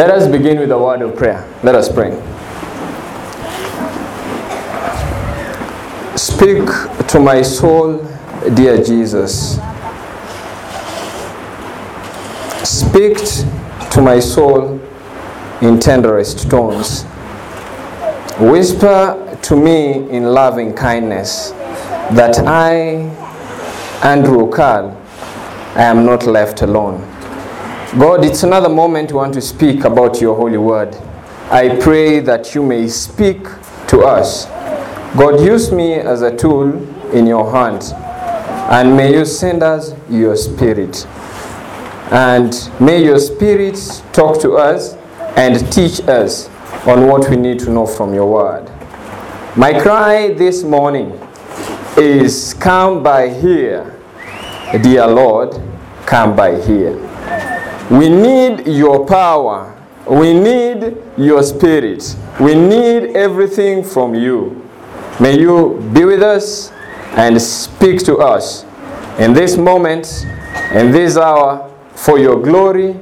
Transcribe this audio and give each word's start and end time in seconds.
Let 0.00 0.12
us 0.12 0.26
begin 0.26 0.58
with 0.58 0.70
a 0.70 0.78
word 0.78 1.02
of 1.02 1.14
prayer. 1.14 1.46
Let 1.62 1.74
us 1.74 1.92
pray. 1.92 2.12
Speak 6.16 6.64
to 7.08 7.20
my 7.20 7.42
soul, 7.42 7.98
dear 8.54 8.82
Jesus. 8.82 9.58
Speak 12.64 13.18
to 13.90 14.00
my 14.00 14.20
soul 14.20 14.80
in 15.60 15.78
tenderest 15.78 16.48
tones. 16.48 17.02
Whisper 18.40 19.38
to 19.42 19.54
me 19.54 20.08
in 20.08 20.24
loving 20.32 20.72
kindness 20.72 21.50
that 22.16 22.38
I, 22.46 23.04
Andrew 24.02 24.50
Carl, 24.50 24.96
I 25.74 25.82
am 25.82 26.06
not 26.06 26.24
left 26.24 26.62
alone. 26.62 27.06
God, 27.98 28.24
it's 28.24 28.44
another 28.44 28.68
moment 28.68 29.10
we 29.10 29.16
want 29.16 29.34
to 29.34 29.40
speak 29.40 29.82
about 29.82 30.20
your 30.20 30.36
holy 30.36 30.58
word. 30.58 30.94
I 31.50 31.76
pray 31.82 32.20
that 32.20 32.54
you 32.54 32.62
may 32.62 32.86
speak 32.86 33.42
to 33.88 34.02
us. 34.02 34.46
God, 35.16 35.40
use 35.40 35.72
me 35.72 35.94
as 35.94 36.22
a 36.22 36.36
tool 36.36 36.70
in 37.12 37.26
your 37.26 37.50
hands, 37.50 37.90
and 38.70 38.96
may 38.96 39.12
you 39.12 39.24
send 39.24 39.64
us 39.64 39.92
your 40.08 40.36
spirit. 40.36 41.04
And 42.12 42.54
may 42.78 43.02
your 43.02 43.18
spirit 43.18 43.76
talk 44.12 44.40
to 44.42 44.52
us 44.52 44.94
and 45.36 45.56
teach 45.72 46.00
us 46.06 46.48
on 46.86 47.08
what 47.08 47.28
we 47.28 47.34
need 47.34 47.58
to 47.58 47.70
know 47.70 47.86
from 47.86 48.14
your 48.14 48.30
word. 48.30 48.70
My 49.56 49.76
cry 49.80 50.32
this 50.34 50.62
morning 50.62 51.20
is 51.96 52.54
come 52.54 53.02
by 53.02 53.30
here, 53.30 53.98
dear 54.80 55.08
Lord, 55.08 55.60
come 56.06 56.36
by 56.36 56.60
here. 56.60 57.09
We 57.90 58.08
need 58.08 58.66
your 58.66 59.04
power. 59.04 59.76
We 60.08 60.32
need 60.32 60.96
your 61.16 61.42
spirit. 61.42 62.16
We 62.40 62.54
need 62.54 63.16
everything 63.16 63.82
from 63.84 64.14
you. 64.14 64.66
May 65.18 65.38
you 65.38 65.80
be 65.92 66.04
with 66.04 66.22
us 66.22 66.70
and 67.16 67.40
speak 67.40 68.04
to 68.04 68.18
us 68.18 68.64
in 69.18 69.32
this 69.32 69.56
moment, 69.56 70.24
in 70.72 70.92
this 70.92 71.16
hour, 71.16 71.68
for 71.94 72.18
your 72.18 72.40
glory, 72.40 72.94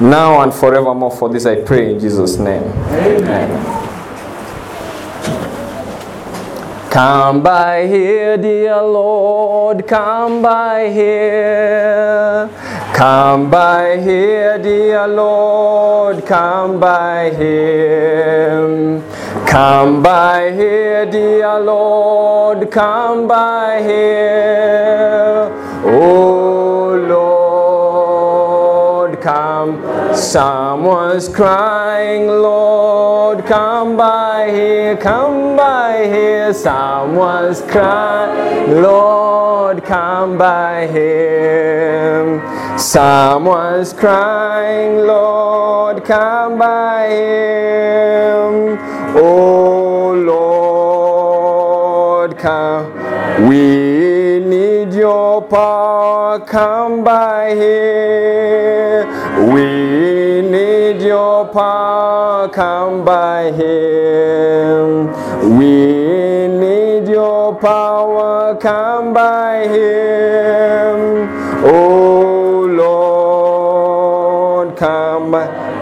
now 0.00 0.42
and 0.42 0.52
forevermore. 0.52 1.10
For 1.10 1.28
this 1.28 1.46
I 1.46 1.62
pray 1.62 1.94
in 1.94 1.98
Jesus' 1.98 2.36
name. 2.36 2.62
Amen. 2.62 3.80
Come 6.90 7.42
by 7.42 7.86
here, 7.86 8.36
dear 8.36 8.82
Lord, 8.82 9.86
come 9.86 10.42
by 10.42 10.90
here. 10.90 12.50
Come 13.00 13.48
by 13.48 13.96
here, 13.96 14.58
dear 14.58 15.08
Lord, 15.08 16.26
come 16.26 16.78
by 16.78 17.30
here. 17.30 19.00
Come 19.46 20.02
by 20.02 20.52
here, 20.52 21.06
dear 21.10 21.60
Lord, 21.60 22.70
come 22.70 23.26
by 23.26 23.80
here. 23.82 25.48
Oh 25.82 26.94
Lord, 29.08 29.18
come. 29.22 29.80
Someone's 30.14 31.26
crying, 31.26 32.26
Lord, 32.26 33.46
come 33.46 33.96
by 33.96 34.50
here, 34.50 34.94
come 34.98 35.56
by 35.56 36.04
here. 36.04 36.52
Someone's 36.52 37.62
crying, 37.62 38.82
Lord, 38.82 39.82
come 39.84 40.36
by 40.36 40.86
here. 40.88 42.69
Someone's 42.80 43.92
crying, 43.92 45.06
Lord, 45.06 46.02
come 46.02 46.58
by 46.58 47.08
him. 47.08 48.78
Oh 49.14 50.14
Lord, 52.24 52.38
come. 52.38 52.90
We 53.46 54.40
need 54.40 54.94
your 54.94 55.42
power, 55.42 56.40
come 56.40 57.04
by 57.04 57.54
here. 57.54 59.06
We 59.52 60.40
need 60.40 61.02
your 61.02 61.44
power, 61.48 62.48
come 62.48 63.04
by 63.04 63.52
him. 63.52 65.12
We 65.58 66.48
need 66.48 67.08
your 67.08 67.54
power, 67.56 68.56
come 68.56 69.12
by 69.12 69.68
him. 69.68 70.39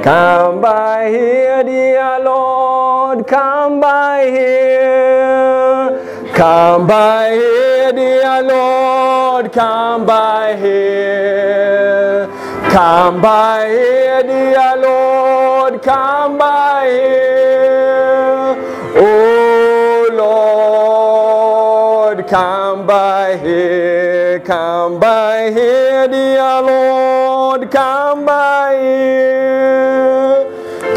Come 0.08 0.62
by 0.62 1.10
here, 1.10 1.62
dear 1.64 2.18
Lord, 2.20 3.26
come 3.26 3.78
by 3.78 4.24
here. 4.24 6.00
Come 6.34 6.86
by 6.86 7.32
here, 7.32 7.92
dear 7.92 8.42
Lord, 8.42 9.52
come 9.52 10.06
by 10.06 10.56
here. 10.56 12.26
Come 12.70 13.20
by 13.20 13.68
here, 13.68 14.22
dear 14.22 14.76
Lord, 14.78 15.82
come 15.82 16.38
by 16.38 16.86
here. 16.86 18.56
Oh 18.96 20.08
Lord, 20.24 22.26
come 22.26 22.86
by 22.86 23.36
here, 23.36 24.40
come 24.40 24.98
by 24.98 25.50
here, 25.50 26.08
dear 26.08 26.62
Lord, 26.62 27.70
come 27.70 28.24
by. 28.24 28.57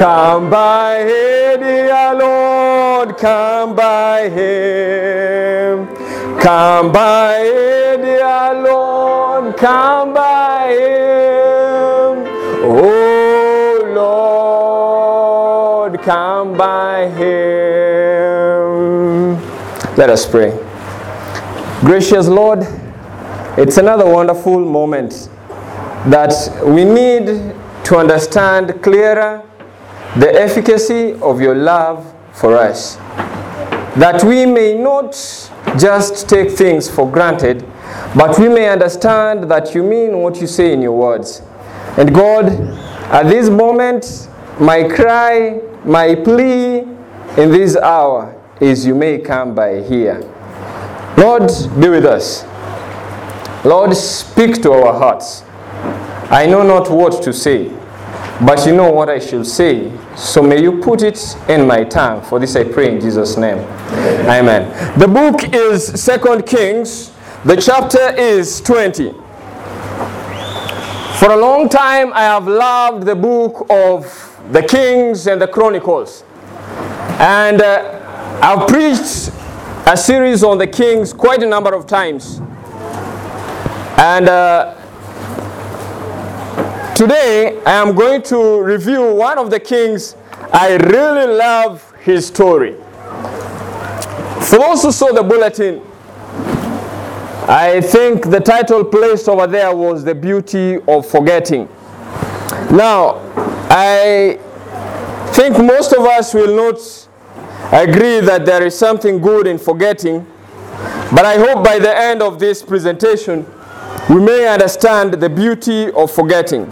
Come 0.01 0.49
by 0.49 0.97
Him, 1.01 1.59
dear 1.59 2.15
Lord, 2.15 3.17
come 3.19 3.75
by 3.75 4.29
Him. 4.29 5.85
Come 6.39 6.91
by 6.91 7.37
Him, 7.37 8.01
dear 8.01 8.63
Lord, 8.63 9.55
come 9.57 10.15
by 10.15 10.69
Him. 10.69 12.25
Oh 12.65 13.83
Lord, 15.85 16.01
come 16.01 16.57
by 16.57 17.07
Him. 17.09 17.29
Let 19.97 20.09
us 20.09 20.25
pray. 20.27 20.57
Gracious 21.81 22.27
Lord, 22.27 22.65
it's 23.55 23.77
another 23.77 24.07
wonderful 24.11 24.59
moment 24.61 25.29
that 26.07 26.33
we 26.65 26.85
need 26.85 27.53
to 27.83 27.97
understand 27.97 28.81
clearer 28.81 29.43
the 30.17 30.29
efficacy 30.33 31.13
of 31.21 31.39
your 31.39 31.55
love 31.55 32.13
for 32.33 32.57
us. 32.57 32.95
That 33.95 34.23
we 34.23 34.45
may 34.45 34.77
not 34.77 35.11
just 35.79 36.27
take 36.29 36.51
things 36.51 36.89
for 36.89 37.09
granted, 37.09 37.65
but 38.15 38.37
we 38.39 38.49
may 38.49 38.67
understand 38.69 39.49
that 39.51 39.73
you 39.73 39.83
mean 39.83 40.17
what 40.17 40.39
you 40.41 40.47
say 40.47 40.73
in 40.73 40.81
your 40.81 40.97
words. 40.97 41.41
And 41.97 42.13
God, 42.13 42.45
at 43.11 43.23
this 43.23 43.49
moment, 43.49 44.29
my 44.59 44.83
cry, 44.83 45.59
my 45.85 46.15
plea 46.15 46.79
in 47.37 47.51
this 47.51 47.75
hour 47.77 48.37
is 48.59 48.85
you 48.85 48.95
may 48.95 49.17
come 49.17 49.55
by 49.55 49.81
here. 49.81 50.21
Lord, 51.17 51.49
be 51.79 51.89
with 51.89 52.05
us. 52.05 52.45
Lord, 53.65 53.95
speak 53.95 54.61
to 54.63 54.71
our 54.71 54.93
hearts. 54.93 55.43
I 56.31 56.45
know 56.47 56.63
not 56.63 56.89
what 56.89 57.21
to 57.23 57.33
say, 57.33 57.69
but 58.45 58.65
you 58.65 58.75
know 58.75 58.91
what 58.91 59.09
I 59.09 59.19
should 59.19 59.45
say. 59.45 59.91
So 60.15 60.41
may 60.41 60.61
you 60.61 60.79
put 60.81 61.03
it 61.03 61.37
in 61.47 61.67
my 61.67 61.83
tongue. 61.83 62.21
For 62.23 62.39
this 62.39 62.55
I 62.55 62.63
pray 62.63 62.93
in 62.93 62.99
Jesus' 62.99 63.37
name. 63.37 63.59
Amen. 64.27 64.99
The 64.99 65.07
book 65.07 65.53
is 65.53 65.85
Second 66.01 66.45
Kings. 66.47 67.11
The 67.45 67.55
chapter 67.55 68.15
is 68.15 68.59
20. 68.61 69.11
For 71.19 71.31
a 71.31 71.37
long 71.37 71.69
time, 71.69 72.11
I 72.13 72.21
have 72.21 72.47
loved 72.47 73.05
the 73.05 73.15
book 73.15 73.67
of 73.69 74.05
the 74.51 74.63
Kings 74.63 75.27
and 75.27 75.39
the 75.39 75.47
Chronicles. 75.47 76.23
And 77.19 77.61
uh, 77.61 78.39
I've 78.41 78.67
preached 78.67 79.29
a 79.85 79.95
series 79.95 80.43
on 80.43 80.57
the 80.57 80.65
Kings 80.65 81.13
quite 81.13 81.43
a 81.43 81.47
number 81.47 81.75
of 81.75 81.85
times. 81.85 82.39
And 83.97 84.27
uh, 84.27 84.80
today, 87.01 87.59
I 87.65 87.81
am 87.81 87.95
going 87.95 88.21
to 88.23 88.61
review 88.61 89.15
one 89.15 89.39
of 89.39 89.49
the 89.49 89.59
kings. 89.59 90.15
I 90.53 90.75
really 90.75 91.33
love 91.33 91.91
his 92.01 92.27
story. 92.27 92.73
For 94.43 94.59
those 94.59 94.83
who 94.83 94.91
saw 94.91 95.11
the 95.11 95.23
bulletin, 95.23 95.81
I 97.49 97.81
think 97.81 98.29
the 98.29 98.39
title 98.39 98.85
placed 98.85 99.27
over 99.27 99.47
there 99.47 99.75
was 99.75 100.03
The 100.03 100.13
Beauty 100.13 100.77
of 100.87 101.09
Forgetting. 101.09 101.67
Now, 102.69 103.15
I 103.71 104.37
think 105.33 105.57
most 105.57 105.93
of 105.93 106.05
us 106.05 106.35
will 106.35 106.55
not 106.55 106.77
agree 107.73 108.19
that 108.19 108.45
there 108.45 108.61
is 108.63 108.77
something 108.77 109.19
good 109.19 109.47
in 109.47 109.57
forgetting, 109.57 110.27
but 111.15 111.25
I 111.25 111.39
hope 111.39 111.65
by 111.65 111.79
the 111.79 111.97
end 111.97 112.21
of 112.21 112.37
this 112.37 112.61
presentation, 112.61 113.47
we 114.07 114.21
may 114.21 114.47
understand 114.47 115.15
the 115.15 115.29
beauty 115.29 115.89
of 115.93 116.11
forgetting. 116.11 116.71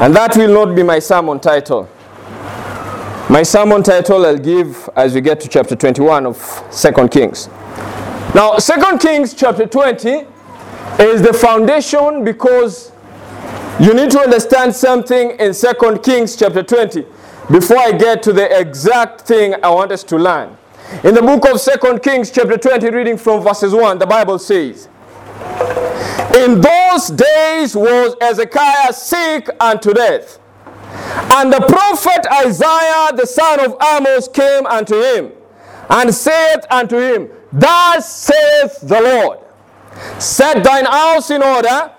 And 0.00 0.14
that 0.16 0.36
will 0.36 0.52
not 0.52 0.74
be 0.74 0.82
my 0.82 0.98
sermon 0.98 1.38
title. 1.40 1.88
My 3.30 3.42
sermon 3.42 3.82
title 3.82 4.26
I'll 4.26 4.36
give 4.36 4.90
as 4.96 5.14
we 5.14 5.20
get 5.20 5.40
to 5.40 5.48
chapter 5.48 5.76
21 5.76 6.26
of 6.26 6.64
2 6.72 7.08
Kings. 7.08 7.48
Now, 8.34 8.56
2 8.56 8.98
Kings 8.98 9.34
chapter 9.34 9.66
20 9.66 10.26
is 10.98 11.22
the 11.22 11.32
foundation 11.32 12.24
because 12.24 12.92
you 13.80 13.94
need 13.94 14.10
to 14.10 14.20
understand 14.20 14.74
something 14.74 15.30
in 15.38 15.54
2 15.54 15.98
Kings 16.02 16.36
chapter 16.36 16.62
20 16.62 17.06
before 17.50 17.78
I 17.78 17.92
get 17.92 18.22
to 18.24 18.32
the 18.32 18.58
exact 18.58 19.22
thing 19.22 19.54
I 19.62 19.70
want 19.70 19.92
us 19.92 20.02
to 20.04 20.16
learn. 20.16 20.56
In 21.04 21.14
the 21.14 21.22
book 21.22 21.46
of 21.48 21.60
2 21.60 21.98
Kings 22.00 22.30
chapter 22.30 22.56
20 22.58 22.90
reading 22.90 23.16
from 23.16 23.42
verses 23.42 23.72
1 23.72 23.98
the 23.98 24.06
Bible 24.06 24.38
says 24.38 24.88
In 26.36 26.60
those 26.60 27.08
days 27.08 27.76
was 27.76 28.16
Hezekiah 28.20 28.92
sick 28.92 29.48
unto 29.60 29.92
death 29.92 30.38
and 31.34 31.52
the 31.52 31.60
prophet 31.60 32.26
Isaiah 32.44 33.12
the 33.14 33.26
son 33.26 33.60
of 33.60 33.76
Amos 33.82 34.28
came 34.28 34.66
unto 34.66 35.00
him 35.00 35.32
and 35.90 36.14
said 36.14 36.60
unto 36.70 36.96
him 36.98 37.28
Thus 37.52 38.10
saith 38.10 38.80
the 38.82 39.00
Lord 39.00 39.38
Set 40.18 40.64
thine 40.64 40.86
house 40.86 41.30
in 41.30 41.42
order 41.42 41.92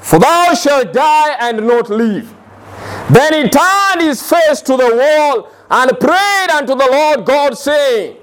for 0.00 0.18
thou 0.18 0.54
shalt 0.54 0.92
die 0.92 1.36
and 1.40 1.66
not 1.66 1.90
live. 1.90 2.34
Then 3.10 3.32
he 3.34 3.48
turned 3.48 4.00
his 4.00 4.22
face 4.22 4.60
to 4.62 4.76
the 4.76 4.96
wall 4.96 5.50
and 5.70 5.98
prayed 5.98 6.50
unto 6.50 6.74
the 6.74 6.88
Lord 6.90 7.24
God, 7.24 7.58
saying, 7.58 8.16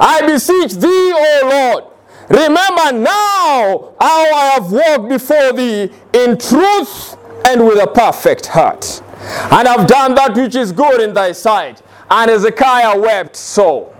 I 0.00 0.26
beseech 0.26 0.74
thee, 0.74 1.12
O 1.14 1.40
Lord, 1.44 1.84
remember 2.28 2.92
now 2.92 3.94
how 4.00 4.34
I 4.34 4.50
have 4.54 4.70
walked 4.70 5.08
before 5.08 5.52
thee 5.52 5.90
in 6.12 6.38
truth 6.38 7.16
and 7.46 7.66
with 7.66 7.82
a 7.82 7.86
perfect 7.86 8.46
heart, 8.46 9.02
and 9.52 9.66
have 9.68 9.86
done 9.86 10.14
that 10.14 10.34
which 10.34 10.54
is 10.54 10.72
good 10.72 11.00
in 11.00 11.14
thy 11.14 11.32
sight. 11.32 11.82
And 12.10 12.30
Hezekiah 12.30 12.98
wept 12.98 13.36
so. 13.36 13.94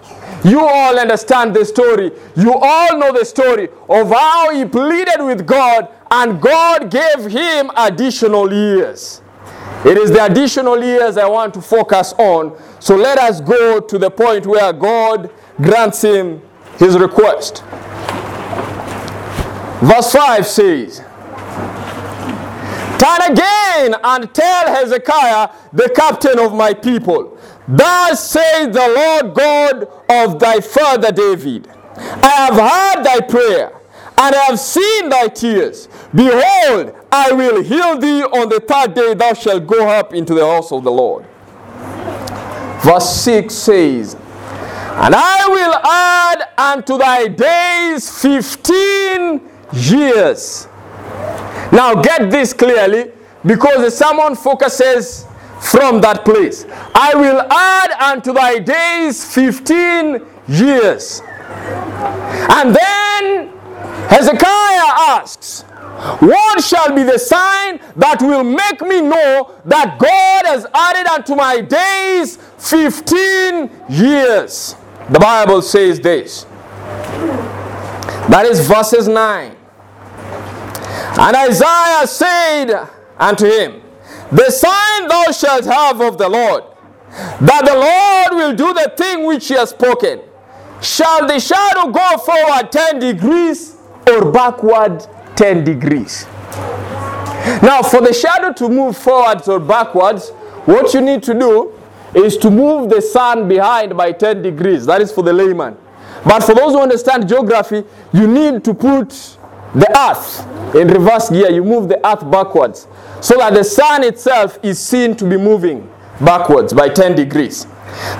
You 0.44 0.60
all 0.60 0.98
understand 0.98 1.54
the 1.54 1.64
story. 1.64 2.10
You 2.36 2.54
all 2.54 2.98
know 2.98 3.12
the 3.12 3.24
story 3.24 3.68
of 3.88 4.10
how 4.10 4.54
he 4.54 4.64
pleaded 4.64 5.22
with 5.22 5.46
God 5.46 5.88
and 6.10 6.40
God 6.40 6.90
gave 6.90 7.30
him 7.30 7.70
additional 7.76 8.52
years. 8.52 9.22
It 9.84 9.98
is 9.98 10.10
the 10.10 10.24
additional 10.24 10.82
years 10.82 11.16
I 11.16 11.26
want 11.28 11.54
to 11.54 11.62
focus 11.62 12.12
on. 12.18 12.56
So 12.80 12.96
let 12.96 13.18
us 13.18 13.40
go 13.40 13.80
to 13.80 13.98
the 13.98 14.10
point 14.10 14.46
where 14.46 14.72
God 14.72 15.30
grants 15.60 16.02
him 16.02 16.42
his 16.78 16.98
request. 16.98 17.62
Verse 19.80 20.12
5 20.12 20.46
says, 20.46 20.98
Turn 22.98 23.32
again 23.32 23.94
and 24.02 24.34
tell 24.34 24.74
Hezekiah, 24.74 25.50
the 25.72 25.88
captain 25.94 26.38
of 26.40 26.52
my 26.52 26.74
people, 26.74 27.38
Thus 27.68 28.30
says 28.30 28.74
the 28.74 28.88
Lord 28.88 29.34
God 29.34 29.88
of 30.08 30.38
thy 30.40 30.60
father 30.60 31.12
David, 31.12 31.68
I 31.96 32.28
have 32.28 32.54
heard 32.54 33.04
thy 33.04 33.20
prayer 33.20 33.72
and 34.16 34.34
I 34.34 34.44
have 34.46 34.58
seen 34.58 35.10
thy 35.10 35.28
tears. 35.28 35.88
Behold, 36.12 36.94
I 37.12 37.30
will 37.32 37.62
heal 37.62 37.98
thee 37.98 38.22
on 38.22 38.48
the 38.48 38.58
third 38.58 38.94
day, 38.94 39.14
thou 39.14 39.32
shalt 39.34 39.66
go 39.66 39.86
up 39.88 40.12
into 40.12 40.34
the 40.34 40.44
house 40.44 40.72
of 40.72 40.82
the 40.82 40.90
Lord. 40.90 41.24
Verse 42.82 43.08
6 43.20 43.54
says, 43.54 44.14
And 44.14 45.14
I 45.14 45.46
will 45.48 45.74
add 45.74 46.48
unto 46.58 46.98
thy 46.98 47.28
days 47.28 48.10
15 48.20 49.47
years. 49.72 50.66
Now 51.72 51.94
get 52.00 52.30
this 52.30 52.52
clearly 52.52 53.12
because 53.44 53.78
the 53.78 53.90
sermon 53.90 54.34
focuses 54.34 55.26
from 55.60 56.00
that 56.00 56.24
place. 56.24 56.64
I 56.94 57.14
will 57.14 57.40
add 57.50 57.90
unto 57.92 58.32
thy 58.32 58.58
days 58.58 59.24
15 59.34 60.24
years. 60.48 61.20
And 62.50 62.74
then 62.74 63.48
Hezekiah 64.08 65.20
asks, 65.20 65.62
What 66.20 66.62
shall 66.62 66.94
be 66.94 67.02
the 67.02 67.18
sign 67.18 67.80
that 67.96 68.22
will 68.22 68.44
make 68.44 68.80
me 68.80 69.02
know 69.02 69.54
that 69.64 69.98
God 69.98 70.46
has 70.46 70.66
added 70.72 71.06
unto 71.06 71.34
my 71.34 71.60
days 71.60 72.36
15 72.58 73.70
years? 73.88 74.76
The 75.10 75.18
Bible 75.18 75.62
says 75.62 76.00
this. 76.00 76.44
That 78.28 78.46
is 78.46 78.66
verses 78.66 79.08
9. 79.08 79.57
And 81.18 81.36
Isaiah 81.36 82.06
said 82.06 82.88
unto 83.18 83.44
him, 83.46 83.82
The 84.30 84.50
sign 84.50 85.08
thou 85.08 85.32
shalt 85.32 85.64
have 85.64 86.00
of 86.00 86.16
the 86.16 86.28
Lord, 86.28 86.62
that 87.40 87.64
the 87.66 87.74
Lord 87.74 88.40
will 88.40 88.54
do 88.56 88.72
the 88.72 88.92
thing 88.96 89.26
which 89.26 89.48
he 89.48 89.54
has 89.54 89.70
spoken. 89.70 90.20
Shall 90.80 91.26
the 91.26 91.40
shadow 91.40 91.90
go 91.90 92.18
forward 92.18 92.70
10 92.70 93.00
degrees 93.00 93.76
or 94.08 94.30
backward 94.30 95.04
10 95.34 95.64
degrees? 95.64 96.24
Now, 97.62 97.82
for 97.82 98.00
the 98.00 98.12
shadow 98.12 98.52
to 98.52 98.68
move 98.68 98.96
forwards 98.96 99.48
or 99.48 99.58
backwards, 99.58 100.30
what 100.66 100.94
you 100.94 101.00
need 101.00 101.24
to 101.24 101.34
do 101.34 101.72
is 102.14 102.36
to 102.38 102.50
move 102.50 102.90
the 102.90 103.02
sun 103.02 103.48
behind 103.48 103.96
by 103.96 104.12
10 104.12 104.42
degrees. 104.42 104.86
That 104.86 105.00
is 105.00 105.10
for 105.10 105.22
the 105.24 105.32
layman. 105.32 105.76
But 106.24 106.44
for 106.44 106.54
those 106.54 106.72
who 106.74 106.80
understand 106.80 107.28
geography, 107.28 107.84
you 108.12 108.28
need 108.28 108.64
to 108.64 108.74
put 108.74 109.37
the 109.74 109.88
earth 109.98 110.74
in 110.74 110.88
reverse 110.88 111.30
gear. 111.30 111.50
You 111.50 111.64
move 111.64 111.88
the 111.88 112.04
earth 112.06 112.28
backwards 112.30 112.86
so 113.20 113.36
that 113.38 113.54
the 113.54 113.64
sun 113.64 114.04
itself 114.04 114.58
is 114.62 114.78
seen 114.78 115.16
to 115.16 115.28
be 115.28 115.36
moving 115.36 115.90
backwards 116.20 116.72
by 116.72 116.88
10 116.88 117.14
degrees. 117.16 117.64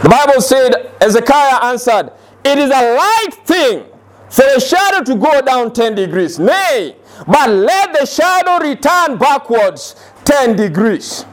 The 0.03 0.09
Bible 0.09 0.41
said, 0.41 0.93
Hezekiah 1.01 1.65
answered, 1.71 2.11
It 2.45 2.59
is 2.59 2.71
a 2.71 2.95
light 2.97 3.35
thing 3.45 3.85
for 4.31 4.45
a 4.45 4.61
shadow 4.61 5.05
to 5.05 5.15
go 5.15 5.41
down 5.41 5.73
10 5.73 5.95
degrees. 5.95 6.39
Nay, 6.39 6.97
but 7.27 7.51
let 7.51 7.93
the 7.99 8.07
shadow 8.07 8.65
return 8.65 9.19
backwards 9.19 9.97
10 10.25 10.57
degrees. 10.57 11.25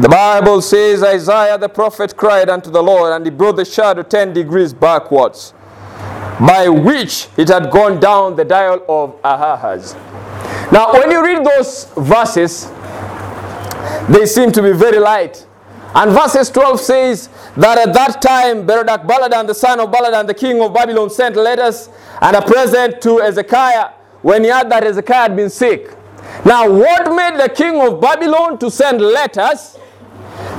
The 0.00 0.08
Bible 0.08 0.62
says 0.62 1.02
Isaiah 1.02 1.58
the 1.58 1.68
prophet 1.68 2.16
cried 2.16 2.48
unto 2.48 2.70
the 2.70 2.82
Lord, 2.82 3.12
and 3.12 3.24
he 3.24 3.30
brought 3.30 3.56
the 3.56 3.64
shadow 3.64 4.02
10 4.02 4.32
degrees 4.32 4.72
backwards, 4.72 5.52
by 6.40 6.68
which 6.68 7.28
it 7.36 7.48
had 7.48 7.70
gone 7.70 8.00
down 8.00 8.34
the 8.34 8.44
dial 8.44 8.82
of 8.88 9.14
Ahaz. 9.22 9.94
Now, 10.72 10.92
when 10.92 11.10
you 11.10 11.22
read 11.22 11.44
those 11.44 11.84
verses, 11.96 12.70
they 14.08 14.24
seem 14.26 14.50
to 14.52 14.62
be 14.62 14.72
very 14.72 14.98
light. 14.98 15.46
And 15.94 16.12
verses 16.12 16.48
12 16.50 16.80
says 16.80 17.28
that 17.56 17.76
at 17.78 17.92
that 17.92 18.22
time 18.22 18.64
Berodach 18.66 19.06
Baladan, 19.06 19.46
the 19.48 19.54
son 19.54 19.80
of 19.80 19.90
Baladan, 19.90 20.26
the 20.26 20.34
king 20.34 20.62
of 20.62 20.72
Babylon, 20.72 21.10
sent 21.10 21.34
letters 21.36 21.88
and 22.20 22.36
a 22.36 22.42
present 22.42 23.02
to 23.02 23.18
Hezekiah 23.18 23.88
when 24.22 24.44
he 24.44 24.50
heard 24.50 24.70
that 24.70 24.84
Hezekiah 24.84 25.22
had 25.22 25.36
been 25.36 25.50
sick. 25.50 25.94
Now, 26.44 26.70
what 26.70 27.12
made 27.14 27.40
the 27.40 27.52
king 27.52 27.80
of 27.80 28.00
Babylon 28.00 28.58
to 28.60 28.70
send 28.70 29.00
letters 29.00 29.76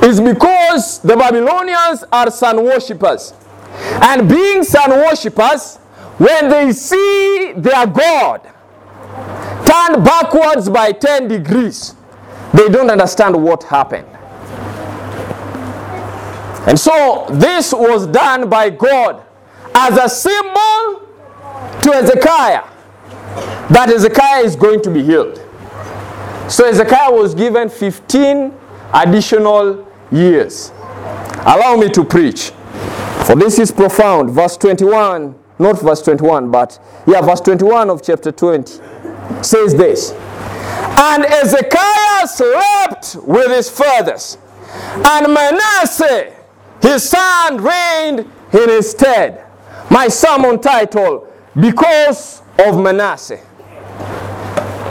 is 0.04 0.20
because 0.20 1.00
the 1.00 1.16
Babylonians 1.16 2.04
are 2.12 2.30
sun 2.30 2.64
worshippers. 2.64 3.34
And 4.04 4.28
being 4.28 4.64
sun 4.64 4.92
worshippers, 4.92 5.78
when 6.18 6.50
they 6.50 6.72
see 6.72 7.54
their 7.58 7.88
God 7.88 8.44
turned 9.66 10.04
backwards 10.06 10.70
by 10.70 10.92
10 10.92 11.28
degrees, 11.28 11.96
they 12.54 12.70
don't 12.70 12.90
understand 12.90 13.42
what 13.42 13.64
happened. 13.64 14.08
And 16.68 16.80
so 16.80 17.26
this 17.32 17.74
was 17.74 18.06
done 18.08 18.50
by 18.50 18.70
God 18.70 19.24
as 19.74 19.98
a 19.98 20.08
symbol 20.08 21.08
to 21.82 21.92
Hezekiah 21.92 22.64
that 23.72 23.90
Hezekiah 23.90 24.44
is 24.44 24.56
going 24.56 24.82
to 24.84 24.92
be 24.92 25.02
healed. 25.02 25.38
So 26.50 26.66
Hezekiah 26.66 27.12
was 27.12 27.34
given 27.34 27.70
15 27.70 28.54
additional 28.94 29.88
years. 30.12 30.72
Allow 31.46 31.78
me 31.78 31.90
to 31.90 32.04
preach. 32.04 32.52
For 33.32 33.38
this 33.38 33.60
is 33.60 33.72
profound. 33.72 34.30
Verse 34.32 34.58
21, 34.58 35.34
not 35.58 35.80
verse 35.80 36.02
21, 36.02 36.52
but 36.52 36.78
yeah, 37.08 37.22
verse 37.22 37.40
21 37.40 37.90
of 37.90 38.04
chapter 38.04 38.30
20 38.30 38.74
says 39.42 39.74
this. 39.74 40.12
And 40.12 41.24
Hezekiah 41.24 42.28
slept 42.28 43.16
with 43.26 43.50
his 43.52 43.70
fathers, 43.70 44.38
and 45.08 45.34
Manasseh 45.34 46.34
his 46.82 47.08
son 47.10 47.64
reigned 47.64 48.30
in 48.52 48.68
his 48.68 48.92
stead. 48.92 49.46
My 49.90 50.10
sermon 50.10 50.60
title, 50.60 51.32
Because 51.58 52.42
of 52.60 52.84
Manasseh. 52.84 53.40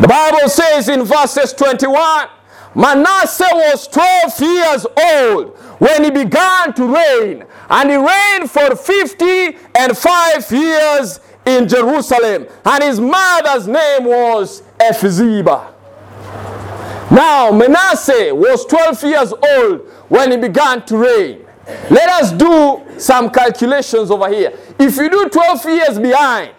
The 0.01 0.09
Bible 0.09 0.49
says 0.49 0.89
in 0.89 1.03
verses 1.03 1.53
21 1.53 2.29
Manasseh 2.75 3.49
was 3.53 3.89
12 3.89 4.41
years 4.41 4.87
old 4.97 5.57
when 5.79 6.05
he 6.05 6.11
began 6.11 6.73
to 6.75 6.87
reign, 6.87 7.45
and 7.69 7.91
he 7.91 7.97
reigned 7.97 8.51
for 8.51 8.77
50 8.77 9.57
and 9.77 9.97
5 9.97 10.53
years 10.53 11.21
in 11.47 11.67
Jerusalem, 11.67 12.47
and 12.65 12.85
his 12.85 13.01
mother's 13.01 13.67
name 13.67 14.05
was 14.05 14.63
Hephzibah. 14.79 15.73
Now, 17.11 17.51
Manasseh 17.51 18.33
was 18.33 18.65
12 18.67 19.03
years 19.03 19.33
old 19.33 19.81
when 20.09 20.31
he 20.31 20.37
began 20.37 20.85
to 20.87 20.97
reign. 20.97 21.47
let 21.89 22.09
us 22.09 22.33
do 22.33 22.83
some 22.99 23.31
calculations 23.31 24.11
over 24.11 24.29
here. 24.29 24.53
If 24.79 24.97
you 24.97 25.09
do 25.09 25.29
12 25.29 25.65
years 25.67 25.99
behind, 25.99 26.53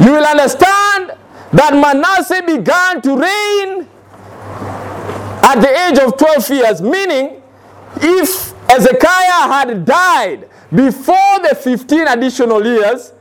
you 0.00 0.12
will 0.12 0.24
understand 0.24 1.12
that 1.52 1.72
Manasseh 1.72 2.42
began 2.44 3.00
to 3.02 3.16
reign 3.16 3.88
at 5.42 5.60
the 5.60 5.68
age 5.88 5.98
of 5.98 6.16
12 6.16 6.50
years, 6.50 6.82
meaning 6.82 7.42
if 7.96 8.52
Hezekiah 8.68 9.48
had 9.48 9.84
died 9.84 10.48
before 10.74 11.38
the 11.42 11.54
15 11.54 12.08
additional 12.08 12.64
years, 12.64 13.12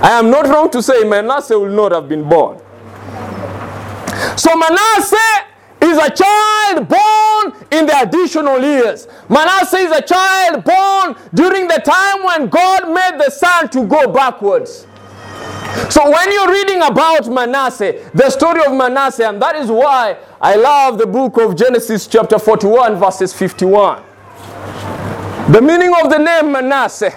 I 0.00 0.18
am 0.18 0.30
not 0.30 0.46
wrong 0.46 0.70
to 0.70 0.82
say 0.82 1.04
Manasseh 1.04 1.58
will 1.58 1.70
not 1.70 1.92
have 1.92 2.08
been 2.08 2.28
born. 2.28 2.58
So 4.36 4.56
Manasseh 4.56 5.46
is 5.80 5.98
a 5.98 6.10
child 6.10 6.88
born 6.88 7.66
in 7.70 7.86
the 7.86 8.00
additional 8.00 8.60
years. 8.60 9.06
Manasseh 9.28 9.78
is 9.78 9.92
a 9.92 10.02
child 10.02 10.64
born 10.64 11.16
during 11.34 11.68
the 11.68 11.80
time 11.84 12.24
when 12.24 12.48
God 12.48 12.88
made 12.92 13.20
the 13.20 13.30
sun 13.30 13.68
to 13.70 13.84
go 13.86 14.12
backwards. 14.12 14.87
So 15.90 16.10
when 16.10 16.30
you're 16.32 16.50
reading 16.50 16.82
about 16.82 17.28
Manasseh, 17.28 18.10
the 18.14 18.30
story 18.30 18.64
of 18.64 18.72
Manasseh, 18.74 19.28
and 19.28 19.40
that 19.40 19.56
is 19.56 19.70
why 19.70 20.16
I 20.40 20.56
love 20.56 20.98
the 20.98 21.06
book 21.06 21.38
of 21.38 21.56
Genesis 21.56 22.06
chapter 22.06 22.38
41 22.38 22.96
verses 22.96 23.32
51. 23.32 24.02
The 25.50 25.62
meaning 25.62 25.92
of 26.02 26.10
the 26.10 26.18
name 26.18 26.52
Manasseh. 26.52 27.12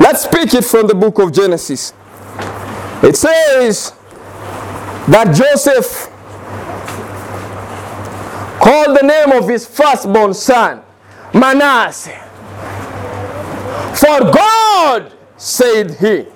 Let's 0.00 0.24
speak 0.24 0.54
it 0.54 0.64
from 0.64 0.86
the 0.86 0.94
book 0.94 1.18
of 1.18 1.32
Genesis. 1.32 1.92
It 3.02 3.16
says 3.16 3.92
that 5.08 5.34
Joseph 5.34 6.10
called 8.58 8.96
the 8.98 9.06
name 9.06 9.32
of 9.32 9.48
his 9.48 9.66
firstborn 9.66 10.32
son 10.32 10.82
Manasseh. 11.34 12.20
For 13.94 14.20
God, 14.32 15.12
said 15.36 15.90
he, 15.96 16.26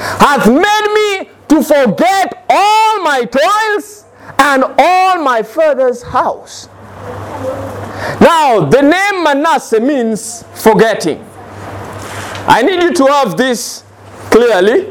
hath 0.00 0.46
made 0.46 0.92
me 0.94 1.30
to 1.48 1.62
forget 1.62 2.46
all 2.48 3.02
my 3.02 3.24
toils 3.24 4.04
and 4.38 4.64
all 4.78 5.22
my 5.22 5.42
father's 5.42 6.02
house. 6.02 6.68
Now, 8.20 8.64
the 8.64 8.82
name 8.82 9.24
Manasseh 9.24 9.80
means 9.80 10.44
forgetting. 10.54 11.24
I 12.46 12.62
need 12.62 12.82
you 12.82 12.92
to 12.94 13.06
have 13.06 13.36
this 13.36 13.84
clearly. 14.30 14.86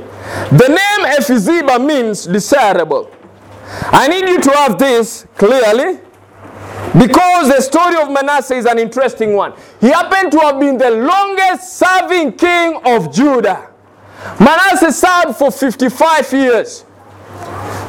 The 0.51 0.67
name 0.67 1.07
Hephzibah 1.07 1.85
means 1.85 2.25
desirable. 2.25 3.09
I 3.91 4.07
need 4.07 4.27
you 4.27 4.39
to 4.39 4.51
have 4.51 4.77
this 4.77 5.25
clearly 5.35 5.99
because 6.97 7.49
the 7.49 7.61
story 7.61 7.95
of 8.01 8.11
Manasseh 8.11 8.55
is 8.55 8.65
an 8.65 8.79
interesting 8.79 9.33
one. 9.33 9.53
He 9.79 9.89
happened 9.89 10.31
to 10.33 10.39
have 10.39 10.59
been 10.59 10.77
the 10.77 10.91
longest 10.91 11.77
serving 11.77 12.33
king 12.33 12.79
of 12.85 13.13
Judah. 13.13 13.68
Manasseh 14.39 14.91
served 14.91 15.37
for 15.37 15.51
55 15.51 16.33
years. 16.33 16.85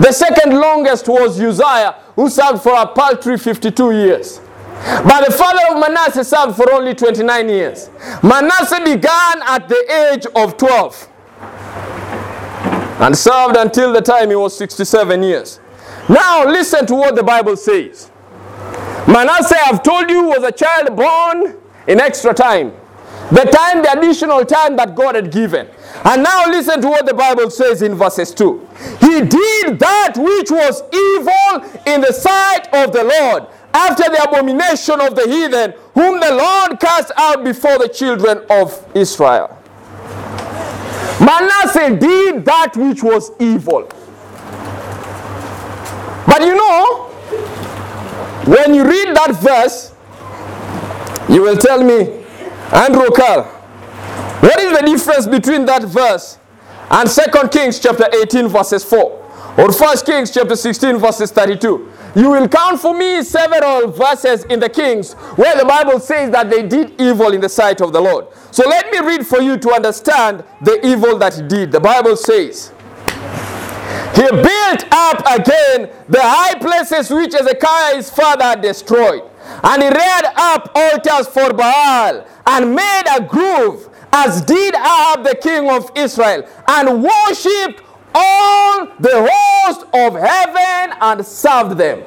The 0.01 0.13
second 0.13 0.59
longest 0.59 1.09
was 1.09 1.41
Uzziah, 1.41 1.97
who 2.17 2.31
served 2.31 2.63
for 2.63 2.75
a 2.75 2.87
paltry 2.87 3.37
52 3.37 3.93
years. 3.93 4.41
But 4.83 5.27
the 5.27 5.33
father 5.33 5.61
of 5.75 5.81
Manasseh 5.81 6.25
served 6.25 6.57
for 6.57 6.73
only 6.73 6.95
29 6.95 7.49
years. 7.49 7.91
Manasseh 8.23 8.81
began 8.83 9.43
at 9.47 9.69
the 9.69 10.11
age 10.13 10.27
of 10.35 10.57
12 10.57 11.09
and 13.01 13.17
served 13.17 13.57
until 13.57 13.93
the 13.93 14.01
time 14.01 14.31
he 14.31 14.37
was 14.37 14.57
67 14.57 15.23
years. 15.23 15.61
Now, 16.09 16.45
listen 16.47 16.87
to 16.87 16.95
what 16.95 17.15
the 17.15 17.23
Bible 17.23 17.57
says. 17.57 18.11
Manasseh, 19.07 19.57
I've 19.67 19.83
told 19.83 20.09
you, 20.11 20.25
was 20.25 20.43
a 20.43 20.53
child 20.53 20.97
born 20.97 21.57
in 21.87 22.01
extra 22.01 22.33
time. 22.33 22.73
The 23.31 23.45
time, 23.45 23.83
the 23.83 23.99
additional 23.99 24.45
time 24.45 24.77
that 24.77 24.95
God 24.95 25.15
had 25.15 25.31
given. 25.31 25.69
And 26.05 26.23
now 26.23 26.49
listen 26.49 26.81
to 26.83 26.89
what 26.89 27.07
the 27.07 27.15
Bible 27.15 27.49
says 27.51 27.83
in 27.83 27.95
verses 27.95 28.35
2. 28.35 28.69
He 29.01 29.21
did 29.21 29.79
that 29.79 30.15
which 30.17 30.51
was 30.51 30.83
evil 30.93 31.83
in 31.87 32.01
the 32.01 32.13
sight 32.13 32.67
of 32.75 32.93
the 32.93 33.05
Lord 33.05 33.47
after 33.73 34.05
the 34.05 34.23
abomination 34.29 35.01
of 35.01 35.15
the 35.15 35.29
heathen, 35.29 35.75
whom 35.95 36.19
the 36.19 36.35
Lord 36.35 36.81
cast 36.81 37.13
out 37.17 37.45
before 37.45 37.79
the 37.79 37.89
children 37.89 38.45
of 38.51 38.85
Israel. 38.95 39.57
Manasseh 41.21 41.97
did 41.97 42.45
that 42.47 42.73
which 42.77 43.03
was 43.03 43.31
evil. 43.39 43.89
But 46.27 46.41
you 46.43 46.57
know, 46.57 47.05
when 48.47 48.75
you 48.75 48.85
read 48.85 49.15
that 49.17 49.39
verse, 49.41 49.93
you 51.29 51.43
will 51.43 51.57
tell 51.57 51.83
me, 51.85 52.20
Andrew 52.73 53.11
Carl, 53.11 53.43
what 54.41 54.61
is 54.61 54.79
the 54.79 54.87
difference 54.87 55.27
between 55.27 55.65
that 55.67 55.83
verse 55.83 56.39
and 56.89 57.11
2 57.11 57.49
Kings 57.49 57.81
chapter 57.81 58.07
18 58.23 58.47
verses 58.47 58.85
4 58.85 59.01
or 59.59 59.73
1 59.73 59.97
Kings 60.07 60.31
chapter 60.31 60.55
16 60.55 60.99
verses 60.99 61.33
32? 61.33 61.91
You 62.15 62.31
will 62.31 62.47
count 62.47 62.81
for 62.81 62.95
me 62.95 63.25
several 63.25 63.91
verses 63.91 64.45
in 64.45 64.61
the 64.61 64.69
Kings 64.69 65.15
where 65.35 65.59
the 65.59 65.65
Bible 65.65 65.99
says 65.99 66.31
that 66.31 66.49
they 66.49 66.63
did 66.67 67.01
evil 67.01 67.33
in 67.33 67.41
the 67.41 67.49
sight 67.49 67.81
of 67.81 67.93
the 67.93 68.01
Lord. 68.01 68.27
So 68.53 68.69
let 68.69 68.89
me 68.93 69.01
read 69.01 69.27
for 69.27 69.41
you 69.41 69.57
to 69.57 69.71
understand 69.73 70.45
the 70.63 70.85
evil 70.87 71.19
that 71.19 71.35
he 71.35 71.43
did. 71.43 71.73
The 71.73 71.81
Bible 71.81 72.17
says, 72.17 72.73
He 74.15 74.23
built 74.31 74.85
up 74.93 75.19
again 75.27 75.91
the 76.09 76.21
high 76.23 76.55
places 76.59 77.11
which 77.11 77.33
Hezekiah 77.33 77.97
his 77.97 78.11
father 78.11 78.45
had 78.45 78.61
destroyed. 78.63 79.23
And 79.63 79.83
he 79.83 79.89
reared 79.89 80.25
up 80.37 80.71
altars 80.75 81.29
for 81.29 81.53
Baal 81.53 82.27
and 82.47 82.75
made 82.75 83.05
a 83.11 83.23
grove, 83.23 83.89
as 84.13 84.43
did 84.43 84.75
Ahab 84.75 85.25
the 85.25 85.37
king 85.41 85.69
of 85.71 85.91
Israel, 85.95 86.47
and 86.69 87.03
worshipped 87.03 87.83
all 88.15 88.87
the 88.99 89.31
host 89.31 89.83
of 89.95 90.15
heaven 90.15 90.97
and 91.01 91.25
served 91.25 91.79
them. 91.79 92.03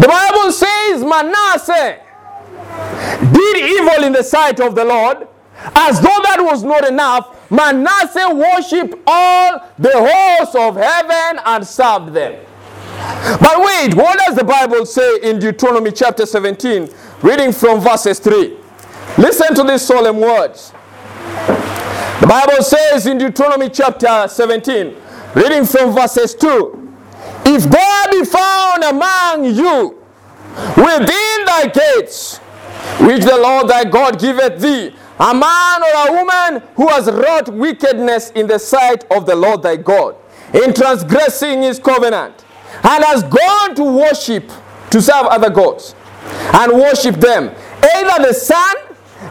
The 0.00 0.08
Bible 0.08 0.52
says 0.52 1.04
Manasseh 1.04 2.00
did 3.32 3.56
evil 3.56 4.04
in 4.04 4.12
the 4.12 4.22
sight 4.24 4.58
of 4.60 4.74
the 4.74 4.84
Lord. 4.84 5.28
As 5.76 6.00
though 6.00 6.18
that 6.24 6.38
was 6.40 6.64
not 6.64 6.88
enough, 6.88 7.50
Manasseh 7.50 8.34
worshipped 8.34 8.94
all 9.06 9.60
the 9.78 9.92
hosts 9.94 10.54
of 10.56 10.76
heaven 10.76 11.40
and 11.44 11.66
served 11.66 12.14
them. 12.14 12.44
But 13.40 13.60
wait, 13.60 13.94
what 13.94 14.18
does 14.18 14.36
the 14.36 14.44
Bible 14.44 14.86
say 14.86 15.20
in 15.22 15.38
Deuteronomy 15.38 15.92
chapter 15.92 16.26
17, 16.26 16.88
reading 17.22 17.52
from 17.52 17.80
verses 17.80 18.18
3? 18.18 18.56
Listen 19.18 19.54
to 19.54 19.62
these 19.62 19.82
solemn 19.82 20.20
words. 20.20 20.72
The 22.20 22.26
Bible 22.28 22.62
says 22.62 23.06
in 23.06 23.18
Deuteronomy 23.18 23.68
chapter 23.68 24.28
17, 24.28 24.96
reading 25.34 25.64
from 25.64 25.92
verses 25.92 26.34
2 26.34 26.94
If 27.46 27.64
there 27.64 28.10
be 28.10 28.24
found 28.24 28.84
among 28.84 29.44
you 29.54 29.98
within 30.76 31.44
thy 31.44 31.70
gates, 31.72 32.38
which 33.00 33.24
the 33.24 33.36
Lord 33.36 33.68
thy 33.68 33.84
God 33.84 34.18
giveth 34.18 34.60
thee, 34.60 34.94
a 35.18 35.34
man 35.34 35.82
or 35.82 36.08
a 36.08 36.12
woman 36.12 36.62
who 36.76 36.88
has 36.88 37.10
wrought 37.10 37.48
wickedness 37.48 38.30
in 38.30 38.46
the 38.46 38.58
sight 38.58 39.04
of 39.10 39.26
the 39.26 39.34
Lord 39.34 39.62
thy 39.62 39.76
God, 39.76 40.16
in 40.54 40.72
transgressing 40.72 41.62
his 41.62 41.78
covenant, 41.78 42.44
and 42.82 43.04
has 43.04 43.22
gone 43.22 43.74
to 43.76 43.84
worship, 43.84 44.50
to 44.90 45.00
serve 45.00 45.26
other 45.26 45.50
gods, 45.50 45.94
and 46.54 46.72
worship 46.72 47.16
them, 47.16 47.54
either 47.96 48.28
the 48.28 48.34
sun, 48.34 48.76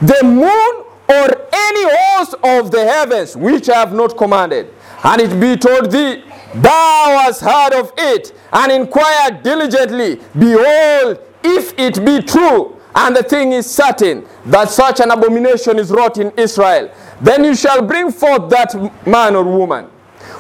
the 0.01 0.19
moon, 0.23 0.85
or 1.09 1.47
any 1.53 1.83
host 1.95 2.35
of 2.43 2.71
the 2.71 2.85
heavens 2.85 3.35
which 3.35 3.69
I 3.69 3.79
have 3.79 3.93
not 3.93 4.17
commanded. 4.17 4.73
And 5.03 5.21
it 5.21 5.39
be 5.39 5.57
told 5.57 5.91
thee, 5.91 6.23
Thou 6.55 7.19
hast 7.23 7.41
heard 7.41 7.73
of 7.73 7.93
it, 7.97 8.33
and 8.51 8.71
inquired 8.71 9.43
diligently, 9.43 10.19
Behold, 10.37 11.19
if 11.43 11.73
it 11.77 12.03
be 12.05 12.21
true, 12.21 12.77
and 12.93 13.15
the 13.15 13.23
thing 13.23 13.53
is 13.53 13.69
certain, 13.69 14.25
that 14.45 14.69
such 14.69 14.99
an 14.99 15.11
abomination 15.11 15.79
is 15.79 15.91
wrought 15.91 16.17
in 16.17 16.31
Israel, 16.37 16.91
then 17.21 17.43
you 17.43 17.55
shall 17.55 17.81
bring 17.81 18.11
forth 18.11 18.49
that 18.49 18.75
man 19.07 19.35
or 19.35 19.43
woman 19.43 19.89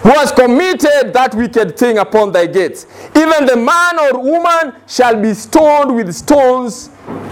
who 0.03 0.09
has 0.09 0.31
committed 0.31 1.13
that 1.13 1.33
wicked 1.35 1.77
thing 1.77 1.97
upon 1.99 2.31
thy 2.31 2.47
gates. 2.47 2.87
Even 3.15 3.45
the 3.45 3.55
man 3.55 3.99
or 3.99 4.19
woman 4.19 4.73
shall 4.87 5.19
be 5.21 5.33
stoned 5.33 5.95
with 5.95 6.13
stones 6.13 6.89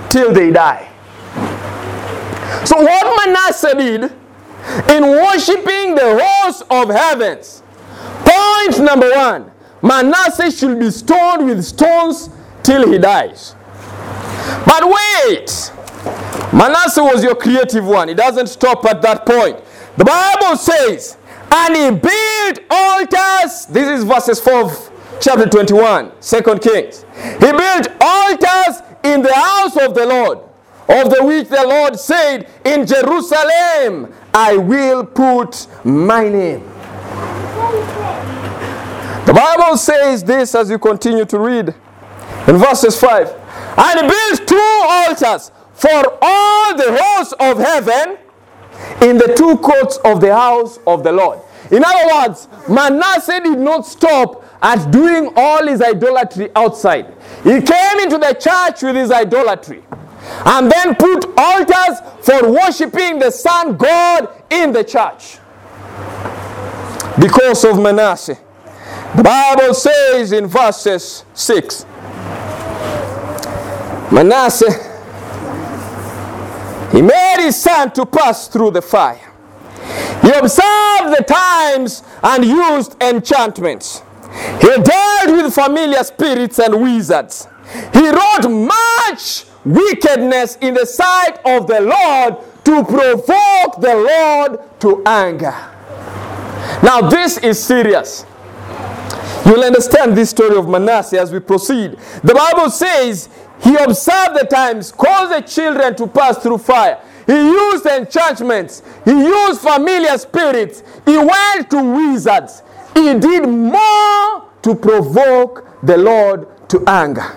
till 0.10 0.32
they 0.34 0.52
die. 0.52 0.88
So, 2.66 2.78
what 2.82 3.26
Manasseh 3.26 3.76
did 3.76 4.04
in 4.92 5.04
worshiping 5.04 5.96
the 5.96 6.20
host 6.22 6.64
of 6.70 6.90
heavens, 6.90 7.64
point 8.24 8.80
number 8.84 9.10
one 9.12 9.52
Manasseh 9.82 10.52
should 10.52 10.80
be 10.80 10.92
stoned 10.92 11.46
with 11.46 11.64
stones 11.64 12.30
till 12.64 12.92
he 12.92 12.98
dies. 12.98 13.56
But 14.66 14.84
wait, 14.86 15.72
Manasseh 16.54 17.04
was 17.04 17.24
your 17.24 17.36
creative 17.36 17.86
one. 17.86 18.10
It 18.10 18.18
doesn't 18.18 18.48
stop 18.48 18.86
at 18.86 19.02
that 19.02 19.26
point. 19.26 19.60
The 19.98 20.06
Bible 20.06 20.58
says, 20.58 21.18
and 21.52 21.76
he 21.76 21.90
built 21.92 22.60
altars. 22.70 23.66
This 23.68 23.88
is 24.00 24.04
verses 24.04 24.40
4 24.40 24.54
of 24.66 24.92
chapter 25.20 25.48
21, 25.48 26.12
2 26.22 26.42
Kings. 26.60 27.06
He 27.16 27.52
built 27.52 27.88
altars 28.02 28.82
in 29.04 29.22
the 29.22 29.34
house 29.34 29.78
of 29.78 29.96
the 29.96 30.06
Lord, 30.06 30.40
of 30.88 31.10
the 31.10 31.24
which 31.24 31.48
the 31.50 31.64
Lord 31.66 32.00
said, 32.00 32.50
In 32.66 32.86
Jerusalem 32.86 34.14
I 34.34 34.58
will 34.58 35.06
put 35.06 35.68
my 35.84 36.28
name. 36.30 36.64
The 39.26 39.34
Bible 39.34 39.78
says 39.78 40.24
this 40.24 40.56
as 40.56 40.70
you 40.70 40.80
continue 40.80 41.26
to 41.26 41.40
read 41.40 41.74
in 42.48 42.58
verses 42.58 43.00
5. 43.00 43.28
And 43.78 44.02
he 44.02 44.08
built 44.08 44.48
two 44.48 44.82
altars 44.84 45.52
for 45.74 46.18
all 46.22 46.76
the 46.76 46.98
hosts 47.00 47.34
of 47.40 47.58
heaven 47.60 48.18
in 49.02 49.18
the 49.18 49.34
two 49.38 49.58
courts 49.58 49.98
of 50.06 50.22
the 50.22 50.34
house 50.34 50.80
of 50.86 51.04
the 51.04 51.12
Lord. 51.12 51.40
In 51.72 51.84
other 51.86 52.28
words, 52.28 52.48
Manasseh 52.68 53.40
did 53.42 53.60
not 53.60 53.86
stop 53.86 54.46
at 54.62 54.92
doing 54.92 55.32
all 55.36 55.66
his 55.68 55.82
idolatry 55.82 56.50
outside. 56.56 57.14
He 57.44 57.62
came 57.62 58.00
into 58.00 58.18
the 58.18 58.38
church 58.40 58.82
with 58.82 58.96
his 58.96 59.12
idolatry 59.12 59.84
and 60.46 60.72
then 60.72 60.96
put 60.96 61.26
altars 61.38 62.00
for 62.22 62.52
worshiping 62.52 63.20
the 63.20 63.32
sun 63.32 63.78
God 63.78 64.30
in 64.50 64.72
the 64.72 64.84
church. 64.84 65.38
Because 67.20 67.64
of 67.66 67.82
Manasseh. 67.82 68.38
The 69.16 69.24
Bible 69.24 69.74
says 69.74 70.32
in 70.32 70.46
verses 70.46 71.26
6 71.34 71.86
Manasseh, 74.12 74.89
he 76.92 77.02
made 77.02 77.38
his 77.40 77.62
son 77.62 77.92
to 77.92 78.06
pass 78.06 78.48
through 78.48 78.72
the 78.72 78.82
fire. 78.82 79.32
He 80.22 80.32
observed 80.32 81.18
the 81.18 81.24
times 81.28 82.04
and 82.22 82.44
used 82.44 83.02
enchantments. 83.02 84.02
He 84.62 84.68
dealt 84.68 85.32
with 85.32 85.54
familiar 85.54 86.04
spirits 86.04 86.60
and 86.60 86.82
wizards. 86.82 87.48
He 87.94 88.10
wrought 88.10 88.50
much 88.50 89.46
wickedness 89.66 90.58
in 90.62 90.74
the 90.74 90.86
sight 90.86 91.40
of 91.46 91.68
the 91.68 91.82
Lord 91.82 92.38
to 92.66 92.84
provoke 92.84 93.82
the 93.82 93.96
Lord 93.96 94.80
to 94.82 95.04
anger. 95.06 95.56
Now, 96.84 97.10
this 97.10 97.38
is 97.38 97.62
serious. 97.62 98.26
You'll 99.46 99.64
understand 99.64 100.18
this 100.18 100.30
story 100.30 100.58
of 100.58 100.68
Manasseh 100.68 101.20
as 101.20 101.32
we 101.32 101.40
proceed. 101.40 101.98
The 102.24 102.34
Bible 102.34 102.70
says 102.70 103.30
he 103.62 103.76
observed 103.76 104.40
the 104.40 104.48
times, 104.50 104.92
caused 104.92 105.34
the 105.34 105.42
children 105.42 105.96
to 105.96 106.08
pass 106.08 106.38
through 106.38 106.60
fire. 106.60 107.00
He 107.28 107.34
used 107.34 107.86
enchantments. 107.86 108.82
He 109.06 109.12
used 109.12 109.62
familiar 109.62 110.18
spirits. 110.18 110.82
He 111.06 111.18
went 111.18 111.70
to 111.70 111.84
wizards. 111.84 112.64
He 112.96 113.14
did 113.20 113.48
more 113.48 114.50
to 114.64 114.76
provoke 114.76 115.68
the 115.84 115.98
Lord 115.98 116.48
to 116.70 116.84
anger. 116.88 117.36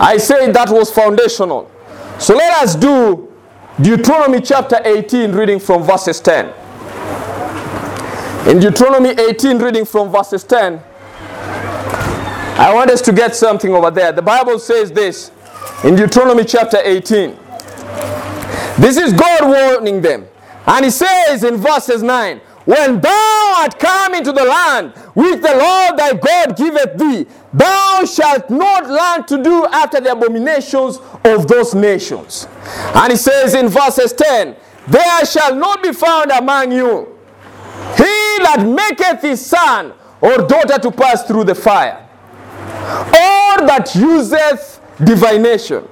I 0.00 0.16
say 0.18 0.52
that 0.52 0.70
was 0.70 0.92
foundational. 0.92 1.70
So 2.18 2.36
let 2.36 2.62
us 2.62 2.76
do 2.76 3.32
Deuteronomy 3.80 4.40
chapter 4.40 4.80
18, 4.84 5.32
reading 5.32 5.58
from 5.58 5.82
verses 5.82 6.20
10. 6.20 6.46
In 8.48 8.60
Deuteronomy 8.60 9.10
18, 9.10 9.58
reading 9.58 9.84
from 9.84 10.10
verses 10.10 10.44
10, 10.44 10.80
I 12.58 12.74
want 12.74 12.90
us 12.90 13.00
to 13.02 13.12
get 13.12 13.36
something 13.36 13.72
over 13.72 13.90
there. 13.90 14.12
The 14.12 14.22
Bible 14.22 14.58
says 14.58 14.90
this 14.90 15.30
in 15.84 15.94
Deuteronomy 15.94 16.44
chapter 16.44 16.78
18. 16.82 17.36
This 18.78 18.96
is 18.96 19.12
God 19.12 19.44
warning 19.44 20.02
them. 20.02 20.26
And 20.66 20.84
he 20.84 20.90
says 20.90 21.44
in 21.44 21.56
verses 21.56 22.02
9, 22.02 22.40
When 22.64 23.00
thou 23.00 23.54
art 23.60 23.78
come 23.78 24.14
into 24.14 24.32
the 24.32 24.44
land 24.44 24.92
which 25.14 25.40
the 25.40 25.56
Lord 25.56 25.98
thy 25.98 26.12
God 26.14 26.56
giveth 26.56 26.98
thee, 26.98 27.26
thou 27.52 28.04
shalt 28.04 28.50
not 28.50 28.88
learn 28.88 29.24
to 29.26 29.42
do 29.42 29.66
after 29.66 30.00
the 30.00 30.12
abominations 30.12 30.98
of 31.24 31.48
those 31.48 31.74
nations. 31.74 32.46
And 32.94 33.12
he 33.12 33.16
says 33.16 33.54
in 33.54 33.68
verses 33.68 34.12
10, 34.12 34.56
There 34.88 35.24
shall 35.24 35.54
not 35.54 35.82
be 35.82 35.92
found 35.92 36.30
among 36.32 36.72
you 36.72 37.18
he 37.96 38.38
that 38.44 38.64
maketh 38.64 39.22
his 39.22 39.44
son 39.44 39.92
or 40.20 40.38
daughter 40.38 40.78
to 40.78 40.90
pass 40.90 41.24
through 41.24 41.44
the 41.44 41.54
fire, 41.54 42.07
or 42.58 43.66
that 43.66 43.90
useth 43.94 44.80
divination, 45.02 45.86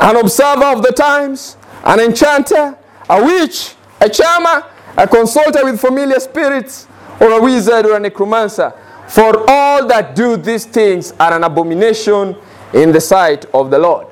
an 0.00 0.16
observer 0.16 0.64
of 0.64 0.82
the 0.82 0.92
times, 0.92 1.56
an 1.84 2.00
enchanter, 2.00 2.78
a 3.08 3.24
witch, 3.24 3.74
a 4.00 4.08
charmer, 4.08 4.64
a 4.96 5.06
consulter 5.06 5.64
with 5.64 5.80
familiar 5.80 6.20
spirits, 6.20 6.86
or 7.20 7.32
a 7.32 7.40
wizard 7.42 7.86
or 7.86 7.96
a 7.96 8.00
necromancer. 8.00 8.72
For 9.08 9.44
all 9.48 9.86
that 9.88 10.14
do 10.16 10.36
these 10.36 10.64
things 10.64 11.12
are 11.20 11.34
an 11.34 11.44
abomination 11.44 12.36
in 12.72 12.92
the 12.92 13.00
sight 13.00 13.44
of 13.54 13.70
the 13.70 13.78
Lord. 13.78 14.06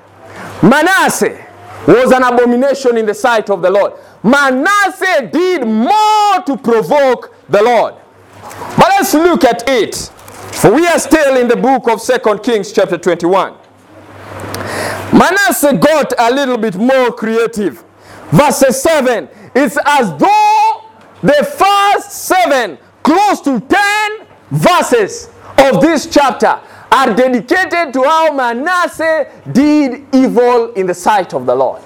Manasseh 0.63 1.47
was 1.87 2.13
an 2.13 2.23
abomination 2.23 2.99
in 2.99 3.07
the 3.07 3.15
sight 3.15 3.49
of 3.51 3.63
the 3.63 3.71
Lord. 3.71 3.95
Manasseh 4.23 5.29
did 5.33 5.67
more 5.67 6.43
to 6.47 6.57
provoke 6.63 7.35
the 7.49 7.63
Lord. 7.63 7.95
But 8.77 8.89
let's 8.91 9.15
look 9.15 9.45
at 9.45 9.69
it. 9.69 10.11
For 10.53 10.75
we 10.75 10.87
are 10.87 10.99
still 10.99 11.37
in 11.37 11.49
the 11.49 11.57
book 11.57 11.89
of 11.89 12.01
Second 12.01 12.43
Kings, 12.43 12.73
chapter 12.73 12.99
21. 12.99 13.55
Manasseh 15.13 15.77
got 15.77 16.13
a 16.19 16.33
little 16.33 16.59
bit 16.59 16.77
more 16.77 17.13
creative. 17.13 17.85
Verse 18.31 18.59
7 18.59 19.29
it's 19.55 19.77
as 19.85 20.17
though 20.17 20.83
the 21.23 21.45
first 21.59 22.13
seven, 22.13 22.79
close 23.03 23.41
to 23.43 23.61
10 23.61 24.27
verses 24.51 25.29
of 25.59 25.81
this 25.81 26.07
chapter, 26.07 26.61
are 26.93 27.15
dedicated 27.15 27.93
to 27.93 28.03
how 28.03 28.33
Manasseh 28.33 29.31
did 29.53 30.07
evil 30.15 30.73
in 30.75 30.87
the 30.87 30.95
sight 30.95 31.35
of 31.35 31.47
the 31.47 31.55
Lord. 31.55 31.83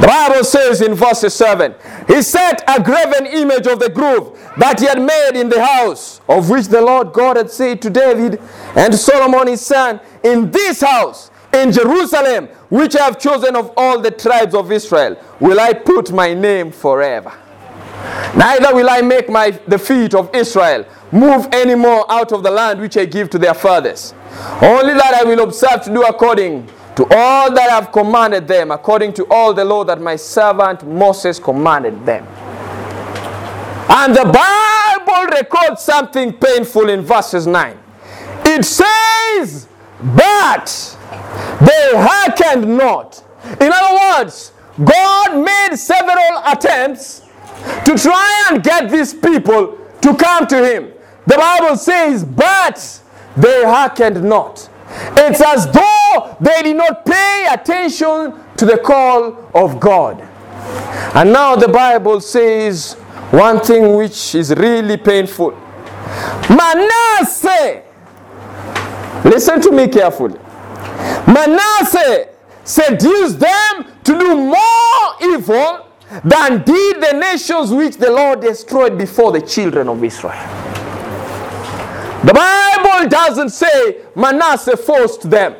The 0.00 0.06
Bible 0.06 0.44
says 0.44 0.80
in 0.80 0.94
verse 0.94 1.20
7 1.20 1.74
He 2.08 2.22
set 2.22 2.62
a 2.68 2.82
graven 2.82 3.26
image 3.26 3.66
of 3.66 3.78
the 3.78 3.88
grove 3.88 4.38
that 4.56 4.80
he 4.80 4.86
had 4.86 5.00
made 5.00 5.40
in 5.40 5.48
the 5.48 5.64
house, 5.64 6.20
of 6.28 6.50
which 6.50 6.66
the 6.66 6.80
Lord 6.80 7.12
God 7.12 7.36
had 7.36 7.50
said 7.50 7.80
to 7.82 7.90
David 7.90 8.40
and 8.76 8.94
Solomon 8.94 9.46
his 9.46 9.60
son, 9.60 10.00
In 10.24 10.50
this 10.50 10.80
house, 10.80 11.30
in 11.52 11.72
Jerusalem, 11.72 12.46
which 12.68 12.96
I 12.96 13.04
have 13.04 13.18
chosen 13.18 13.56
of 13.56 13.72
all 13.76 14.00
the 14.00 14.10
tribes 14.10 14.54
of 14.54 14.70
Israel, 14.72 15.16
will 15.38 15.60
I 15.60 15.72
put 15.72 16.12
my 16.12 16.34
name 16.34 16.70
forever. 16.72 17.32
Neither 18.36 18.74
will 18.74 18.88
I 18.88 19.02
make 19.02 19.28
my, 19.28 19.50
the 19.50 19.78
feet 19.78 20.14
of 20.14 20.34
Israel 20.34 20.86
move 21.12 21.48
any 21.52 21.74
more 21.74 22.10
out 22.10 22.32
of 22.32 22.42
the 22.42 22.50
land 22.50 22.80
which 22.80 22.96
I 22.96 23.04
give 23.04 23.28
to 23.30 23.38
their 23.38 23.54
fathers. 23.54 24.14
Only 24.62 24.94
that 24.94 25.14
I 25.14 25.24
will 25.24 25.40
observe 25.40 25.82
to 25.84 25.92
do 25.92 26.02
according 26.02 26.68
to 27.00 27.06
all 27.16 27.50
that 27.50 27.70
I 27.70 27.76
have 27.76 27.92
commanded 27.92 28.46
them, 28.46 28.70
according 28.70 29.14
to 29.14 29.26
all 29.30 29.54
the 29.54 29.64
law 29.64 29.84
that 29.84 30.02
my 30.02 30.16
servant 30.16 30.86
Moses 30.86 31.38
commanded 31.38 32.04
them. 32.04 32.26
And 33.88 34.14
the 34.14 34.24
Bible 34.26 35.30
records 35.32 35.80
something 35.80 36.34
painful 36.34 36.90
in 36.90 37.00
verses 37.00 37.46
9. 37.46 37.78
It 38.44 38.66
says, 38.66 39.66
But 40.14 40.98
they 41.60 41.90
hearkened 41.94 42.76
not. 42.76 43.24
In 43.58 43.72
other 43.72 44.18
words, 44.18 44.52
God 44.84 45.42
made 45.42 45.76
several 45.78 46.42
attempts 46.44 47.20
to 47.86 47.96
try 47.96 48.48
and 48.50 48.62
get 48.62 48.90
these 48.90 49.14
people 49.14 49.78
to 50.02 50.14
come 50.14 50.46
to 50.48 50.70
Him. 50.70 50.92
The 51.26 51.38
Bible 51.38 51.76
says, 51.76 52.24
But 52.24 53.00
they 53.38 53.64
hearkened 53.64 54.22
not. 54.22 54.69
It's 55.16 55.40
as 55.40 55.70
though 55.70 56.36
they 56.40 56.62
did 56.62 56.76
not 56.76 57.04
pay 57.06 57.46
attention 57.50 58.34
to 58.56 58.66
the 58.66 58.78
call 58.78 59.50
of 59.54 59.78
God. 59.78 60.20
And 61.14 61.32
now 61.32 61.56
the 61.56 61.68
Bible 61.68 62.20
says 62.20 62.94
one 63.30 63.60
thing 63.60 63.94
which 63.96 64.34
is 64.34 64.52
really 64.54 64.96
painful. 64.96 65.52
Manasseh, 66.48 67.82
listen 69.24 69.60
to 69.60 69.70
me 69.70 69.88
carefully. 69.88 70.38
Manasseh 71.26 72.28
seduced 72.64 73.38
them 73.38 73.86
to 74.04 74.18
do 74.18 74.36
more 74.36 75.34
evil 75.34 75.86
than 76.24 76.62
did 76.64 77.00
the 77.00 77.16
nations 77.18 77.70
which 77.70 77.96
the 77.96 78.10
Lord 78.10 78.40
destroyed 78.40 78.98
before 78.98 79.30
the 79.32 79.40
children 79.40 79.88
of 79.88 80.02
Israel. 80.02 80.69
The 82.24 82.34
Bible 82.34 83.08
doesn't 83.08 83.50
say 83.50 84.02
Manasseh 84.14 84.76
forced 84.76 85.30
them. 85.30 85.54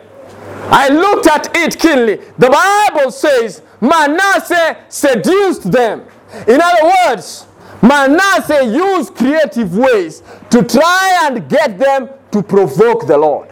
I 0.73 0.89
looked 0.89 1.27
at 1.27 1.57
it 1.57 1.79
keenly. 1.79 2.17
The 2.39 2.51
Bible 2.51 3.11
says 3.11 3.63
Manasseh 3.81 4.85
seduced 4.89 5.73
them. 5.73 6.05
In 6.47 6.61
other 6.63 6.93
words, 7.07 7.47
Manasseh 7.83 8.65
used 8.67 9.15
creative 9.15 9.77
ways 9.77 10.23
to 10.51 10.63
try 10.63 11.23
and 11.25 11.49
get 11.49 11.79
them 11.79 12.11
to 12.31 12.43
provoke 12.43 13.07
the 13.07 13.17
Lord. 13.17 13.49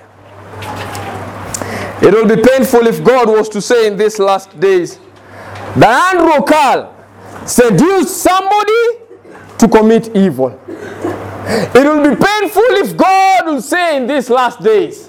It 2.01 2.13
will 2.13 2.27
be 2.27 2.41
painful 2.41 2.87
if 2.87 3.03
God 3.03 3.29
was 3.29 3.49
to 3.49 3.61
say 3.61 3.87
in 3.87 3.97
these 3.97 4.19
last 4.19 4.59
days 4.61 4.99
that 5.77 6.15
Andrew 6.15 6.45
Carl 6.45 6.95
seduced 7.47 8.19
somebody 8.19 8.83
to 9.59 9.69
commit 9.69 10.15
evil. 10.15 10.51
It 11.51 11.85
will 11.85 12.03
be 12.03 12.15
painful 12.15 12.63
if 12.85 12.97
God 12.97 13.47
will 13.47 13.63
say 13.63 13.97
in 13.97 14.07
these 14.07 14.29
last 14.29 14.63
days 14.63 15.09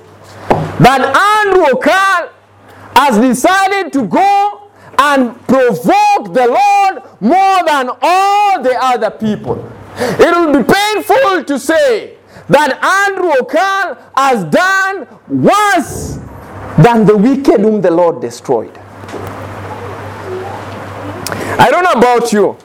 that 0.79 1.01
Andrew 1.45 1.77
Carl 1.81 2.29
has 2.95 3.17
decided 3.17 3.91
to 3.91 4.07
go 4.07 4.69
and 4.97 5.35
provoke 5.47 6.33
the 6.33 6.47
Lord 6.47 7.03
more 7.19 7.63
than 7.65 7.89
all 8.01 8.61
the 8.61 8.77
other 8.81 9.09
people. 9.11 9.57
It 9.97 10.33
will 10.33 10.63
be 10.63 10.71
painful 10.71 11.43
to 11.43 11.59
say 11.59 12.15
that 12.47 12.81
Andrew 12.83 13.31
Okal 13.39 13.97
has 14.15 14.45
done 14.45 15.07
worse 15.27 16.19
than 16.83 17.05
the 17.05 17.17
wicked 17.17 17.59
whom 17.59 17.81
the 17.81 17.91
Lord 17.91 18.21
destroyed. 18.21 18.77
I 21.61 21.67
don't 21.69 21.83
know 21.83 21.91
about 21.99 22.31
you, 22.31 22.57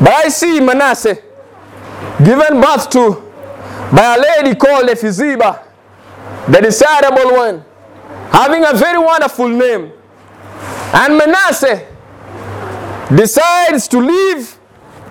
but 0.00 0.12
I 0.12 0.28
see 0.28 0.60
Manasseh 0.60 1.29
given 2.24 2.60
birth 2.60 2.90
to 2.90 3.30
by 3.92 4.16
a 4.16 4.20
lady 4.20 4.54
called 4.56 4.88
Hephzibah, 4.88 5.66
the 6.48 6.60
desirable 6.60 7.32
one, 7.32 7.64
having 8.30 8.64
a 8.64 8.72
very 8.74 8.98
wonderful 8.98 9.48
name. 9.48 9.92
And 10.92 11.16
Manasseh 11.18 11.86
decides 13.14 13.88
to 13.88 13.98
leave 13.98 14.58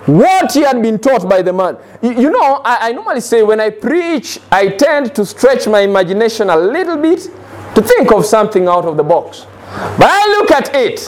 what 0.05 0.51
he 0.53 0.61
had 0.61 0.81
been 0.81 0.97
taught 0.97 1.27
by 1.29 1.41
the 1.41 1.53
man. 1.53 1.77
You, 2.01 2.31
know, 2.31 2.61
I, 2.63 2.89
I 2.89 2.91
normally 2.93 3.21
say 3.21 3.43
when 3.43 3.59
I 3.59 3.69
preach, 3.69 4.39
I 4.51 4.69
tend 4.69 5.13
to 5.15 5.25
stretch 5.25 5.67
my 5.67 5.81
imagination 5.81 6.49
a 6.49 6.55
little 6.57 6.97
bit 6.97 7.19
to 7.75 7.81
think 7.81 8.11
of 8.11 8.25
something 8.25 8.67
out 8.67 8.85
of 8.85 8.97
the 8.97 9.03
box. 9.03 9.45
But 9.97 10.07
I 10.09 10.27
look 10.39 10.51
at 10.51 10.73
it. 10.73 11.01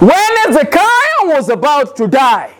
When 0.00 0.10
Hezekiah 0.10 1.36
was 1.36 1.48
about 1.50 1.96
to 1.96 2.08
die, 2.08 2.52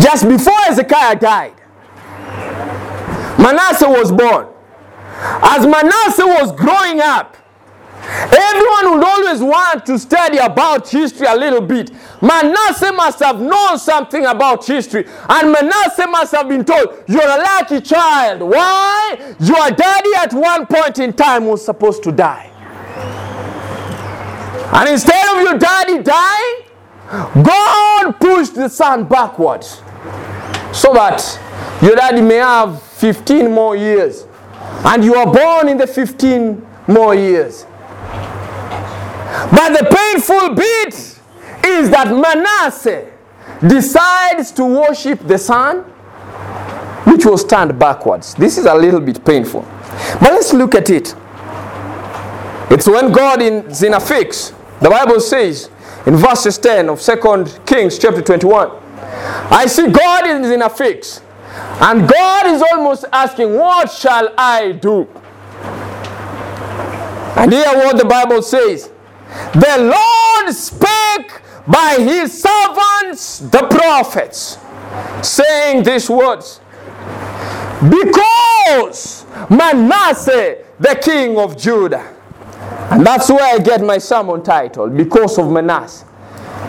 just 0.00 0.28
before 0.28 0.58
Hezekiah 0.64 1.16
died, 1.16 1.54
Manasseh 3.38 3.88
was 3.88 4.10
born. 4.10 4.48
As 5.42 5.66
Manasseh 5.66 6.26
was 6.26 6.52
growing 6.52 7.00
up, 7.00 7.36
everyone 8.02 8.94
would 8.94 9.04
always 9.04 9.40
want 9.40 9.86
to 9.86 9.98
study 9.98 10.38
about 10.38 10.88
history 10.88 11.26
a 11.26 11.36
little 11.36 11.60
bit. 11.60 11.90
Manasseh 12.20 12.92
must 12.92 13.20
have 13.20 13.40
known 13.40 13.78
something 13.78 14.24
about 14.24 14.66
history, 14.66 15.06
and 15.28 15.52
Manasseh 15.52 16.06
must 16.06 16.34
have 16.34 16.48
been 16.48 16.64
told, 16.64 17.04
You're 17.06 17.22
a 17.22 17.38
lucky 17.38 17.80
child. 17.80 18.40
Why? 18.40 19.34
Your 19.40 19.70
daddy 19.70 20.10
at 20.18 20.32
one 20.32 20.66
point 20.66 20.98
in 20.98 21.12
time 21.12 21.46
was 21.46 21.64
supposed 21.64 22.02
to 22.04 22.12
die. 22.12 22.50
And 24.72 24.88
instead 24.88 25.36
of 25.36 25.42
your 25.42 25.58
daddy 25.58 26.02
dying, 26.02 26.62
God 27.44 28.18
pushed 28.18 28.54
the 28.54 28.68
son 28.68 29.04
backwards 29.04 29.82
so 30.74 30.92
that 30.92 31.40
your 31.80 31.94
daddy 31.94 32.20
may 32.20 32.36
have 32.36 32.82
15 32.82 33.50
more 33.50 33.76
years. 33.76 34.26
And 34.84 35.04
you 35.04 35.14
are 35.14 35.32
born 35.32 35.68
in 35.68 35.78
the 35.78 35.86
15 35.86 36.66
more 36.88 37.14
years. 37.14 37.64
But 39.50 39.70
the 39.78 39.84
painful 39.90 40.54
bit 40.54 40.94
is 41.66 41.90
that 41.90 42.08
Manasseh 42.08 43.10
decides 43.66 44.52
to 44.52 44.64
worship 44.64 45.20
the 45.20 45.38
sun, 45.38 45.82
which 47.04 47.24
will 47.24 47.38
stand 47.38 47.78
backwards. 47.78 48.34
This 48.34 48.58
is 48.58 48.66
a 48.66 48.74
little 48.74 49.00
bit 49.00 49.24
painful. 49.24 49.62
But 50.20 50.32
let's 50.32 50.52
look 50.52 50.74
at 50.74 50.90
it. 50.90 51.14
It's 52.70 52.88
when 52.88 53.12
God 53.12 53.40
is 53.42 53.82
in 53.82 53.94
a 53.94 54.00
fix. 54.00 54.52
The 54.80 54.90
Bible 54.90 55.20
says 55.20 55.70
in 56.06 56.16
verses 56.16 56.58
10 56.58 56.88
of 56.88 57.00
2 57.00 57.46
Kings 57.64 57.98
chapter 57.98 58.20
21, 58.20 58.83
I 59.54 59.66
see 59.66 59.86
God 59.86 60.26
is 60.26 60.50
in 60.50 60.62
a 60.62 60.68
fix. 60.68 61.22
And 61.80 62.08
God 62.08 62.46
is 62.46 62.60
almost 62.72 63.04
asking, 63.12 63.54
What 63.54 63.88
shall 63.88 64.34
I 64.36 64.72
do? 64.72 65.08
And 67.36 67.52
hear 67.52 67.72
what 67.74 67.96
the 67.96 68.04
Bible 68.04 68.42
says. 68.42 68.90
The 69.52 69.94
Lord 69.94 70.52
spake 70.52 71.40
by 71.68 71.96
his 72.00 72.42
servants, 72.42 73.38
the 73.38 73.66
prophets, 73.70 74.58
saying 75.22 75.84
these 75.84 76.10
words 76.10 76.60
Because 77.88 79.24
Manasseh, 79.50 80.64
the 80.80 80.98
king 81.00 81.38
of 81.38 81.56
Judah, 81.56 82.12
and 82.90 83.06
that's 83.06 83.30
where 83.30 83.54
I 83.54 83.58
get 83.60 83.82
my 83.82 83.98
sermon 83.98 84.42
title, 84.42 84.88
Because 84.90 85.38
of 85.38 85.48
Manasseh. 85.48 86.06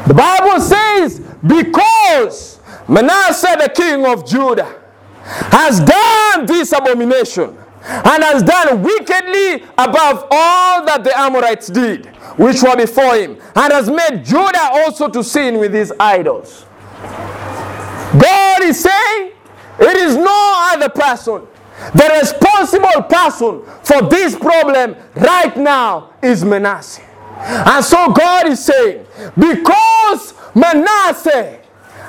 The 0.08 0.14
Bible 0.14 0.62
says, 0.62 1.20
Because 1.46 2.55
Manasseh, 2.88 3.56
the 3.60 3.70
king 3.70 4.06
of 4.06 4.28
Judah, 4.28 4.82
has 5.24 5.80
done 5.80 6.46
this 6.46 6.72
abomination 6.72 7.58
and 7.88 8.24
has 8.24 8.44
done 8.44 8.82
wickedly 8.82 9.64
above 9.78 10.28
all 10.32 10.86
that 10.86 11.04
the 11.04 11.18
Amorites 11.18 11.68
did, 11.68 12.08
which 12.38 12.62
were 12.64 12.76
before 12.76 13.16
him, 13.16 13.38
and 13.56 13.74
has 13.74 13.90
made 13.90 14.24
Judah 14.24 14.70
also 14.72 15.08
to 15.10 15.24
sin 15.24 15.60
with 15.60 15.74
his 15.74 15.94
idols. 16.00 16.66
God 17.02 18.64
is 18.64 18.80
saying, 18.80 19.32
it 19.80 19.98
is 19.98 20.16
no 20.16 20.72
other 20.74 20.90
person. 20.90 21.48
The 21.94 22.20
responsible 22.20 23.04
person 23.04 23.64
for 23.84 24.02
this 24.10 24.36
problem 24.36 24.96
right 25.16 25.56
now 25.58 26.14
is 26.22 26.46
Manasseh. 26.46 27.04
And 27.38 27.84
so 27.84 28.12
God 28.12 28.48
is 28.48 28.64
saying, 28.64 29.06
because 29.38 30.34
Manasseh 30.56 31.60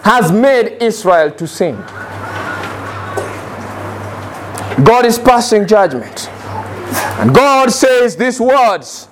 has 0.03 0.31
made 0.33 0.83
Israel 0.83 1.31
to 1.33 1.47
sin. 1.47 1.77
God 4.85 5.07
is 5.07 5.19
passing 5.19 5.67
judgment. 5.67 6.29
And 7.19 7.35
God 7.35 7.71
says 7.71 8.17
these 8.17 8.41
words 8.41 9.09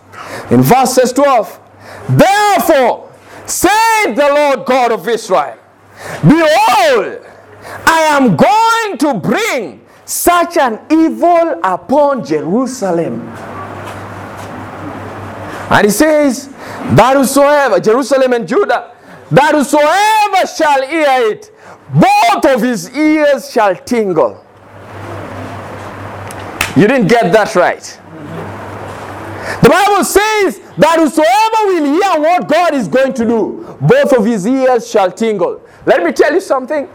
in 0.50 0.60
verses 0.60 1.12
12 1.12 1.60
Therefore, 2.08 3.12
said 3.46 4.14
the 4.14 4.28
Lord 4.28 4.66
God 4.66 4.92
of 4.92 5.08
Israel, 5.08 5.58
Behold, 6.22 7.24
I 7.86 8.00
am 8.12 8.36
going 8.36 8.98
to 8.98 9.14
bring 9.14 9.84
such 10.04 10.58
an 10.58 10.80
evil 10.90 11.60
upon 11.62 12.24
Jerusalem. 12.24 13.20
And 15.70 15.86
he 15.86 15.90
says, 15.90 16.48
That 16.48 17.14
whosoever, 17.16 17.80
Jerusalem 17.80 18.34
and 18.34 18.46
Judah, 18.46 18.93
that 19.34 19.54
whosoever 19.54 20.46
shall 20.46 20.86
hear 20.86 21.30
it, 21.30 21.50
both 21.92 22.44
of 22.54 22.62
his 22.62 22.90
ears 22.96 23.50
shall 23.50 23.74
tingle. 23.76 24.44
You 26.76 26.88
didn't 26.88 27.08
get 27.08 27.32
that 27.32 27.54
right. 27.54 27.82
The 29.62 29.68
Bible 29.68 30.04
says 30.04 30.60
that 30.78 30.96
whosoever 30.98 31.60
will 31.66 31.84
hear 31.84 32.20
what 32.20 32.48
God 32.48 32.74
is 32.74 32.88
going 32.88 33.12
to 33.14 33.24
do, 33.24 33.76
both 33.80 34.12
of 34.12 34.24
his 34.24 34.46
ears 34.46 34.90
shall 34.90 35.12
tingle. 35.12 35.60
Let 35.86 36.02
me 36.02 36.12
tell 36.12 36.32
you 36.32 36.40
something. 36.40 36.88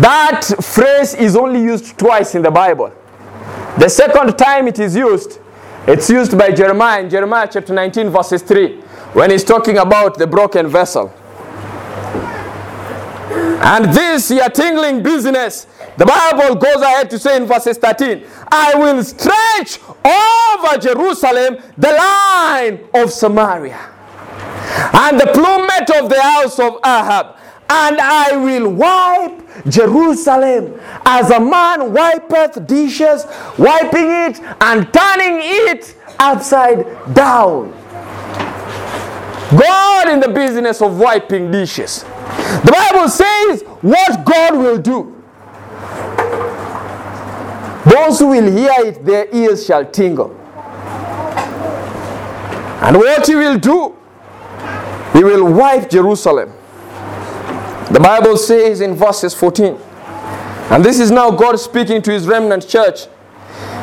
That 0.00 0.44
phrase 0.62 1.14
is 1.14 1.36
only 1.36 1.62
used 1.62 1.98
twice 1.98 2.34
in 2.34 2.42
the 2.42 2.50
Bible. 2.50 2.92
The 3.78 3.88
second 3.88 4.36
time 4.36 4.68
it 4.68 4.78
is 4.78 4.94
used, 4.96 5.40
it's 5.86 6.08
used 6.08 6.38
by 6.38 6.52
Jeremiah 6.52 7.02
in 7.02 7.10
Jeremiah 7.10 7.48
chapter 7.50 7.72
19, 7.74 8.08
verses 8.10 8.42
3, 8.42 8.80
when 9.12 9.30
he's 9.30 9.44
talking 9.44 9.78
about 9.78 10.16
the 10.16 10.26
broken 10.26 10.68
vessel. 10.68 11.12
And 13.62 13.92
this 13.94 14.30
your 14.30 14.48
tingling 14.48 15.02
business, 15.02 15.66
the 15.98 16.06
Bible 16.06 16.54
goes 16.54 16.82
ahead 16.82 17.10
to 17.10 17.18
say 17.18 17.36
in 17.36 17.44
verses 17.46 17.76
13, 17.76 18.24
I 18.50 18.74
will 18.74 19.04
stretch 19.04 19.78
over 20.02 20.78
Jerusalem 20.78 21.58
the 21.76 21.92
line 21.92 22.88
of 22.94 23.12
Samaria 23.12 23.78
and 24.94 25.20
the 25.20 25.26
plummet 25.26 25.90
of 26.02 26.08
the 26.08 26.20
house 26.20 26.58
of 26.58 26.76
Ahab, 26.84 27.36
and 27.68 28.00
I 28.00 28.36
will 28.36 28.70
wipe 28.70 29.66
Jerusalem 29.68 30.80
as 31.04 31.30
a 31.30 31.38
man 31.38 31.92
wipeth 31.92 32.66
dishes, 32.66 33.26
wiping 33.58 34.08
it 34.08 34.40
and 34.60 34.92
turning 34.92 35.40
it 35.42 35.96
upside 36.18 36.86
down. 37.14 37.72
God 39.50 40.08
in 40.08 40.20
the 40.20 40.28
business 40.28 40.80
of 40.80 40.98
wiping 40.98 41.50
dishes. 41.50 42.04
The 42.64 42.72
Bible 42.72 43.08
says 43.08 43.62
what 43.80 44.24
God 44.24 44.56
will 44.56 44.78
do. 44.78 45.16
Those 47.84 48.18
who 48.18 48.26
will 48.28 48.50
hear 48.52 48.72
it, 48.86 49.04
their 49.04 49.26
ears 49.34 49.64
shall 49.64 49.84
tingle. 49.84 50.36
And 52.82 52.96
what 52.96 53.26
he 53.26 53.34
will 53.34 53.58
do, 53.58 53.96
he 55.12 55.24
will 55.24 55.52
wipe 55.52 55.90
Jerusalem. 55.90 56.52
The 57.90 58.00
Bible 58.00 58.36
says 58.36 58.80
in 58.80 58.94
verses 58.94 59.34
14, 59.34 59.78
and 60.70 60.84
this 60.84 61.00
is 61.00 61.10
now 61.10 61.30
God 61.30 61.56
speaking 61.58 62.00
to 62.02 62.12
his 62.12 62.26
remnant 62.26 62.68
church. 62.68 63.06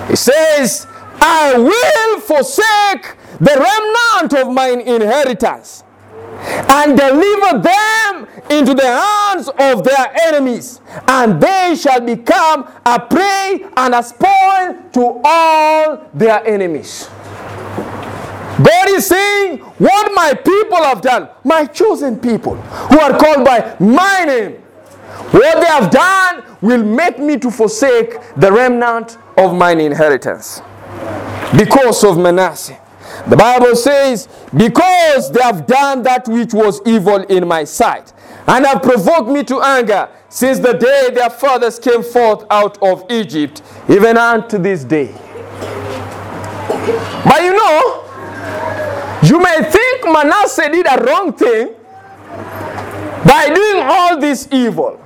He 0.08 0.16
says, 0.16 0.88
I 1.20 1.58
will 1.58 2.20
forsake 2.22 3.16
the 3.40 3.52
remnant 3.60 4.34
of 4.42 4.54
mine 4.54 4.82
inheritance 4.82 5.84
and 6.70 6.98
deliver 6.98 7.60
them 7.60 8.28
into 8.50 8.74
the 8.74 8.86
hands 8.88 9.50
of 9.50 9.84
their 9.84 10.16
enemies, 10.28 10.80
and 11.08 11.42
they 11.42 11.76
shall 11.80 12.02
become 12.02 12.72
a 12.86 13.00
prey 13.00 13.66
and 13.76 13.94
a 13.94 14.04
spoil 14.04 14.76
to 14.94 15.22
all 15.24 16.10
their 16.14 16.46
enemies. 16.46 17.10
God 18.64 18.90
is 18.90 19.06
saying, 19.06 19.60
What 19.60 20.12
my 20.16 20.34
people 20.34 20.78
have 20.84 21.02
done, 21.02 21.30
my 21.44 21.66
chosen 21.66 22.20
people 22.20 22.56
who 22.56 23.00
are 23.00 23.18
called 23.18 23.46
by 23.46 23.76
my 23.80 24.24
name, 24.26 24.54
what 25.32 25.60
they 25.62 25.68
have 25.68 25.92
done 25.92 26.44
will 26.62 26.84
make 26.84 27.20
me 27.20 27.38
to 27.38 27.52
forsake 27.52 28.16
the 28.38 28.52
remnant 28.52 29.18
of 29.38 29.54
mine 29.56 29.80
inheritance 29.80 30.62
because 31.58 32.04
of 32.04 32.18
Manasseh. 32.18 32.80
The 33.30 33.36
Bible 33.36 33.76
says, 33.76 34.30
Because 34.56 35.32
they 35.32 35.42
have 35.42 35.68
done 35.68 36.04
that 36.04 36.28
which 36.28 36.54
was 36.54 36.82
evil 36.86 37.18
in 37.24 37.48
my 37.48 37.66
sight, 37.66 38.14
and 38.48 38.66
have 38.66 38.82
provoked 38.82 39.30
me 39.30 39.44
to 39.44 39.62
anger 39.62 40.10
since 40.30 40.60
the 40.60 40.74
day 40.74 41.10
their 41.14 41.30
fathers 41.30 41.78
came 41.78 42.04
forth 42.04 42.46
out 42.50 42.82
of 42.82 43.06
Egypt, 43.10 43.62
even 43.90 44.18
unto 44.18 44.58
this 44.58 44.84
day. 44.86 45.14
But 47.26 47.44
you 47.44 47.54
know, 47.54 48.04
you 49.24 49.40
may 49.40 49.62
think 49.70 50.06
Manasseh 50.06 50.70
did 50.70 50.86
a 50.90 51.04
wrong 51.04 51.34
thing 51.34 51.76
by 53.26 53.52
doing 53.54 53.84
all 53.84 54.18
this 54.20 54.48
evil. 54.52 55.02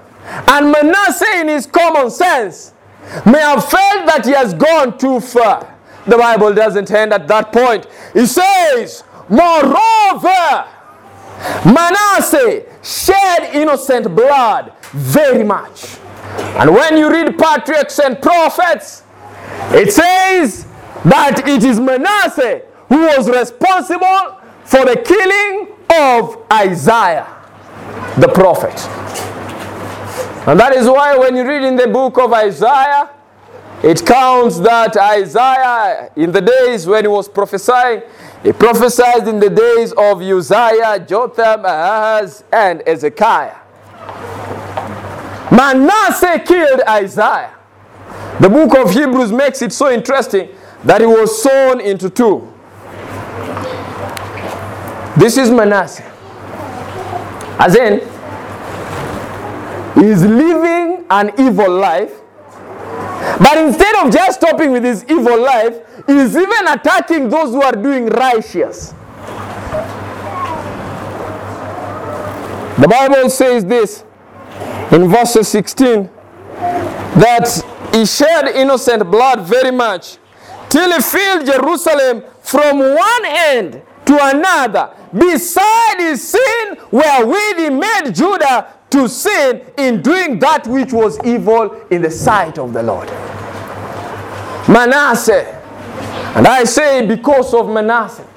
And 0.48 0.72
Manasseh, 0.72 1.40
in 1.40 1.48
his 1.48 1.66
common 1.66 2.12
sense, 2.12 2.74
may 3.26 3.40
have 3.40 3.68
felt 3.68 4.06
that 4.06 4.22
he 4.26 4.32
has 4.34 4.54
gone 4.54 4.98
too 4.98 5.20
far. 5.20 5.71
The 6.06 6.18
Bible 6.18 6.54
doesn't 6.54 6.90
end 6.92 7.14
at 7.14 7.28
that 7.28 7.52
point. 7.52 7.88
It 8.16 8.28
says, 8.28 9.04
Moreover, 9.30 10.68
Manasseh 11.66 12.66
shed 12.84 13.56
innocent 13.56 14.16
blood 14.16 14.74
very 14.92 15.44
much. 15.44 15.98
And 16.60 16.74
when 16.74 16.98
you 16.98 17.10
read 17.12 17.38
patriarchs 17.38 18.00
and 18.00 18.22
prophets, 18.22 19.04
it 19.72 19.92
says 19.92 20.66
that 21.06 21.48
it 21.48 21.64
is 21.64 21.80
Manasseh 21.80 22.62
who 22.90 23.02
was 23.02 23.30
responsible 23.30 24.38
for 24.66 24.86
the 24.86 25.02
killing 25.06 25.70
of 25.90 26.46
Isaiah, 26.52 27.28
the 28.18 28.28
prophet. 28.28 28.78
And 30.48 30.60
that 30.60 30.74
is 30.74 30.88
why 30.88 31.18
when 31.18 31.36
you 31.36 31.48
read 31.48 31.64
in 31.64 31.76
the 31.76 31.88
book 31.88 32.18
of 32.18 32.34
Isaiah, 32.34 33.10
it 33.84 34.06
counts 34.06 34.60
that 34.60 34.96
Isaiah, 34.96 36.12
in 36.16 36.32
the 36.32 36.42
days 36.42 36.86
when 36.86 37.04
he 37.04 37.08
was 37.08 37.28
prophesying, 37.28 38.04
he 38.44 38.52
prophesied 38.52 39.28
in 39.28 39.40
the 39.40 39.50
days 39.50 39.92
of 39.94 40.22
Uzziah, 40.22 41.04
Jotham, 41.08 41.66
Ahaz, 41.66 42.44
and 42.52 42.84
Hezekiah. 42.86 43.56
Manasseh 45.52 46.40
killed 46.46 46.82
Isaiah. 46.88 47.56
The 48.40 48.50
book 48.50 48.78
of 48.78 48.92
Hebrews 48.92 49.32
makes 49.32 49.62
it 49.62 49.74
so 49.74 49.92
interesting 49.92 50.50
that 50.84 51.02
he 51.02 51.08
was 51.08 51.42
sown 51.44 51.82
into 51.82 52.10
two. 52.10 52.52
This 55.18 55.38
is 55.38 55.52
Manasseh. 55.52 56.10
As 57.60 57.76
in, 57.76 58.00
he's 59.94 60.24
living 60.24 61.06
an 61.10 61.32
evil 61.38 61.70
life, 61.70 62.21
but 63.40 63.58
instead 63.58 63.96
of 64.04 64.12
just 64.12 64.40
stopping 64.42 64.72
with 64.72 64.84
his 64.84 65.04
evil 65.06 65.42
life, 65.42 65.76
he's 66.08 66.36
even 66.36 66.68
attacking 66.68 67.30
those 67.30 67.50
who 67.52 67.62
are 67.62 67.74
doing 67.74 68.08
righteous. 68.08 68.94
The 72.80 72.88
Bible 72.88 73.30
says 73.30 73.64
this 73.66 74.04
in 74.92 75.08
verse 75.08 75.34
16 75.34 76.10
that 77.16 77.90
he 77.94 78.06
shed 78.06 78.48
innocent 78.48 79.10
blood 79.12 79.42
very 79.42 79.72
much 79.72 80.18
till 80.70 80.92
he 80.92 81.02
filled 81.02 81.46
Jerusalem 81.46 82.24
from 82.42 82.80
one 82.80 83.26
end 83.26 83.82
to 84.06 84.18
another, 84.20 84.96
beside 85.14 86.00
his 86.00 86.30
sin 86.30 86.78
wherewith 86.90 87.58
he 87.58 87.70
made 87.70 88.12
Judah 88.14 88.74
to 88.92 89.08
sin 89.10 89.62
in 89.78 90.02
doing 90.02 90.40
that 90.40 90.68
which 90.68 90.94
was 90.94 91.20
evil 91.26 91.82
in 91.90 92.02
the 92.02 92.12
sight 92.12 92.58
of 92.58 92.74
the 92.74 92.84
Lord. 92.84 93.08
Manasseh. 94.68 95.58
And 96.36 96.48
I 96.48 96.64
say, 96.64 97.06
because 97.06 97.54
of 97.54 97.70
Manasseh, 97.70 98.28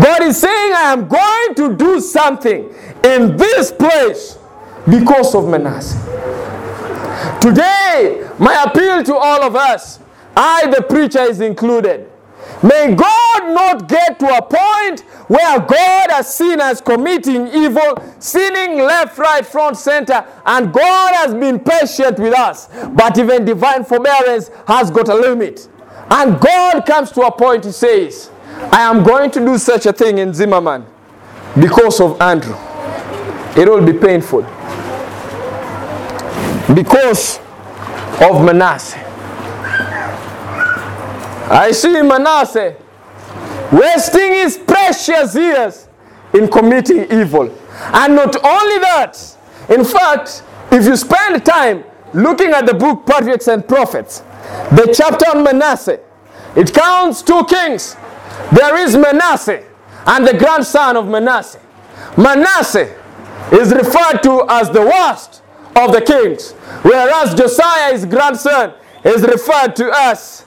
God 0.00 0.22
is 0.22 0.40
saying, 0.40 0.72
I 0.74 0.92
am 0.92 1.06
going 1.06 1.54
to 1.56 1.76
do 1.76 2.00
something 2.00 2.72
in 3.04 3.36
this 3.36 3.70
place 3.70 4.38
because 4.88 5.34
of 5.34 5.48
Manasseh. 5.48 5.98
Today, 7.40 8.28
my 8.38 8.64
appeal 8.64 9.04
to 9.04 9.14
all 9.14 9.42
of 9.42 9.54
us, 9.54 10.00
I, 10.36 10.66
the 10.68 10.82
preacher, 10.82 11.20
is 11.20 11.40
included. 11.40 12.07
May 12.62 12.94
God 12.94 13.54
not 13.54 13.88
get 13.88 14.18
to 14.18 14.26
a 14.26 14.42
point 14.42 15.00
where 15.28 15.60
God 15.60 16.10
has 16.10 16.34
seen 16.34 16.60
us 16.60 16.80
committing 16.80 17.46
evil, 17.48 18.02
sinning 18.18 18.78
left, 18.78 19.16
right, 19.18 19.46
front, 19.46 19.76
center, 19.76 20.26
and 20.44 20.72
God 20.72 21.14
has 21.14 21.34
been 21.34 21.60
patient 21.60 22.18
with 22.18 22.34
us. 22.34 22.68
But 22.88 23.16
even 23.18 23.44
divine 23.44 23.84
forbearance 23.84 24.50
has 24.66 24.90
got 24.90 25.08
a 25.08 25.14
limit. 25.14 25.68
And 26.10 26.40
God 26.40 26.84
comes 26.84 27.12
to 27.12 27.22
a 27.22 27.30
point, 27.32 27.64
He 27.64 27.72
says, 27.72 28.30
I 28.72 28.80
am 28.80 29.04
going 29.04 29.30
to 29.32 29.40
do 29.40 29.56
such 29.58 29.86
a 29.86 29.92
thing 29.92 30.18
in 30.18 30.34
Zimmerman 30.34 30.84
because 31.60 32.00
of 32.00 32.20
Andrew. 32.20 32.56
It 33.56 33.68
will 33.68 33.84
be 33.84 33.92
painful. 33.92 34.42
Because 36.74 37.38
of 38.20 38.44
Manasseh. 38.44 39.07
I 41.50 41.72
see 41.72 42.02
Manasseh 42.02 42.76
wasting 43.72 44.32
his 44.32 44.58
precious 44.58 45.34
years 45.34 45.88
in 46.34 46.48
committing 46.48 47.10
evil. 47.10 47.50
And 47.92 48.14
not 48.16 48.36
only 48.44 48.78
that, 48.80 49.36
in 49.70 49.84
fact, 49.84 50.42
if 50.70 50.84
you 50.84 50.96
spend 50.96 51.44
time 51.44 51.84
looking 52.12 52.50
at 52.50 52.66
the 52.66 52.74
book 52.74 53.06
Patriarchs 53.06 53.48
and 53.48 53.66
Prophets, 53.66 54.20
the 54.72 54.92
chapter 54.94 55.36
on 55.36 55.44
Manasseh, 55.44 56.00
it 56.56 56.72
counts 56.72 57.22
two 57.22 57.44
kings. 57.44 57.96
There 58.52 58.76
is 58.76 58.96
Manasseh 58.96 59.64
and 60.06 60.26
the 60.26 60.36
grandson 60.36 60.96
of 60.96 61.06
Manasseh. 61.06 61.60
Manasseh 62.16 62.94
is 63.52 63.72
referred 63.72 64.22
to 64.22 64.44
as 64.48 64.70
the 64.70 64.82
worst 64.82 65.42
of 65.76 65.92
the 65.92 66.00
kings, 66.00 66.52
whereas 66.82 67.34
Josiah, 67.34 67.92
his 67.92 68.04
grandson, 68.04 68.74
is 69.04 69.22
referred 69.22 69.76
to 69.76 69.90
as 69.94 70.44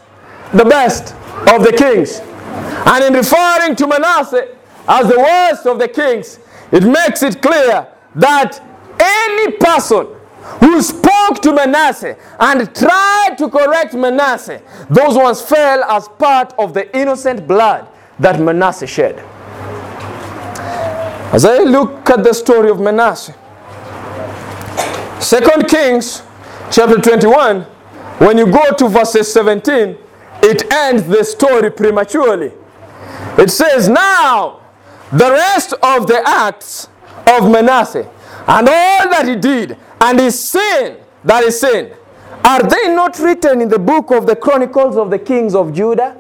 the 0.53 0.65
best 0.65 1.13
of 1.47 1.63
the 1.63 1.73
kings. 1.77 2.19
And 2.85 3.03
in 3.03 3.13
referring 3.13 3.75
to 3.77 3.87
Manasseh 3.87 4.55
as 4.87 5.07
the 5.07 5.17
worst 5.17 5.65
of 5.65 5.79
the 5.79 5.87
kings, 5.87 6.39
it 6.71 6.83
makes 6.83 7.23
it 7.23 7.41
clear 7.41 7.87
that 8.15 8.61
any 8.99 9.57
person 9.57 10.07
who 10.59 10.81
spoke 10.81 11.41
to 11.41 11.53
Manasseh 11.53 12.17
and 12.39 12.75
tried 12.75 13.35
to 13.37 13.49
correct 13.49 13.93
Manasseh, 13.93 14.61
those 14.89 15.15
ones 15.15 15.41
fell 15.41 15.83
as 15.83 16.07
part 16.07 16.53
of 16.57 16.73
the 16.73 16.95
innocent 16.97 17.47
blood 17.47 17.87
that 18.19 18.39
Manasseh 18.39 18.87
shed. 18.87 19.19
As 21.33 21.45
I 21.45 21.59
look 21.59 22.09
at 22.09 22.23
the 22.23 22.33
story 22.33 22.69
of 22.69 22.79
Manasseh, 22.79 23.35
Second 25.19 25.67
Kings 25.69 26.23
chapter 26.71 26.99
21, 26.99 27.61
when 28.17 28.37
you 28.37 28.47
go 28.47 28.73
to 28.73 28.87
verses 28.89 29.31
17, 29.31 29.97
it 30.51 30.71
ends 30.71 31.03
the 31.03 31.23
story 31.23 31.71
prematurely. 31.71 32.51
It 33.37 33.49
says, 33.49 33.87
Now 33.87 34.61
the 35.11 35.31
rest 35.31 35.73
of 35.81 36.07
the 36.07 36.21
acts 36.25 36.87
of 37.27 37.49
Manasseh 37.49 38.09
and 38.47 38.67
all 38.67 39.09
that 39.09 39.25
he 39.27 39.35
did 39.35 39.77
and 40.01 40.19
his 40.19 40.37
sin 40.37 40.97
that 41.23 41.43
he 41.43 41.51
sinned, 41.51 41.93
are 42.43 42.63
they 42.63 42.93
not 42.93 43.17
written 43.19 43.61
in 43.61 43.69
the 43.69 43.79
book 43.79 44.11
of 44.11 44.25
the 44.25 44.35
Chronicles 44.35 44.97
of 44.97 45.09
the 45.09 45.19
Kings 45.19 45.53
of 45.55 45.73
Judah? 45.73 46.17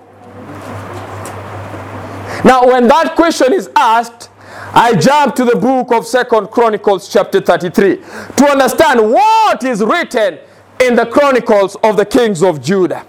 Now, 2.45 2.65
when 2.65 2.87
that 2.87 3.15
question 3.15 3.53
is 3.53 3.69
asked, 3.75 4.29
I 4.73 4.95
jump 4.95 5.35
to 5.35 5.45
the 5.45 5.55
book 5.55 5.91
of 5.91 6.05
Second 6.07 6.47
Chronicles 6.47 7.11
chapter 7.11 7.41
33 7.41 7.97
to 8.37 8.45
understand 8.49 9.11
what 9.11 9.63
is 9.63 9.81
written 9.83 10.39
in 10.79 10.95
the 10.95 11.05
Chronicles 11.05 11.75
of 11.83 11.97
the 11.97 12.05
Kings 12.05 12.41
of 12.41 12.61
Judah. 12.61 13.05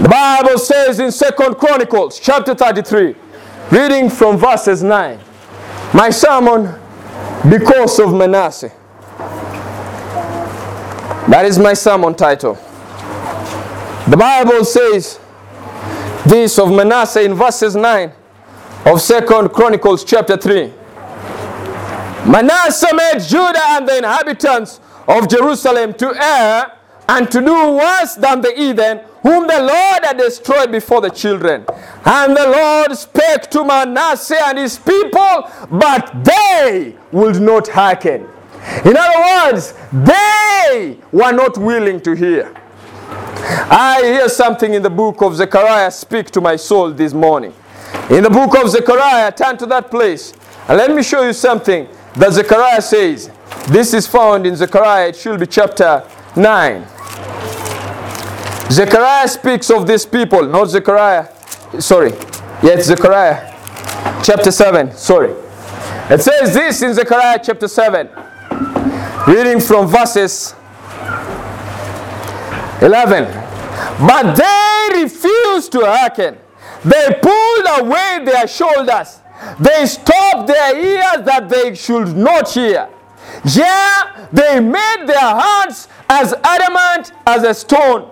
The 0.00 0.08
Bible 0.08 0.58
says 0.58 1.00
in 1.00 1.12
Second 1.12 1.54
Chronicles 1.54 2.18
chapter 2.18 2.54
33, 2.54 3.14
reading 3.70 4.10
from 4.10 4.36
verses 4.36 4.82
9, 4.82 5.18
my 5.94 6.10
sermon 6.10 6.74
because 7.48 7.98
of 8.00 8.12
Manasseh. 8.12 8.72
That 11.28 11.44
is 11.46 11.58
my 11.58 11.74
sermon 11.74 12.14
title. 12.14 12.54
The 14.08 14.16
Bible 14.18 14.64
says 14.64 15.18
this 16.26 16.58
of 16.58 16.70
Manasseh 16.70 17.22
in 17.22 17.34
verses 17.34 17.74
9 17.76 18.12
of 18.86 19.00
Second 19.00 19.48
Chronicles 19.50 20.04
chapter 20.04 20.36
3. 20.36 20.72
Manasseh 22.26 22.94
made 22.94 23.20
Judah 23.20 23.62
and 23.70 23.88
the 23.88 23.98
inhabitants 23.98 24.80
of 25.06 25.28
Jerusalem 25.28 25.94
to 25.94 26.14
err 26.14 26.72
and 27.08 27.30
to 27.30 27.40
do 27.40 27.72
worse 27.72 28.14
than 28.16 28.40
the 28.40 28.52
heathen 28.56 29.00
whom 29.24 29.46
the 29.46 29.58
Lord 29.58 30.04
had 30.04 30.18
destroyed 30.18 30.70
before 30.70 31.00
the 31.00 31.08
children. 31.08 31.64
And 32.04 32.36
the 32.36 32.46
Lord 32.46 32.96
spake 32.96 33.50
to 33.52 33.64
Manasseh 33.64 34.38
and 34.48 34.58
his 34.58 34.78
people, 34.78 35.50
but 35.70 36.12
they 36.22 36.94
would 37.10 37.40
not 37.40 37.66
hearken. 37.68 38.28
In 38.84 38.94
other 38.96 39.50
words, 39.50 39.72
they 39.92 40.98
were 41.10 41.32
not 41.32 41.56
willing 41.56 42.00
to 42.02 42.14
hear. 42.14 42.54
I 43.70 44.02
hear 44.04 44.28
something 44.28 44.74
in 44.74 44.82
the 44.82 44.90
book 44.90 45.22
of 45.22 45.34
Zechariah 45.36 45.90
speak 45.90 46.30
to 46.32 46.42
my 46.42 46.56
soul 46.56 46.90
this 46.90 47.14
morning. 47.14 47.54
In 48.10 48.24
the 48.24 48.30
book 48.30 48.54
of 48.62 48.68
Zechariah, 48.68 49.32
turn 49.32 49.56
to 49.56 49.66
that 49.66 49.90
place 49.90 50.34
and 50.68 50.76
let 50.76 50.94
me 50.94 51.02
show 51.02 51.22
you 51.22 51.32
something 51.32 51.88
that 52.14 52.32
Zechariah 52.32 52.82
says. 52.82 53.30
This 53.68 53.94
is 53.94 54.06
found 54.06 54.46
in 54.46 54.54
Zechariah, 54.54 55.08
it 55.08 55.16
should 55.16 55.40
be 55.40 55.46
chapter 55.46 56.06
9. 56.36 56.86
Zechariah 58.70 59.28
speaks 59.28 59.70
of 59.70 59.86
these 59.86 60.06
people, 60.06 60.46
not 60.46 60.68
Zechariah. 60.68 61.28
Sorry. 61.80 62.10
Yeah, 62.62 62.74
it's 62.74 62.86
Zechariah 62.86 63.52
chapter 64.22 64.50
7. 64.50 64.92
Sorry. 64.92 65.32
It 66.10 66.20
says 66.20 66.54
this 66.54 66.82
in 66.82 66.94
Zechariah 66.94 67.40
chapter 67.42 67.68
7. 67.68 68.08
Reading 69.26 69.60
from 69.60 69.86
verses 69.86 70.54
11. 72.82 73.24
But 74.06 74.34
they 74.34 75.02
refused 75.02 75.72
to 75.72 75.80
hearken. 75.84 76.38
They 76.84 77.18
pulled 77.22 77.86
away 77.86 78.24
their 78.24 78.46
shoulders. 78.46 79.20
They 79.58 79.86
stopped 79.86 80.46
their 80.46 80.76
ears 80.78 81.24
that 81.24 81.48
they 81.48 81.74
should 81.74 82.16
not 82.16 82.50
hear. 82.50 82.88
Yeah, 83.44 84.28
they 84.32 84.60
made 84.60 85.04
their 85.06 85.18
hearts 85.20 85.88
as 86.08 86.34
adamant 86.44 87.12
as 87.26 87.42
a 87.42 87.54
stone, 87.54 88.10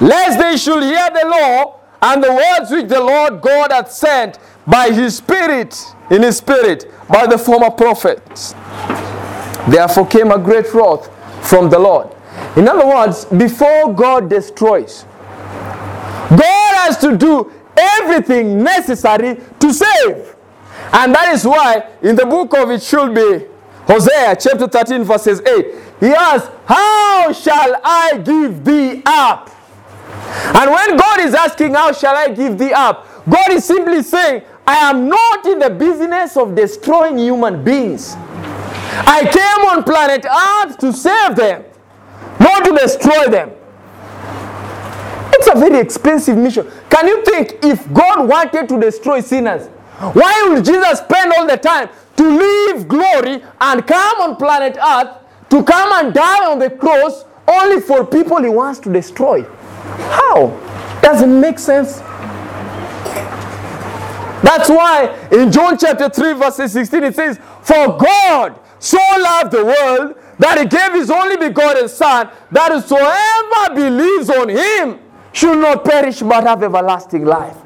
lest 0.00 0.38
they 0.38 0.56
should 0.56 0.82
hear 0.82 1.08
the 1.10 1.26
law 1.28 1.80
and 2.02 2.22
the 2.22 2.32
words 2.32 2.70
which 2.70 2.88
the 2.88 3.00
Lord 3.00 3.40
God 3.40 3.72
hath 3.72 3.90
sent 3.90 4.38
by 4.66 4.90
his 4.90 5.16
Spirit, 5.16 5.76
in 6.10 6.22
his 6.22 6.38
Spirit, 6.38 6.90
by 7.08 7.26
the 7.26 7.38
former 7.38 7.70
prophets. 7.70 8.54
Therefore 9.68 10.06
came 10.06 10.30
a 10.30 10.38
great 10.38 10.72
wrath 10.74 11.10
from 11.48 11.70
the 11.70 11.78
Lord. 11.78 12.08
In 12.56 12.68
other 12.68 12.86
words, 12.86 13.24
before 13.24 13.92
God 13.92 14.28
destroys, 14.30 15.04
God 16.30 16.74
has 16.74 16.98
to 16.98 17.16
do 17.16 17.52
everything 17.76 18.62
necessary 18.62 19.40
to 19.60 19.72
save. 19.72 20.36
And 20.92 21.14
that 21.14 21.32
is 21.34 21.44
why 21.44 21.88
in 22.02 22.16
the 22.16 22.26
book 22.26 22.54
of 22.54 22.70
it 22.70 22.82
should 22.82 23.14
be 23.14 23.46
Hosea 23.86 24.36
chapter 24.36 24.66
13 24.66 25.04
verses 25.04 25.40
8. 25.40 25.66
He 26.00 26.08
asks, 26.08 26.50
How 26.66 27.32
shall 27.32 27.80
I 27.82 28.18
give 28.18 28.64
thee 28.64 29.02
up? 29.06 29.50
And 30.54 30.70
when 30.70 30.96
God 30.96 31.20
is 31.20 31.34
asking, 31.34 31.74
How 31.74 31.92
shall 31.92 32.16
I 32.16 32.28
give 32.28 32.58
thee 32.58 32.72
up? 32.72 33.06
God 33.28 33.50
is 33.50 33.64
simply 33.64 34.02
saying, 34.02 34.42
I 34.66 34.76
am 34.90 35.08
not 35.08 35.46
in 35.46 35.58
the 35.58 35.70
business 35.70 36.36
of 36.36 36.54
destroying 36.54 37.18
human 37.18 37.62
beings. 37.62 38.14
I 38.18 39.22
came 39.30 39.70
on 39.70 39.84
planet 39.84 40.24
Earth 40.24 40.78
to 40.78 40.92
save 40.92 41.36
them, 41.36 41.64
not 42.40 42.64
to 42.64 42.72
destroy 42.72 43.28
them. 43.28 43.50
It's 45.32 45.48
a 45.48 45.58
very 45.58 45.78
expensive 45.78 46.36
mission. 46.36 46.66
Can 46.88 47.06
you 47.06 47.24
think 47.24 47.58
if 47.62 47.92
God 47.92 48.26
wanted 48.28 48.68
to 48.68 48.80
destroy 48.80 49.20
sinners, 49.20 49.68
why 50.14 50.48
would 50.48 50.64
Jesus 50.64 50.98
spend 50.98 51.32
all 51.32 51.46
the 51.46 51.56
time 51.56 51.88
to 52.16 52.24
leave 52.24 52.88
glory 52.88 53.42
and 53.60 53.86
come 53.86 54.20
on 54.20 54.36
planet 54.36 54.76
Earth 54.76 55.18
to 55.50 55.62
come 55.62 56.04
and 56.04 56.14
die 56.14 56.50
on 56.50 56.58
the 56.58 56.70
cross 56.70 57.24
only 57.46 57.80
for 57.80 58.04
people 58.04 58.42
he 58.42 58.48
wants 58.48 58.80
to 58.80 58.92
destroy? 58.92 59.44
How? 60.10 60.48
Doesn't 61.02 61.40
make 61.40 61.58
sense. 61.58 62.02
That's 64.42 64.68
why 64.68 65.28
in 65.32 65.50
John 65.50 65.76
chapter 65.78 66.08
3, 66.08 66.34
verse 66.34 66.56
16, 66.56 67.02
it 67.02 67.14
says, 67.14 67.38
For 67.62 67.96
God 67.96 68.58
so 68.78 68.98
loved 68.98 69.52
the 69.52 69.64
world 69.64 70.16
that 70.38 70.58
he 70.58 70.66
gave 70.66 70.92
his 70.92 71.10
only 71.10 71.36
begotten 71.36 71.88
Son, 71.88 72.28
that 72.50 72.72
whosoever 72.72 73.74
believes 73.74 74.30
on 74.30 74.48
him 74.48 75.00
should 75.32 75.58
not 75.58 75.84
perish 75.84 76.20
but 76.20 76.44
have 76.44 76.62
everlasting 76.62 77.24
life. 77.24 77.56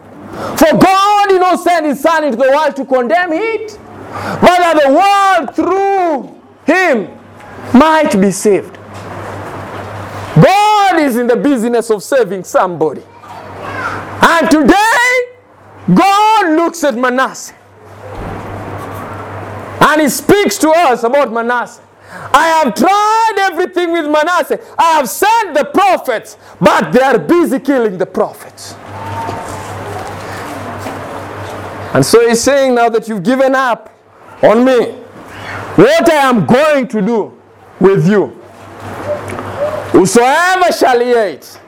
For 0.58 0.78
God 0.78 1.28
did 1.28 1.40
not 1.40 1.60
send 1.60 1.86
his 1.86 2.00
Son 2.00 2.24
into 2.24 2.36
the 2.36 2.48
world 2.48 2.76
to 2.76 2.84
condemn 2.84 3.32
it, 3.32 3.78
but 4.40 4.58
that 4.58 4.80
the 4.82 4.92
world 4.92 5.56
through 5.56 6.40
him 6.64 7.18
might 7.74 8.18
be 8.20 8.30
saved. 8.30 8.79
God 10.42 11.00
is 11.00 11.16
in 11.16 11.26
the 11.26 11.36
business 11.36 11.90
of 11.90 12.02
saving 12.02 12.44
somebody. 12.44 13.02
And 14.22 14.50
today, 14.50 15.10
God 15.94 16.56
looks 16.56 16.84
at 16.84 16.94
Manasseh 16.96 17.54
and 19.80 20.00
he 20.00 20.08
speaks 20.08 20.58
to 20.58 20.70
us 20.70 21.02
about 21.02 21.32
Manasseh. 21.32 21.82
I 22.12 22.62
have 22.62 22.74
tried 22.74 23.50
everything 23.50 23.92
with 23.92 24.04
Manasseh. 24.04 24.60
I 24.78 24.92
have 24.92 25.08
sent 25.08 25.54
the 25.54 25.64
prophets, 25.64 26.36
but 26.60 26.92
they 26.92 27.00
are 27.00 27.18
busy 27.18 27.58
killing 27.60 27.98
the 27.98 28.06
prophets. 28.06 28.74
And 31.94 32.04
so 32.04 32.28
he's 32.28 32.40
saying, 32.40 32.74
now 32.74 32.88
that 32.88 33.08
you've 33.08 33.22
given 33.22 33.54
up 33.54 33.90
on 34.42 34.64
me, 34.64 34.92
what 35.76 36.10
I 36.10 36.28
am 36.28 36.46
going 36.46 36.86
to 36.88 37.00
do 37.00 37.40
with 37.80 38.08
you, 38.08 38.39
whosoever 39.92 40.72
shall 40.72 41.00
hear 41.00 41.26
it, 41.26 41.60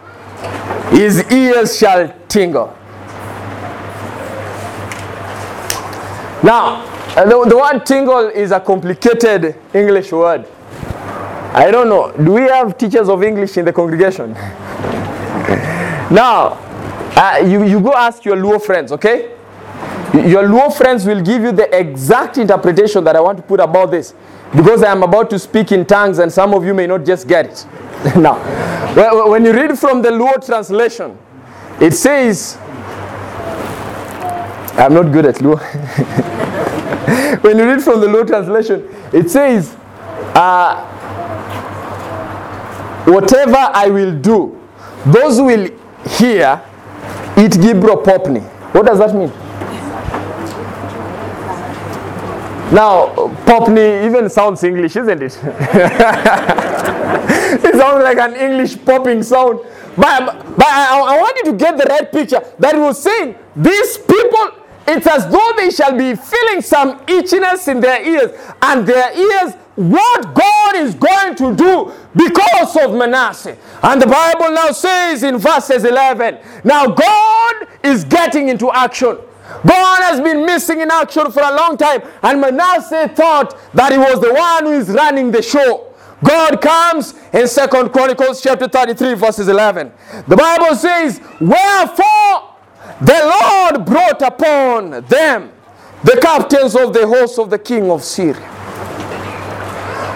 his 0.91 1.31
ears 1.33 1.79
shall 1.79 2.15
tingle. 2.29 2.77
Now, 6.43 6.85
uh, 7.17 7.25
the, 7.25 7.49
the 7.49 7.57
word 7.57 7.87
tingle 7.87 8.29
is 8.29 8.51
a 8.51 8.59
complicated 8.59 9.55
English 9.73 10.11
word. 10.13 10.47
I 11.55 11.71
don't 11.71 11.89
know. 11.89 12.11
Do 12.13 12.33
we 12.33 12.43
have 12.43 12.77
teachers 12.79 13.09
of 13.09 13.23
English 13.23 13.57
in 13.59 13.65
the 13.65 13.73
congregation? 13.73 14.33
now, 16.11 16.59
uh, 17.15 17.43
you, 17.47 17.65
you 17.65 17.81
go 17.81 17.93
ask 17.93 18.25
your 18.25 18.37
Luo 18.37 18.61
friends, 18.61 18.91
okay? 18.93 19.37
Your 20.15 20.45
Luo 20.45 20.75
friends 20.75 21.07
will 21.07 21.21
give 21.23 21.43
you 21.43 21.53
the 21.53 21.69
exact 21.79 22.39
interpretation 22.39 23.05
that 23.05 23.15
I 23.15 23.21
want 23.21 23.37
to 23.39 23.43
put 23.43 23.61
about 23.61 23.91
this 23.91 24.15
because 24.55 24.83
I 24.83 24.93
am 24.93 25.03
about 25.03 25.31
to 25.31 25.39
speak 25.39 25.73
in 25.73 25.85
tongues 25.87 26.19
and 26.19 26.31
some 26.31 26.53
of 26.55 26.65
you 26.65 26.75
may 26.75 26.87
not 26.87 27.05
just 27.05 27.27
get 27.27 27.47
it. 27.47 27.67
now, 28.17 28.39
when 29.29 29.45
you 29.45 29.53
read 29.53 29.79
from 29.79 30.03
the 30.03 30.11
Luo 30.11 30.45
translation, 30.45 31.17
it 31.81 31.93
says, 31.93 32.59
I'm 34.79 34.95
not 34.95 35.13
good 35.13 35.27
at 35.27 35.37
Luo. 35.37 35.59
when 37.43 37.59
you 37.59 37.65
read 37.65 37.83
from 37.83 38.01
the 38.01 38.07
Luo 38.07 38.27
translation, 38.27 38.87
it 39.13 39.31
says, 39.31 39.75
uh, 40.35 40.85
whatever 43.07 43.57
I 43.57 43.89
will 43.89 44.19
do, 44.19 44.59
those 45.07 45.41
will 45.41 45.69
hear 46.19 46.63
it 47.37 47.53
Gibro 47.53 48.05
Popni. 48.05 48.43
What 48.75 48.87
does 48.87 48.99
that 48.99 49.15
mean? 49.15 49.33
Now, 52.73 53.09
Popni 53.45 54.07
even 54.07 54.31
sounds 54.31 54.65
English, 54.65 54.97
isn't 54.97 55.23
it? 55.23 55.39
it 57.65 57.75
sounds 57.77 58.03
like 58.03 58.17
an 58.17 58.35
English 58.35 58.83
popping 58.83 59.23
sound. 59.23 59.61
But, 59.95 60.57
but 60.57 60.67
I, 60.67 60.99
I 60.99 61.21
want 61.21 61.37
you 61.37 61.53
to 61.53 61.59
get 61.59 61.77
the 61.77 61.85
right 61.85 62.11
picture 62.11 62.41
that 62.59 62.75
he 62.75 62.81
was 62.81 63.03
saying 63.03 63.35
these 63.55 63.99
people, 63.99 64.53
it's 64.89 65.07
as 65.07 65.29
though 65.31 65.53
they 65.59 65.69
shall 65.69 65.95
be 65.95 66.15
feeling 66.15 66.63
some 66.63 66.99
itchiness 67.01 67.69
in 67.69 67.81
their 67.81 68.03
ears, 68.09 68.31
and 68.63 68.87
their 68.87 69.13
ears, 69.19 69.53
what 69.75 70.35
God 70.35 70.77
is 70.77 70.95
going 70.95 71.35
to 71.37 71.55
do 71.55 71.93
because 72.17 72.75
of 72.77 72.95
Manasseh. 72.95 73.59
And 73.83 74.01
the 74.01 74.07
Bible 74.07 74.51
now 74.51 74.73
says 74.73 75.23
in 75.25 75.37
verses 75.37 75.85
11, 75.85 76.39
now 76.65 76.87
God 76.87 77.69
is 77.83 78.05
getting 78.05 78.49
into 78.49 78.73
action. 78.73 79.19
God 79.67 80.03
has 80.03 80.21
been 80.21 80.45
missing 80.45 80.81
in 80.81 80.91
action 80.91 81.31
for 81.31 81.43
a 81.43 81.55
long 81.55 81.77
time, 81.77 82.03
and 82.23 82.41
Manasseh 82.41 83.09
thought 83.09 83.59
that 83.75 83.93
he 83.93 83.99
was 83.99 84.21
the 84.21 84.33
one 84.33 84.65
who 84.65 84.73
is 84.73 84.89
running 84.89 85.31
the 85.31 85.43
show. 85.43 85.93
God 86.25 86.61
comes 86.61 87.15
in 87.33 87.49
Second 87.49 87.91
Chronicles 87.91 88.41
chapter 88.41 88.69
33, 88.69 89.15
verses 89.15 89.49
11. 89.49 89.93
The 90.29 90.37
Bible 90.37 90.77
says, 90.77 91.21
Wherefore 91.41 92.55
the 93.01 93.41
Lord 93.43 93.85
brought 93.87 94.23
upon 94.23 94.91
them 95.07 95.53
the 96.05 96.19
captains 96.21 96.77
of 96.77 96.93
the 96.93 97.07
host 97.07 97.39
of 97.39 97.51
the 97.51 97.59
king 97.59 97.91
of 97.91 98.03
Syria, 98.05 98.49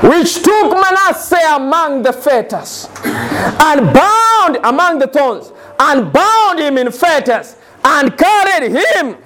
which 0.02 0.34
took 0.42 0.72
Manasseh 0.72 1.56
among 1.56 2.02
the 2.02 2.12
fetters, 2.12 2.88
and 3.04 3.92
bound 3.92 4.58
among 4.62 4.98
the 5.00 5.08
thorns, 5.08 5.52
and 5.80 6.12
bound 6.12 6.58
him 6.60 6.78
in 6.78 6.90
fetters, 6.92 7.56
and 7.84 8.16
carried 8.16 8.72
him 8.72 9.16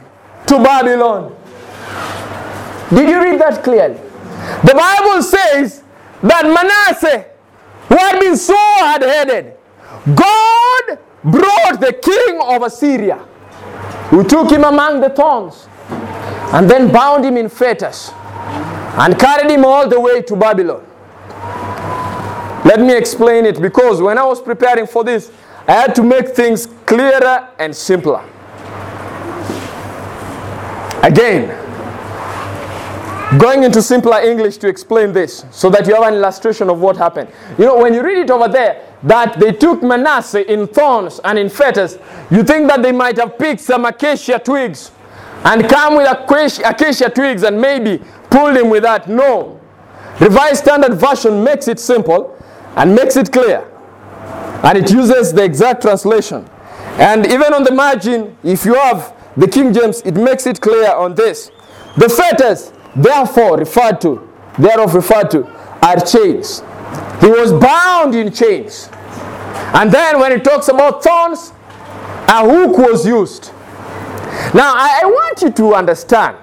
to 0.46 0.54
Babylon. 0.62 1.36
Did 2.90 3.08
you 3.08 3.22
read 3.22 3.40
that 3.40 3.62
clearly? 3.62 3.94
The 4.64 4.74
Bible 4.74 5.22
says 5.22 5.82
that 6.22 6.44
Manasseh, 6.44 7.26
who 7.88 7.96
had 7.96 8.18
been 8.20 8.36
so 8.36 8.54
hard 8.56 9.02
headed, 9.02 9.54
God 10.14 10.98
brought 11.22 11.80
the 11.80 11.92
king 12.02 12.40
of 12.42 12.62
Assyria, 12.62 13.16
who 14.10 14.24
took 14.24 14.50
him 14.50 14.64
among 14.64 15.00
the 15.00 15.10
thorns, 15.10 15.68
and 16.52 16.68
then 16.68 16.90
bound 16.90 17.24
him 17.24 17.36
in 17.36 17.48
fetters, 17.48 18.10
and 18.98 19.18
carried 19.18 19.50
him 19.50 19.64
all 19.64 19.88
the 19.88 20.00
way 20.00 20.22
to 20.22 20.36
Babylon. 20.36 20.84
Let 22.64 22.80
me 22.80 22.96
explain 22.96 23.46
it 23.46 23.60
because 23.60 24.02
when 24.02 24.18
I 24.18 24.24
was 24.24 24.40
preparing 24.40 24.86
for 24.86 25.04
this, 25.04 25.30
I 25.66 25.72
had 25.72 25.94
to 25.94 26.02
make 26.02 26.28
things 26.28 26.66
clearer 26.86 27.48
and 27.58 27.74
simpler. 27.74 28.22
Again, 31.02 31.48
going 33.38 33.62
into 33.62 33.80
simpler 33.80 34.20
English 34.20 34.58
to 34.58 34.68
explain 34.68 35.12
this 35.12 35.44
so 35.50 35.70
that 35.70 35.86
you 35.86 35.94
have 35.94 36.04
an 36.04 36.14
illustration 36.14 36.68
of 36.68 36.80
what 36.80 36.96
happened. 36.96 37.30
You 37.58 37.66
know, 37.66 37.78
when 37.78 37.94
you 37.94 38.02
read 38.02 38.18
it 38.18 38.30
over 38.30 38.48
there, 38.48 38.86
that 39.04 39.38
they 39.40 39.52
took 39.52 39.82
Manasseh 39.82 40.50
in 40.52 40.66
thorns 40.66 41.20
and 41.24 41.38
in 41.38 41.48
fetters, 41.48 41.96
you 42.30 42.42
think 42.42 42.68
that 42.68 42.82
they 42.82 42.92
might 42.92 43.16
have 43.16 43.38
picked 43.38 43.60
some 43.60 43.84
acacia 43.84 44.38
twigs 44.38 44.90
and 45.44 45.66
come 45.70 45.96
with 45.96 46.06
acacia, 46.10 47.08
twigs 47.08 47.44
and 47.44 47.58
maybe 47.58 48.02
pulled 48.28 48.56
him 48.56 48.68
with 48.68 48.82
that. 48.82 49.08
No. 49.08 49.58
Revised 50.20 50.64
Standard 50.64 50.94
Version 50.94 51.42
makes 51.42 51.66
it 51.66 51.80
simple 51.80 52.36
and 52.76 52.94
makes 52.94 53.16
it 53.16 53.32
clear. 53.32 53.66
And 54.62 54.76
it 54.76 54.90
uses 54.90 55.32
the 55.32 55.42
exact 55.42 55.80
translation. 55.80 56.46
And 56.98 57.24
even 57.24 57.54
on 57.54 57.64
the 57.64 57.72
margin, 57.72 58.36
if 58.42 58.66
you 58.66 58.74
have 58.74 59.14
the 59.40 59.48
King 59.48 59.72
James, 59.72 60.00
it 60.02 60.14
makes 60.14 60.46
it 60.46 60.60
clear 60.60 60.92
on 60.92 61.14
this. 61.14 61.50
The 61.96 62.08
fetters, 62.08 62.72
therefore, 62.94 63.56
referred 63.56 64.00
to, 64.02 64.28
thereof 64.58 64.94
referred 64.94 65.30
to, 65.32 65.46
are 65.82 65.98
chains. 65.98 66.60
He 67.20 67.26
was 67.28 67.52
bound 67.52 68.14
in 68.14 68.32
chains. 68.32 68.88
And 69.74 69.90
then 69.90 70.20
when 70.20 70.32
it 70.32 70.44
talks 70.44 70.68
about 70.68 71.02
thorns, 71.02 71.52
a 72.28 72.42
hook 72.48 72.78
was 72.78 73.06
used. 73.06 73.50
Now, 74.54 74.74
I, 74.74 75.00
I 75.02 75.06
want 75.06 75.42
you 75.42 75.50
to 75.50 75.74
understand 75.74 76.36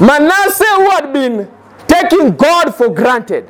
Manasseh, 0.00 0.64
who 0.76 0.90
had 0.90 1.12
been 1.12 1.50
taking 1.86 2.36
God 2.36 2.74
for 2.74 2.88
granted, 2.88 3.48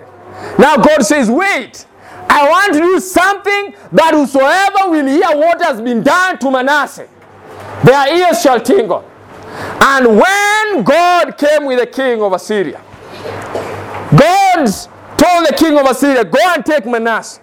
now 0.59 0.76
God 0.76 1.03
says, 1.03 1.31
Wait, 1.31 1.87
I 2.28 2.49
want 2.49 2.74
to 2.74 2.81
do 2.81 3.01
something 3.01 3.74
that 3.93 4.14
whosoever 4.14 4.91
will 4.91 5.07
hear 5.07 5.37
what 5.37 5.61
has 5.62 5.81
been 5.81 6.03
done 6.03 6.39
to 6.39 6.51
Manasseh, 6.51 7.09
their 7.85 8.16
ears 8.16 8.43
shall 8.43 8.61
tingle. 8.61 9.05
And 9.83 10.07
when 10.07 10.85
God 10.85 11.37
came 11.37 11.66
with 11.66 11.78
the 11.78 11.87
king 11.87 12.22
of 12.22 12.33
Assyria, 12.33 12.81
God 14.16 14.66
told 15.16 15.47
the 15.47 15.55
king 15.57 15.78
of 15.78 15.87
Assyria, 15.87 16.24
Go 16.24 16.39
and 16.55 16.64
take 16.64 16.87
Manasseh. 16.87 17.41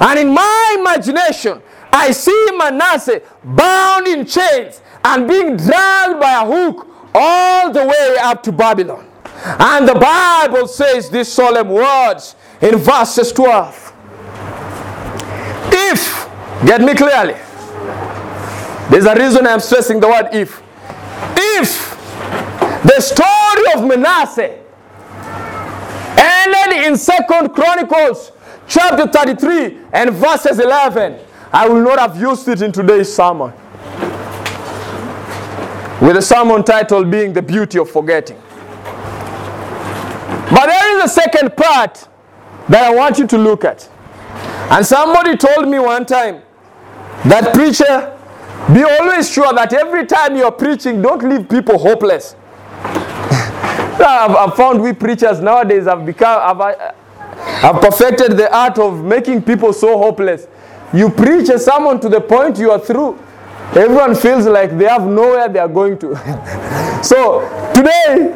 And 0.00 0.18
in 0.18 0.28
my 0.34 0.76
imagination, 0.78 1.62
I 1.92 2.12
see 2.12 2.46
Manasseh 2.56 3.22
bound 3.42 4.06
in 4.06 4.26
chains 4.26 4.80
and 5.04 5.26
being 5.26 5.56
dragged 5.56 6.20
by 6.20 6.42
a 6.42 6.46
hook 6.46 6.86
all 7.14 7.72
the 7.72 7.84
way 7.84 8.16
up 8.22 8.42
to 8.44 8.52
Babylon. 8.52 9.06
And 9.44 9.88
the 9.88 9.94
Bible 9.94 10.68
says 10.68 11.10
these 11.10 11.28
solemn 11.28 11.70
words 11.70 12.36
in 12.60 12.76
verses 12.76 13.32
12. 13.32 13.92
If, 15.72 16.28
get 16.66 16.80
me 16.82 16.94
clearly, 16.94 17.36
there's 18.90 19.06
a 19.06 19.14
reason 19.14 19.46
I'm 19.46 19.60
stressing 19.60 20.00
the 20.00 20.08
word 20.08 20.28
if. 20.32 20.62
If 21.36 21.90
the 22.82 23.00
story 23.00 23.72
of 23.74 23.86
Manasseh 23.88 24.58
ended 26.18 26.86
in 26.86 26.96
Second 26.96 27.50
Chronicles 27.54 28.32
chapter 28.68 29.06
33 29.06 29.78
and 29.92 30.10
verses 30.12 30.58
11, 30.58 31.18
I 31.52 31.68
will 31.68 31.82
not 31.82 31.98
have 31.98 32.20
used 32.20 32.46
it 32.48 32.62
in 32.62 32.72
today's 32.72 33.12
sermon. 33.14 33.52
With 36.00 36.16
the 36.16 36.22
sermon 36.22 36.62
title 36.64 37.04
being 37.04 37.32
The 37.32 37.42
Beauty 37.42 37.78
of 37.78 37.90
Forgetting. 37.90 38.40
But 40.50 40.66
there 40.66 40.96
is 40.98 41.04
a 41.04 41.08
second 41.08 41.56
part 41.56 42.08
that 42.68 42.84
I 42.84 42.94
want 42.94 43.18
you 43.18 43.26
to 43.26 43.38
look 43.38 43.64
at. 43.64 43.88
And 44.70 44.86
somebody 44.86 45.36
told 45.36 45.68
me 45.68 45.78
one 45.78 46.06
time 46.06 46.42
that 47.26 47.52
preacher, 47.52 48.16
be 48.68 48.84
always 48.84 49.30
sure 49.30 49.52
that 49.54 49.72
every 49.72 50.06
time 50.06 50.36
you're 50.36 50.52
preaching, 50.52 51.02
don't 51.02 51.22
leave 51.28 51.48
people 51.48 51.78
hopeless. 51.78 52.36
I've, 54.00 54.30
I've, 54.36 54.54
found 54.54 54.82
we 54.82 54.92
preachers 54.92 55.40
nowadays 55.40 55.84
have 55.84 56.06
become, 56.06 56.40
have, 56.40 56.60
uh, 56.60 56.92
I've 57.62 57.80
perfected 57.80 58.36
the 58.36 58.54
art 58.54 58.78
of 58.78 59.02
making 59.04 59.42
people 59.42 59.72
so 59.72 59.98
hopeless. 59.98 60.46
You 60.92 61.10
preach 61.10 61.48
a 61.48 61.58
sermon 61.58 62.00
to 62.00 62.08
the 62.08 62.20
point 62.20 62.58
you 62.58 62.70
are 62.70 62.78
through. 62.78 63.18
Everyone 63.74 64.14
feels 64.14 64.46
like 64.46 64.76
they 64.76 64.86
have 64.86 65.06
nowhere 65.06 65.48
they 65.48 65.58
are 65.58 65.68
going 65.68 65.98
to. 65.98 66.14
so 67.02 67.40
today, 67.74 68.32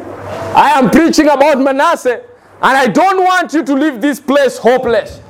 I 0.55 0.71
am 0.79 0.89
preaching 0.89 1.27
about 1.27 1.59
Manasseh, 1.59 2.23
and 2.61 2.77
I 2.77 2.87
don't 2.87 3.23
want 3.23 3.53
you 3.53 3.63
to 3.63 3.73
leave 3.73 4.01
this 4.01 4.19
place 4.19 4.57
hopeless. 4.57 5.21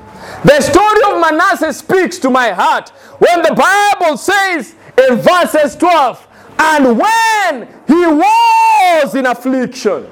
The 0.44 0.62
story 0.62 1.02
of 1.14 1.20
Manasseh 1.22 1.74
speaks 1.74 2.20
to 2.20 2.30
my 2.30 2.50
heart 2.50 2.90
when 3.20 3.42
the 3.42 3.54
Bible 3.56 4.18
says 4.18 4.76
in 4.98 5.18
verses 5.18 5.76
12, 5.76 6.28
and 6.58 6.98
when 6.98 7.68
he 7.88 8.06
was 8.06 9.16
in 9.16 9.26
affliction. 9.26 10.08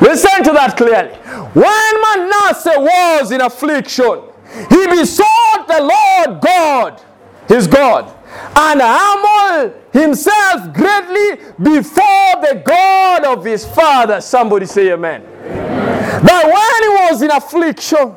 Listen 0.00 0.44
to 0.44 0.52
that 0.52 0.76
clearly. 0.76 1.14
When 1.54 2.00
Manasseh 2.02 2.78
was 2.78 3.30
in 3.30 3.40
affliction, 3.40 4.22
he 4.68 4.86
besought 4.86 5.66
the 5.66 5.80
Lord 5.80 6.40
God, 6.40 7.02
his 7.48 7.66
God, 7.66 8.12
and 8.56 8.80
humbled 8.82 9.74
himself 9.92 10.72
greatly 10.74 11.44
before 11.62 12.42
the 12.42 12.62
God 12.64 13.24
of 13.24 13.44
his 13.44 13.64
father. 13.64 14.20
Somebody 14.20 14.66
say 14.66 14.92
amen. 14.92 15.22
amen. 15.22 16.24
That 16.24 16.44
when 16.44 16.82
he 16.82 17.12
was 17.12 17.22
in 17.22 17.30
affliction, 17.30 18.08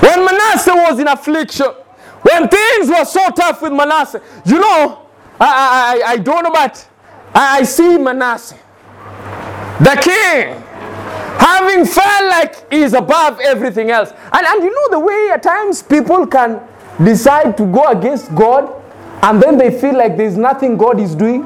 when 0.00 0.24
Manasseh 0.24 0.74
was 0.74 0.98
in 0.98 1.08
affliction, 1.08 1.66
when 2.22 2.48
things 2.48 2.88
were 2.88 3.04
so 3.04 3.30
tough 3.30 3.62
with 3.62 3.72
Manasseh, 3.72 4.22
you 4.44 4.58
know, 4.60 5.06
I, 5.40 6.02
I, 6.04 6.12
I 6.12 6.16
don't 6.18 6.42
know, 6.42 6.50
but 6.50 6.88
I, 7.34 7.58
I 7.58 7.62
see 7.62 7.96
Manasseh, 7.98 8.58
the 9.80 10.00
king, 10.02 10.62
having 11.38 11.84
felt 11.86 12.24
like 12.28 12.72
he's 12.72 12.92
above 12.92 13.40
everything 13.40 13.90
else. 13.90 14.10
And, 14.32 14.46
and 14.46 14.64
you 14.64 14.70
know 14.70 14.98
the 14.98 15.04
way 15.04 15.30
at 15.32 15.42
times 15.42 15.82
people 15.82 16.26
can 16.26 16.60
decide 17.04 17.56
to 17.56 17.64
go 17.66 17.86
against 17.86 18.34
God 18.34 18.74
and 19.22 19.42
then 19.42 19.56
they 19.58 19.70
feel 19.70 19.96
like 19.96 20.16
there's 20.16 20.36
nothing 20.36 20.76
God 20.76 21.00
is 21.00 21.14
doing? 21.14 21.44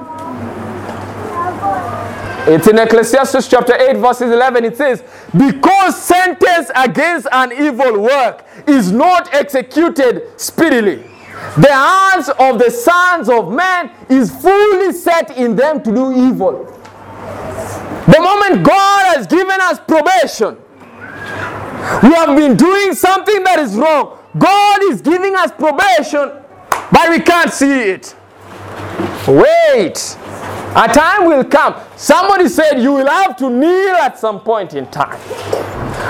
It's 2.45 2.67
in 2.67 2.77
Ecclesiastes 2.77 3.47
chapter 3.49 3.75
8, 3.75 3.99
verses 3.99 4.33
11. 4.33 4.65
It 4.65 4.77
says, 4.77 5.05
Because 5.37 6.03
sentence 6.03 6.71
against 6.75 7.29
an 7.31 7.53
evil 7.53 8.01
work 8.01 8.45
is 8.67 8.93
not 8.93 9.33
executed 9.35 10.39
speedily, 10.41 11.05
the 11.59 11.73
hands 11.73 12.29
of 12.39 12.59
the 12.59 12.71
sons 12.71 13.29
of 13.29 13.53
men 13.53 13.91
is 14.09 14.31
fully 14.31 14.93
set 14.93 15.37
in 15.37 15.57
them 15.57 15.83
to 15.83 15.93
do 15.93 16.29
evil. 16.29 16.65
The 18.07 18.21
moment 18.21 18.67
God 18.67 19.17
has 19.17 19.27
given 19.27 19.61
us 19.61 19.79
probation, 19.81 20.57
we 22.03 22.15
have 22.15 22.37
been 22.37 22.57
doing 22.57 22.95
something 22.95 23.43
that 23.45 23.59
is 23.59 23.77
wrong. 23.77 24.19
God 24.39 24.83
is 24.85 25.01
giving 25.01 25.35
us 25.35 25.51
probation, 25.53 26.31
but 26.91 27.11
we 27.11 27.21
can't 27.21 27.53
see 27.53 27.91
it. 27.91 28.15
Wait. 29.27 30.17
A 30.75 30.89
time 30.89 31.27
will 31.27 31.45
come. 31.45 31.75
Somebody 32.03 32.49
said 32.49 32.83
you 32.83 32.95
will 32.95 33.07
have 33.07 33.37
to 33.37 33.49
kneel 33.49 33.95
at 33.95 34.19
some 34.19 34.41
point 34.41 34.75
in 34.75 34.91
time. 34.91 35.21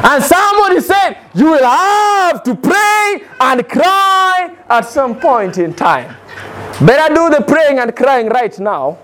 And 0.03 0.24
somebody 0.24 0.80
said 0.80 1.18
you 1.34 1.51
will 1.51 1.66
have 1.66 2.43
to 2.45 2.55
pray 2.55 3.22
and 3.38 3.68
cry 3.68 4.57
at 4.70 4.86
some 4.86 5.20
point 5.20 5.59
in 5.59 5.74
time. 5.74 6.16
Better 6.80 7.14
do 7.14 7.28
the 7.28 7.45
praying 7.47 7.78
and 7.78 7.95
crying 7.95 8.30
right 8.30 8.59
now. 8.59 8.97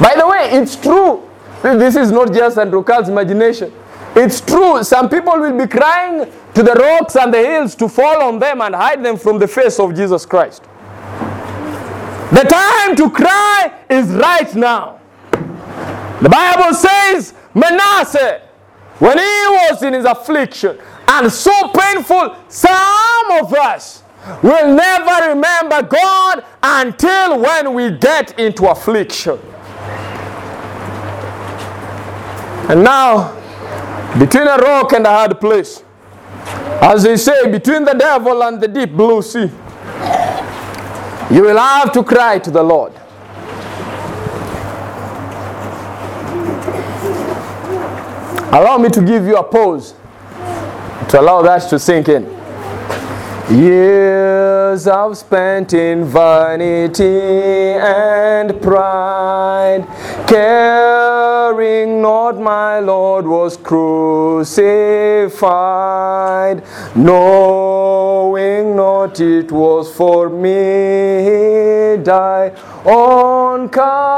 By 0.00 0.14
the 0.16 0.26
way, 0.26 0.48
it's 0.52 0.74
true. 0.74 1.28
This 1.62 1.96
is 1.96 2.10
not 2.10 2.32
just 2.32 2.56
Andrew 2.56 2.82
Okal's 2.82 3.10
imagination. 3.10 3.74
It's 4.16 4.40
true. 4.40 4.82
Some 4.84 5.10
people 5.10 5.38
will 5.38 5.58
be 5.58 5.66
crying 5.66 6.32
to 6.54 6.62
the 6.62 6.72
rocks 6.72 7.14
and 7.16 7.32
the 7.32 7.44
hills 7.44 7.74
to 7.74 7.90
fall 7.90 8.22
on 8.22 8.38
them 8.38 8.62
and 8.62 8.74
hide 8.74 9.04
them 9.04 9.18
from 9.18 9.38
the 9.38 9.48
face 9.48 9.78
of 9.78 9.94
Jesus 9.94 10.24
Christ. 10.24 10.62
The 12.32 12.42
time 12.42 12.96
to 12.96 13.10
cry 13.10 13.80
is 13.90 14.08
right 14.08 14.52
now. 14.56 14.93
The 16.22 16.28
Bible 16.28 16.74
says 16.74 17.34
Manasseh, 17.54 18.40
when 18.98 19.18
he 19.18 19.24
was 19.24 19.82
in 19.82 19.92
his 19.94 20.04
affliction 20.04 20.78
and 21.08 21.30
so 21.30 21.68
painful, 21.68 22.36
some 22.48 23.30
of 23.32 23.52
us 23.52 24.02
will 24.42 24.74
never 24.74 25.28
remember 25.30 25.82
God 25.82 26.44
until 26.62 27.40
when 27.40 27.74
we 27.74 27.90
get 27.98 28.38
into 28.38 28.66
affliction. 28.70 29.38
And 32.70 32.82
now, 32.82 33.34
between 34.18 34.46
a 34.48 34.56
rock 34.56 34.92
and 34.92 35.04
a 35.06 35.10
hard 35.10 35.40
place, 35.40 35.82
As 36.80 37.02
they 37.02 37.16
say, 37.16 37.50
between 37.50 37.84
the 37.84 37.94
devil 37.94 38.42
and 38.42 38.60
the 38.60 38.68
deep 38.68 38.92
blue 38.92 39.22
sea, 39.22 39.50
you 41.30 41.42
will 41.42 41.56
have 41.56 41.92
to 41.92 42.02
cry 42.04 42.38
to 42.38 42.50
the 42.50 42.62
Lord. 42.62 42.92
Allow 48.54 48.78
me 48.78 48.88
to 48.90 49.02
give 49.02 49.26
you 49.26 49.36
a 49.36 49.42
pause 49.42 49.94
to 51.08 51.20
allow 51.20 51.42
that 51.42 51.68
to 51.70 51.76
sink 51.76 52.08
in. 52.08 52.24
Years 53.50 54.86
I've 54.86 55.18
spent 55.18 55.74
in 55.74 56.06
vanity 56.06 57.04
and 57.78 58.60
pride, 58.62 59.86
caring 60.26 62.00
not 62.00 62.40
my 62.40 62.80
Lord 62.80 63.26
was 63.26 63.58
crucified, 63.58 64.54
knowing 66.96 68.74
not 68.76 69.20
it 69.20 69.52
was 69.52 69.94
for 69.94 70.30
me 70.30 71.24
he 71.24 71.98
died 72.02 72.56
on 72.86 73.68
Calvary. 73.68 74.14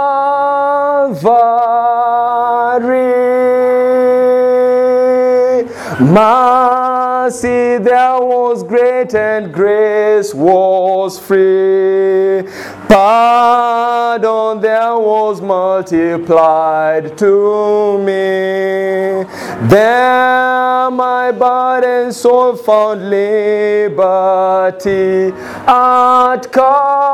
Mercy 5.98 7.78
there 7.78 8.20
was 8.20 8.62
great 8.62 9.14
and 9.14 9.50
grace 9.50 10.34
was 10.34 11.18
free. 11.18 12.42
Pardon 12.86 14.60
there 14.60 14.98
was 14.98 15.40
multiplied 15.40 17.16
to 17.16 17.96
me. 17.96 19.24
There 19.70 20.90
my 20.90 21.32
burdened 21.32 22.14
soul 22.14 22.56
found 22.56 23.08
liberty 23.08 23.94
at 25.66 26.42
Calvary. 26.52 27.06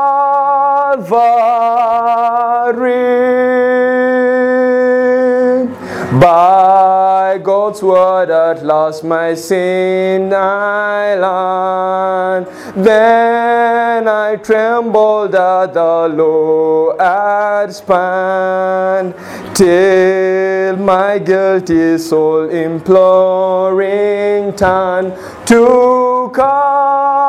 By 6.19 7.39
God's 7.41 7.81
word 7.81 8.29
at 8.29 8.63
last 8.63 9.03
my 9.03 9.33
sin 9.33 10.31
I 10.31 11.15
learned. 11.15 12.45
Then 12.75 14.07
I 14.07 14.35
trembled 14.35 15.33
at 15.33 15.73
the 15.73 16.09
low 16.13 16.95
had 16.99 19.15
till 19.55 20.77
my 20.77 21.17
guilty 21.17 21.97
soul 21.97 22.47
imploring 22.47 24.53
turned 24.53 25.15
to 25.47 26.31
Calvary. 26.35 27.23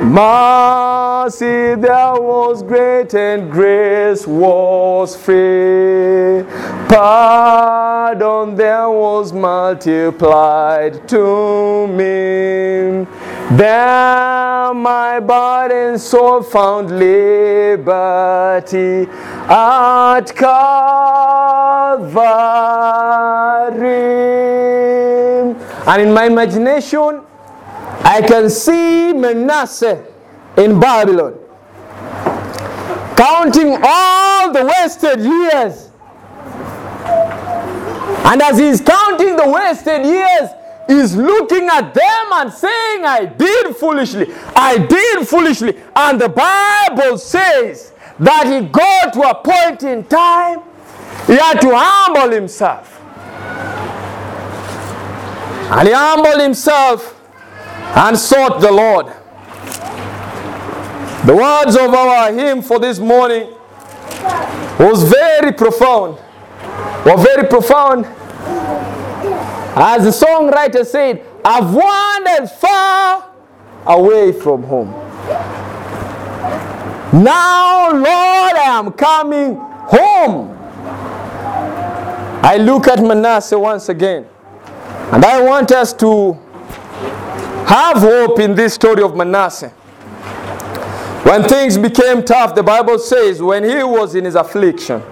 Mercy 0.00 1.74
there 1.74 2.14
was 2.14 2.62
great 2.62 3.12
and 3.14 3.50
grace 3.50 4.26
was 4.26 5.16
free. 5.16 6.44
Pardon 6.88 8.54
there 8.54 8.88
was 8.88 9.32
multiplied 9.32 11.08
to 11.08 11.88
me. 11.88 13.06
There 13.56 13.88
my 14.74 15.20
burdened 15.20 16.00
soul 16.00 16.42
found 16.42 16.90
liberty 16.90 19.08
at 19.48 20.26
Calvary. 20.34 20.58
And 25.86 26.02
in 26.02 26.12
my 26.12 26.26
imagination, 26.26 27.22
I 28.04 28.22
can 28.26 28.48
see 28.48 29.12
Manasseh 29.12 30.04
in 30.56 30.80
Babylon 30.80 31.38
counting 33.18 33.76
all 33.82 34.52
the 34.52 34.64
wasted 34.64 35.20
years. 35.20 35.90
And 38.24 38.40
as 38.42 38.58
he's 38.58 38.80
counting 38.80 39.36
the 39.36 39.48
wasted 39.48 40.04
years, 40.06 40.50
he's 40.86 41.16
looking 41.16 41.68
at 41.68 41.92
them 41.92 42.26
and 42.32 42.52
saying, 42.52 43.04
I 43.04 43.24
did 43.24 43.74
foolishly. 43.76 44.32
I 44.54 44.78
did 44.78 45.26
foolishly. 45.26 45.76
And 45.96 46.20
the 46.20 46.28
Bible 46.28 47.18
says 47.18 47.92
that 48.20 48.46
he 48.46 48.68
got 48.68 49.12
to 49.14 49.22
a 49.22 49.34
point 49.34 49.82
in 49.82 50.04
time, 50.04 50.60
he 51.26 51.34
had 51.34 51.60
to 51.60 51.70
humble 51.74 52.30
himself. 52.30 53.00
And 55.70 55.88
he 55.88 55.94
humbled 55.94 56.40
himself 56.40 57.17
and 57.96 58.18
sought 58.18 58.60
the 58.60 58.70
Lord. 58.70 59.06
The 61.26 61.34
words 61.34 61.76
of 61.76 61.92
our 61.92 62.32
hymn 62.32 62.62
for 62.62 62.78
this 62.78 62.98
morning 62.98 63.50
was 64.78 65.02
very 65.02 65.52
profound. 65.52 66.16
Were 67.04 67.16
very 67.16 67.48
profound. 67.48 68.06
As 69.80 70.04
the 70.04 70.26
songwriter 70.26 70.84
said, 70.86 71.24
I've 71.44 71.74
wandered 71.74 72.50
far 72.50 73.32
away 73.86 74.32
from 74.32 74.62
home. 74.62 74.90
Now, 77.12 77.90
Lord, 77.90 78.04
I 78.04 78.78
am 78.78 78.92
coming 78.92 79.54
home. 79.56 80.54
I 82.44 82.56
look 82.58 82.86
at 82.86 83.02
Manasseh 83.02 83.58
once 83.58 83.88
again, 83.88 84.26
and 85.12 85.24
I 85.24 85.40
want 85.42 85.72
us 85.72 85.92
to 85.94 86.38
have 87.68 87.98
hope 87.98 88.38
in 88.40 88.54
this 88.54 88.74
story 88.74 89.02
of 89.02 89.14
Manasseh. 89.14 89.68
When 91.24 91.42
things 91.44 91.76
became 91.76 92.24
tough, 92.24 92.54
the 92.54 92.62
Bible 92.62 92.98
says, 92.98 93.42
when 93.42 93.62
he 93.64 93.82
was 93.82 94.14
in 94.14 94.24
his 94.24 94.34
affliction, 94.34 95.02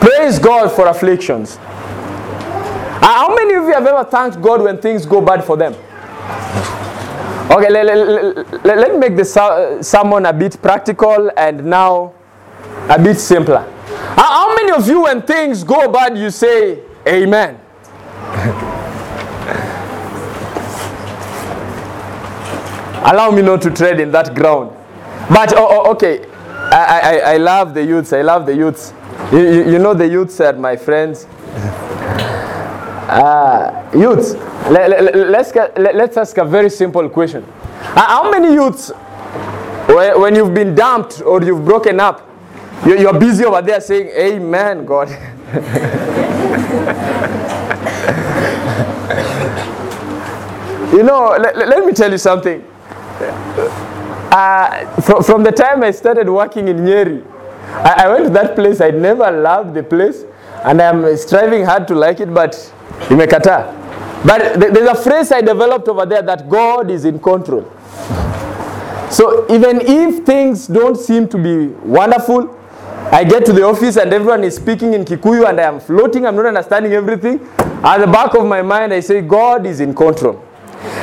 praise 0.00 0.38
God 0.38 0.70
for 0.70 0.86
afflictions. 0.86 1.56
Uh, 1.60 3.00
How 3.06 3.34
many 3.34 3.54
of 3.54 3.64
you 3.64 3.72
have 3.72 3.86
ever 3.86 4.04
thanked 4.08 4.40
God 4.40 4.62
when 4.62 4.78
things 4.80 5.04
go 5.06 5.20
bad 5.20 5.44
for 5.44 5.56
them? 5.56 5.72
Okay, 7.50 7.68
let, 7.70 7.84
let, 7.84 8.64
let, 8.64 8.78
let 8.78 8.92
me 8.92 8.98
make 8.98 9.16
the 9.16 9.24
ser- 9.24 9.82
sermon 9.82 10.26
a 10.26 10.32
bit 10.32 10.60
practical 10.62 11.30
and 11.36 11.64
now 11.64 12.14
a 12.88 12.98
bit 13.02 13.18
simpler. 13.18 13.66
Uh, 13.88 14.22
How 14.22 14.54
many 14.54 14.70
of 14.70 14.86
you, 14.86 15.02
when 15.02 15.22
things 15.22 15.64
go 15.64 15.90
bad, 15.90 16.16
you 16.16 16.30
say, 16.30 16.80
Amen? 17.08 17.58
Allow 23.04 23.30
me 23.32 23.42
not 23.42 23.62
to 23.62 23.70
tread 23.70 24.00
in 24.00 24.10
that 24.12 24.34
ground. 24.34 24.70
But, 25.28 25.52
oh, 25.56 25.68
oh, 25.84 25.90
okay, 25.92 26.24
I, 26.70 27.00
I, 27.02 27.32
I 27.34 27.36
love 27.38 27.74
the 27.74 27.84
youths. 27.84 28.12
I 28.12 28.22
love 28.22 28.46
the 28.46 28.54
youths. 28.54 28.92
You, 29.32 29.38
you, 29.40 29.72
you 29.72 29.78
know 29.78 29.94
the 29.94 30.08
youths 30.08 30.40
are 30.40 30.52
my 30.54 30.76
friends. 30.76 31.26
Uh, 33.08 33.90
youths, 33.94 34.34
let, 34.70 34.88
let, 34.88 35.14
let's, 35.14 35.54
let, 35.54 35.94
let's 35.94 36.16
ask 36.16 36.36
a 36.38 36.44
very 36.44 36.70
simple 36.70 37.08
question. 37.08 37.44
Uh, 37.44 38.06
how 38.06 38.30
many 38.30 38.54
youths, 38.54 38.90
when, 39.88 40.34
you've 40.34 40.54
been 40.54 40.74
dumped 40.74 41.20
or 41.22 41.42
you've 41.42 41.64
broken 41.64 42.00
up, 42.00 42.28
you, 42.86 42.98
you're 42.98 43.18
busy 43.18 43.44
over 43.44 43.60
there 43.62 43.80
saying, 43.80 44.08
Amen, 44.16 44.86
God. 44.86 45.08
you 50.92 51.02
know, 51.02 51.36
let- 51.38 51.56
let 51.56 51.84
me 51.84 51.92
tell 51.92 52.10
you 52.10 52.18
something. 52.18 52.64
Uh, 54.32 54.86
from, 55.02 55.22
from 55.22 55.42
the 55.42 55.52
time 55.52 55.82
I 55.82 55.90
started 55.90 56.26
working 56.26 56.68
in 56.68 56.78
Nyeri, 56.78 57.22
I, 57.84 58.04
I 58.04 58.08
went 58.08 58.24
to 58.24 58.30
that 58.30 58.54
place. 58.54 58.80
I 58.80 58.90
never 58.90 59.30
loved 59.30 59.74
the 59.74 59.82
place, 59.82 60.24
and 60.64 60.80
I'm 60.80 61.14
striving 61.18 61.66
hard 61.66 61.86
to 61.88 61.94
like 61.94 62.18
it, 62.20 62.32
but 62.32 62.52
imekata. 63.10 63.78
But 64.26 64.58
th- 64.58 64.72
there's 64.72 64.88
a 64.88 64.94
phrase 64.94 65.32
I 65.32 65.42
developed 65.42 65.86
over 65.88 66.06
there 66.06 66.22
that 66.22 66.48
God 66.48 66.90
is 66.90 67.04
in 67.04 67.18
control. 67.18 67.70
So 69.10 69.44
even 69.54 69.82
if 69.82 70.24
things 70.24 70.66
don't 70.66 70.96
seem 70.96 71.28
to 71.28 71.36
be 71.36 71.66
wonderful, 71.84 72.58
I 73.12 73.24
get 73.24 73.44
to 73.44 73.52
the 73.52 73.64
office 73.64 73.96
and 73.98 74.10
everyone 74.14 74.44
is 74.44 74.56
speaking 74.56 74.94
in 74.94 75.04
Kikuyu 75.04 75.46
and 75.46 75.60
I 75.60 75.64
am 75.64 75.78
floating, 75.80 76.24
I'm 76.24 76.36
not 76.36 76.46
understanding 76.46 76.94
everything. 76.94 77.46
At 77.84 77.98
the 77.98 78.06
back 78.06 78.32
of 78.34 78.46
my 78.46 78.62
mind, 78.62 78.94
I 78.94 79.00
say, 79.00 79.20
God 79.20 79.66
is 79.66 79.80
in 79.80 79.94
control. 79.94 80.42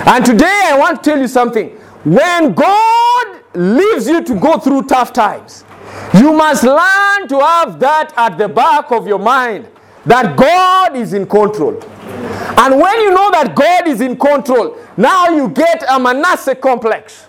And 0.07 0.25
today 0.25 0.61
I 0.65 0.77
want 0.80 1.03
to 1.03 1.09
tell 1.11 1.19
you 1.19 1.27
something. 1.27 1.78
When 2.06 2.54
God 2.54 3.39
leaves 3.54 4.08
you 4.08 4.24
to 4.24 4.36
go 4.39 4.58
through 4.58 4.84
tough 4.84 5.12
times, 5.12 5.66
you 6.14 6.32
must 6.34 6.64
learn 6.64 7.28
to 7.28 7.39
have 7.39 7.80
that 7.80 8.14
at 8.16 8.38
the 8.38 8.47
back 8.47 8.91
of 8.91 9.08
your 9.08 9.20
mind 9.20 9.68
that 10.06 10.38
God 10.38 10.95
is 10.95 11.14
in 11.14 11.28
control. 11.28 11.82
And 12.58 12.80
when 12.80 13.00
you 13.02 13.12
know 13.12 13.32
that 13.32 13.54
God 13.56 13.88
is 13.88 14.02
in 14.02 14.18
control, 14.18 14.78
now 14.97 15.30
you 15.30 15.50
get 15.50 15.84
a 15.89 16.00
Manasseh 16.00 16.56
complex. 16.56 17.26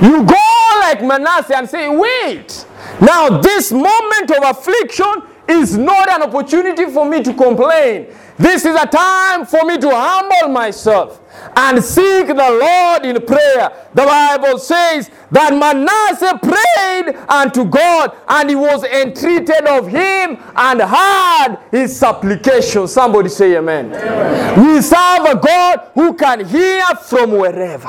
You 0.00 0.24
go 0.24 0.78
like 0.80 1.02
Manasseh 1.02 1.56
and 1.56 1.68
say, 1.68 1.88
wait, 1.88 2.66
now 3.00 3.40
this 3.40 3.70
moment 3.70 4.30
of 4.30 4.44
affliction 4.44 5.22
is 5.48 5.76
not 5.76 6.10
an 6.10 6.22
opportunity 6.22 6.86
for 6.86 7.08
me 7.08 7.22
to 7.22 7.34
complain. 7.34 8.06
This 8.36 8.64
is 8.64 8.74
a 8.74 8.86
time 8.86 9.46
for 9.46 9.64
me 9.64 9.78
to 9.78 9.90
humble 9.92 10.48
myself 10.52 11.20
and 11.56 11.82
seek 11.82 12.26
the 12.26 12.34
Lord 12.34 13.04
in 13.06 13.24
prayer. 13.24 13.70
The 13.94 14.02
Bible 14.02 14.58
says 14.58 15.10
that 15.30 15.52
Manasseh 15.52 16.38
prayed 16.42 17.16
unto 17.28 17.64
God 17.64 18.16
and 18.28 18.48
he 18.48 18.56
was 18.56 18.82
entreated 18.84 19.66
of 19.66 19.86
him 19.86 20.38
and 20.56 20.80
heard 20.80 21.58
his 21.70 21.96
supplication. 21.96 22.88
Somebody 22.88 23.28
say 23.28 23.56
amen. 23.56 23.94
amen. 23.94 24.74
We 24.74 24.80
serve 24.82 25.26
a 25.26 25.36
God 25.36 25.90
who 25.94 26.14
can 26.14 26.44
hear 26.44 26.84
from 27.06 27.32
wherever. 27.32 27.88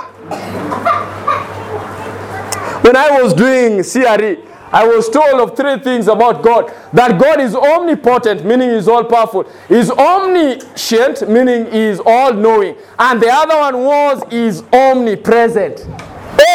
when 2.81 2.95
I 2.95 3.19
was 3.21 3.33
doing 3.33 3.83
CRE, 3.83 4.54
I 4.71 4.85
was 4.85 5.09
told 5.09 5.39
of 5.39 5.55
three 5.55 5.77
things 5.79 6.07
about 6.07 6.43
God. 6.43 6.73
That 6.91 7.19
God 7.19 7.39
is 7.39 7.55
omnipotent, 7.55 8.43
meaning 8.45 8.71
He's 8.71 8.87
all 8.87 9.03
powerful. 9.03 9.49
He's 9.67 9.89
omniscient, 9.91 11.29
meaning 11.29 11.71
He 11.71 11.79
is 11.79 12.01
all 12.05 12.33
knowing. 12.33 12.75
And 12.97 13.21
the 13.21 13.29
other 13.31 13.57
one 13.57 13.83
was 13.83 14.23
He's 14.31 14.63
omnipresent, 14.73 15.87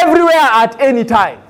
everywhere 0.01 0.35
at 0.35 0.79
any 0.79 1.03
time. 1.03 1.41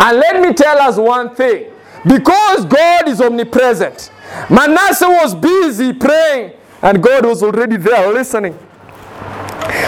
And 0.00 0.18
let 0.18 0.40
me 0.42 0.52
tell 0.52 0.78
us 0.78 0.96
one 0.96 1.34
thing 1.34 1.70
because 2.06 2.66
God 2.66 3.08
is 3.08 3.20
omnipresent, 3.20 4.10
Manasseh 4.50 5.08
was 5.08 5.34
busy 5.34 5.92
praying, 5.92 6.52
and 6.82 7.02
God 7.02 7.24
was 7.24 7.42
already 7.42 7.76
there 7.76 8.12
listening. 8.12 8.58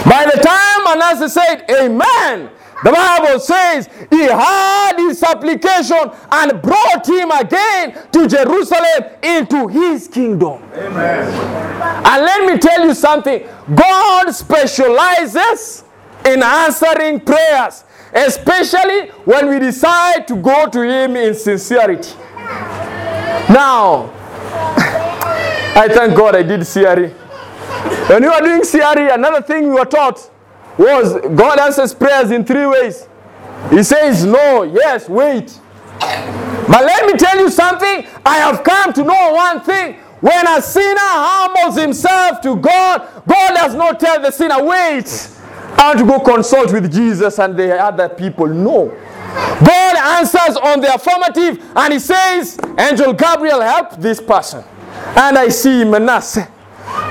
By 0.09 0.25
the 0.33 0.41
time 0.41 0.85
Manasseh 0.85 1.29
said, 1.29 1.65
Amen, 1.71 2.51
the 2.85 2.93
Bible 2.93 3.41
says 3.41 3.89
he 4.11 4.27
heard 4.29 4.97
his 4.99 5.19
supplication 5.19 6.11
and 6.31 6.61
brought 6.61 7.09
him 7.09 7.31
again 7.31 8.07
to 8.13 8.29
Jerusalem 8.29 9.13
into 9.23 9.69
his 9.69 10.09
kingdom. 10.09 10.63
Amen. 10.75 11.27
And 12.07 12.25
let 12.25 12.53
me 12.53 12.59
tell 12.59 12.87
you 12.87 12.95
something 12.95 13.47
God 13.75 14.31
specializes 14.33 15.85
in 16.27 16.43
answering 16.43 17.21
prayers, 17.21 17.85
especially 18.13 19.09
when 19.25 19.49
we 19.49 19.59
decide 19.59 20.29
to 20.29 20.37
go 20.37 20.69
to 20.69 20.83
him 20.83 21.17
in 21.17 21.35
sincerity. 21.35 22.13
Now, 23.49 24.11
I 25.77 25.89
thank 25.91 26.17
God 26.17 26.37
I 26.37 26.43
did 26.43 26.67
CRE. 26.67 27.09
When 28.13 28.23
you 28.23 28.31
are 28.31 28.41
doing 28.43 28.63
CRE, 28.63 29.15
another 29.15 29.41
thing 29.41 29.65
we 29.69 29.75
were 29.75 29.85
taught 29.85 30.31
was 30.79 31.15
God 31.37 31.59
answers 31.59 31.95
prayers 31.95 32.31
in 32.31 32.45
three 32.45 32.67
ways. 32.67 33.09
He 33.71 33.83
says 33.83 34.25
no, 34.25 34.63
yes, 34.63 35.09
wait. 35.09 35.59
But 35.99 36.85
let 36.85 37.07
me 37.07 37.13
tell 37.19 37.39
you 37.39 37.51
something. 37.51 38.07
I 38.25 38.39
have 38.39 38.63
come 38.63 38.93
to 38.93 39.05
know 39.05 39.33
one 39.33 39.61
thing. 39.61 39.95
When 40.21 40.47
a 40.47 40.61
sinner 40.63 40.99
humbles 40.99 41.79
himself 41.79 42.41
to 42.43 42.57
God, 42.57 43.07
God 43.27 43.55
does 43.55 43.75
not 43.75 44.01
tell 44.01 44.21
the 44.21 44.31
sinner, 44.31 44.63
wait, 44.65 45.31
I 45.79 45.95
to 45.95 46.05
go 46.05 46.21
consult 46.21 46.73
with 46.73 46.93
Jesus 46.93 47.39
and 47.39 47.57
the 47.57 47.79
other 47.79 48.09
people. 48.09 48.47
No. 48.47 48.89
God 49.65 49.97
answers 50.19 50.57
on 50.57 50.81
the 50.81 50.95
affirmative 50.95 51.63
and 51.77 51.93
he 51.93 51.99
says, 51.99 52.59
Angel 52.79 53.13
Gabriel, 53.13 53.61
help 53.61 53.97
this 53.97 54.21
person. 54.21 54.65
And 55.17 55.37
I 55.39 55.49
see 55.49 55.85
Manasseh. 55.85 56.51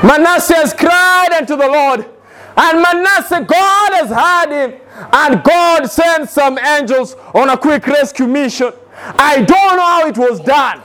Manasseh 0.03 0.55
has 0.55 0.73
cried 0.73 1.29
unto 1.33 1.55
the 1.55 1.67
Lord. 1.67 2.14
And 2.57 2.81
Manasseh, 2.81 3.41
God 3.41 3.93
has 3.93 4.09
had 4.09 4.51
him. 4.51 4.79
And 5.11 5.43
God 5.43 5.89
sent 5.89 6.29
some 6.29 6.57
angels 6.57 7.15
on 7.33 7.49
a 7.49 7.57
quick 7.57 7.85
rescue 7.85 8.27
mission. 8.27 8.71
I 8.97 9.41
don't 9.41 9.75
know 9.75 9.83
how 9.83 10.07
it 10.07 10.17
was 10.17 10.39
done. 10.39 10.81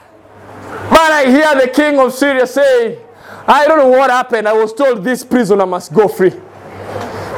But 0.91 1.13
I 1.13 1.27
hear 1.27 1.61
the 1.61 1.73
king 1.73 1.99
of 1.99 2.13
Syria 2.13 2.47
say, 2.47 2.99
I 3.47 3.67
don't 3.67 3.79
know 3.79 3.89
what 3.89 4.11
happened. 4.11 4.49
I 4.49 4.53
was 4.53 4.73
told 4.73 5.05
this 5.05 5.25
prisoner 5.25 5.67
must 5.67 5.93
go 5.95 6.09
free. 6.09 6.33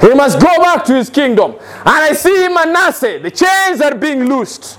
He 0.00 0.14
must 0.14 0.40
go 0.40 0.56
back 0.62 0.84
to 0.86 0.94
his 0.94 1.10
kingdom. 1.10 1.52
And 1.52 1.88
I 1.88 2.12
see 2.12 2.48
Manasseh, 2.48 3.20
the 3.22 3.30
chains 3.30 3.80
are 3.80 3.94
being 3.94 4.24
loosed. 4.24 4.78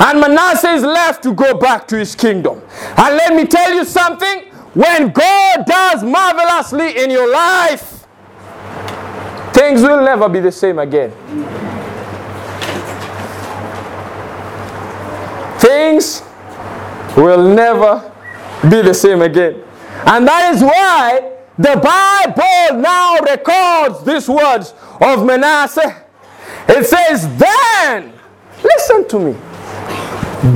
And 0.00 0.20
Manasseh 0.20 0.72
is 0.72 0.82
left 0.82 1.22
to 1.24 1.34
go 1.34 1.56
back 1.56 1.86
to 1.88 1.96
his 1.96 2.14
kingdom. 2.14 2.62
And 2.96 3.16
let 3.16 3.34
me 3.34 3.46
tell 3.46 3.72
you 3.74 3.84
something 3.84 4.44
when 4.74 5.10
God 5.10 5.64
does 5.66 6.02
marvelously 6.02 7.02
in 7.02 7.10
your 7.10 7.30
life, 7.30 7.95
Things 9.56 9.80
will 9.80 10.04
never 10.04 10.28
be 10.28 10.38
the 10.40 10.52
same 10.52 10.78
again. 10.78 11.10
Things 15.58 16.22
will 17.16 17.54
never 17.54 18.12
be 18.68 18.82
the 18.82 18.92
same 18.92 19.22
again. 19.22 19.64
And 20.04 20.28
that 20.28 20.54
is 20.54 20.62
why 20.62 21.32
the 21.56 21.80
Bible 21.82 22.82
now 22.82 23.18
records 23.20 24.04
these 24.04 24.28
words 24.28 24.74
of 25.00 25.24
Manasseh. 25.24 26.04
It 26.68 26.84
says, 26.84 27.26
Then, 27.38 28.12
listen 28.62 29.08
to 29.08 29.18
me. 29.18 29.32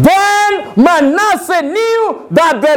Then 0.03 0.75
Manasseh 0.77 1.63
knew 1.63 2.27
that 2.33 2.61
the 2.61 2.77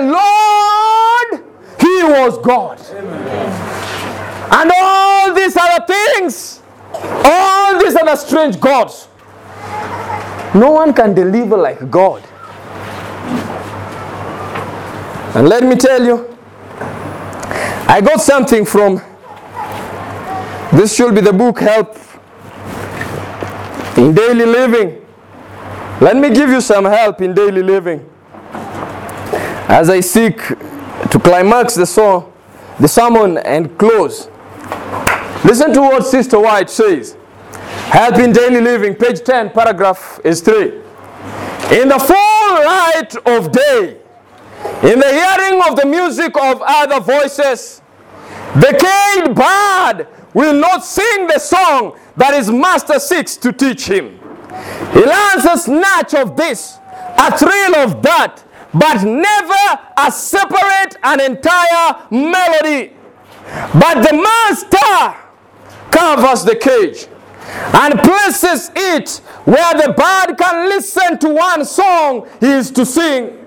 Lord, 1.35 1.43
He 1.81 2.03
was 2.03 2.37
God. 2.37 2.79
Amen. 2.95 4.02
And 4.51 4.71
all 4.75 5.33
these 5.33 5.55
other 5.57 5.85
things, 5.85 6.61
all 6.93 7.79
these 7.79 7.95
other 7.95 8.15
strange 8.15 8.59
gods, 8.59 9.07
no 10.55 10.71
one 10.71 10.93
can 10.93 11.13
deliver 11.13 11.57
like 11.57 11.89
God. 11.89 12.23
And 15.35 15.49
let 15.49 15.63
me 15.63 15.75
tell 15.75 16.03
you, 16.03 16.37
I 17.87 18.01
got 18.01 18.21
something 18.21 18.65
from 18.65 19.01
this 20.73 20.95
should 20.95 21.13
be 21.15 21.21
the 21.21 21.33
book 21.33 21.59
Help 21.59 21.97
in 23.97 24.13
Daily 24.13 24.45
Living. 24.45 25.05
Let 26.01 26.17
me 26.17 26.29
give 26.33 26.49
you 26.49 26.59
some 26.59 26.85
help 26.85 27.21
in 27.21 27.33
daily 27.33 27.61
living 27.63 28.09
as 29.69 29.89
I 29.89 29.99
seek 30.01 30.37
to 30.47 31.19
climax 31.19 31.75
the 31.75 31.85
song, 31.85 32.33
the 32.79 32.87
sermon 32.87 33.37
and 33.37 33.77
close. 33.77 34.27
Listen 35.43 35.73
to 35.73 35.81
what 35.81 36.05
Sister 36.05 36.39
White 36.39 36.69
says. 36.69 37.17
Help 37.91 38.15
in 38.15 38.31
Daily 38.31 38.61
Living, 38.61 38.95
page 38.95 39.21
10, 39.23 39.49
paragraph 39.49 40.19
is 40.23 40.41
3. 40.41 40.83
In 41.71 41.89
the 41.89 41.99
full 41.99 42.65
light 42.65 43.15
of 43.25 43.51
day, 43.51 43.97
in 44.83 44.99
the 44.99 45.11
hearing 45.11 45.61
of 45.69 45.75
the 45.75 45.85
music 45.85 46.35
of 46.37 46.61
other 46.61 46.99
voices, 47.01 47.81
the 48.55 48.71
caged 48.71 49.35
bird 49.35 50.07
will 50.33 50.53
not 50.53 50.85
sing 50.85 51.27
the 51.27 51.39
song 51.39 51.97
that 52.15 52.33
his 52.33 52.49
master 52.49 52.99
seeks 52.99 53.35
to 53.37 53.51
teach 53.51 53.87
him. 53.87 54.19
He 54.93 55.03
learns 55.03 55.45
a 55.45 55.57
snatch 55.57 56.13
of 56.13 56.37
this, 56.37 56.77
a 57.17 57.37
thrill 57.37 57.75
of 57.75 58.01
that, 58.03 58.43
but 58.73 59.03
never 59.03 59.81
a 59.97 60.11
separate 60.11 60.97
and 61.03 61.21
entire 61.21 62.07
melody. 62.09 62.93
But 63.73 64.03
the 64.03 64.13
master 64.13 65.22
covers 65.93 66.43
the 66.43 66.55
cage 66.55 67.07
and 67.73 67.99
places 67.99 68.71
it 68.75 69.17
where 69.45 69.73
the 69.73 69.93
bird 69.93 70.37
can 70.37 70.69
listen 70.69 71.19
to 71.19 71.29
one 71.29 71.63
song 71.65 72.27
he 72.39 72.47
is 72.47 72.71
to 72.71 72.85
sing. 72.85 73.39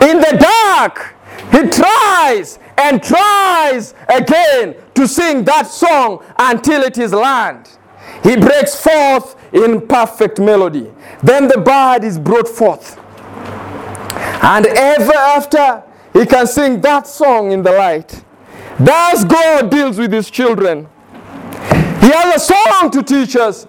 In 0.00 0.18
the 0.18 0.36
dark, 0.40 1.14
he 1.52 1.68
tries 1.68 2.58
and 2.78 3.02
tries 3.02 3.94
again 4.08 4.76
to 4.94 5.06
sing 5.06 5.44
that 5.44 5.66
song 5.66 6.24
until 6.38 6.82
it 6.82 6.96
is 6.98 7.12
learned. 7.12 7.68
He 8.22 8.36
breaks 8.36 8.80
forth 8.80 9.36
in 9.52 9.86
perfect 9.86 10.38
melody. 10.38 10.90
Then 11.22 11.48
the 11.48 11.58
bird 11.58 12.04
is 12.04 12.18
brought 12.18 12.48
forth. 12.48 12.98
And 14.42 14.66
ever 14.66 15.12
after, 15.12 15.82
he 16.12 16.24
can 16.26 16.46
sing 16.46 16.80
that 16.80 17.06
song 17.06 17.52
in 17.52 17.62
the 17.62 17.72
light. 17.72 18.24
Thus 18.78 19.24
God 19.24 19.70
deals 19.70 19.98
with 19.98 20.12
his 20.12 20.30
children 20.30 20.88
he 22.00 22.10
has 22.10 22.36
a 22.36 22.54
song 22.54 22.90
to 22.92 23.02
teach 23.02 23.36
us. 23.36 23.66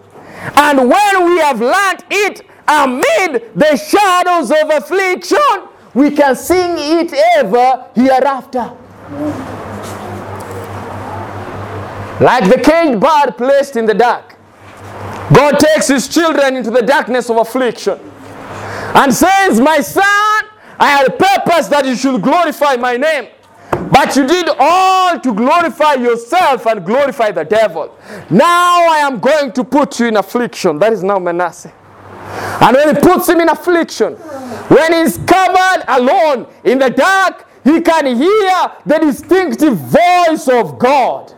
And 0.55 0.77
when 0.89 1.25
we 1.25 1.39
have 1.39 1.59
learned 1.59 2.03
it 2.09 2.41
amid 2.67 3.51
the 3.55 3.75
shadows 3.75 4.51
of 4.51 4.69
affliction, 4.69 5.38
we 5.93 6.11
can 6.11 6.36
sing 6.36 6.75
it 6.77 7.13
ever 7.38 7.89
hereafter. 7.95 8.75
Like 12.21 12.49
the 12.49 12.61
caged 12.61 12.99
bird 12.99 13.38
placed 13.38 13.75
in 13.75 13.86
the 13.86 13.93
dark. 13.93 14.36
God 15.34 15.59
takes 15.59 15.88
his 15.88 16.07
children 16.07 16.55
into 16.57 16.71
the 16.71 16.82
darkness 16.82 17.30
of 17.30 17.38
affliction 17.38 17.99
and 18.95 19.13
says, 19.13 19.59
My 19.59 19.80
son, 19.80 20.03
I 20.80 20.89
had 20.89 21.07
a 21.07 21.11
purpose 21.11 21.67
that 21.67 21.86
you 21.86 21.95
should 21.95 22.21
glorify 22.21 22.75
my 22.75 22.97
name. 22.97 23.30
But 23.91 24.15
you 24.15 24.27
did 24.27 24.49
all 24.59 25.19
to 25.19 25.34
glorify 25.34 25.93
yourself 25.95 26.65
and 26.67 26.86
glorify 26.86 27.32
the 27.32 27.43
devil. 27.45 27.97
Now 28.30 28.88
I 28.89 28.99
am 28.99 29.19
going 29.19 29.51
to 29.53 29.63
put 29.63 29.99
you 29.99 30.07
in 30.07 30.17
affliction. 30.17 30.80
That 30.80 30.93
is 30.93 31.03
now 31.03 31.19
Manasseh. 31.19 31.73
And 32.61 32.75
when 32.75 32.95
he 32.95 33.01
puts 33.01 33.27
him 33.30 33.39
in 33.39 33.49
affliction, 33.49 34.15
When 34.69 34.93
he's 34.93 35.17
covered 35.17 35.84
alone 35.88 36.45
in 36.63 36.77
the 36.77 36.89
dark, 36.91 37.47
he 37.63 37.82
can 37.82 38.05
hear 38.05 38.71
the 38.86 38.99
distinctive 38.99 39.75
voice 39.77 40.47
of 40.47 40.77
God. 40.77 41.34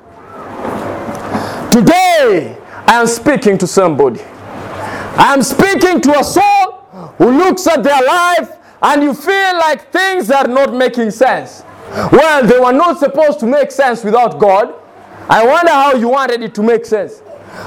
Today, 1.71 2.57
I 2.85 2.99
am 2.99 3.07
speaking 3.07 3.57
to 3.59 3.67
somebody. 3.67 4.19
I 4.21 5.33
am 5.33 5.41
speaking 5.43 6.01
to 6.01 6.19
a 6.19 6.23
soul 6.23 6.71
who 7.17 7.31
looks 7.37 7.65
at 7.67 7.83
their 7.83 8.01
life 8.03 8.49
and 8.81 9.01
you 9.03 9.13
feel 9.13 9.53
like 9.59 9.91
things 9.93 10.29
are 10.29 10.47
not 10.47 10.73
making 10.73 11.11
sense. 11.11 11.63
Well, 12.11 12.45
they 12.45 12.59
were 12.59 12.71
not 12.71 12.99
supposed 12.99 13.39
to 13.41 13.45
make 13.47 13.71
sense 13.71 14.03
without 14.03 14.39
God. 14.39 14.73
I 15.29 15.45
wonder 15.45 15.71
how 15.71 15.93
you 15.93 16.09
wanted 16.09 16.41
it 16.41 16.55
to 16.55 16.63
make 16.63 16.85
sense. 16.85 17.21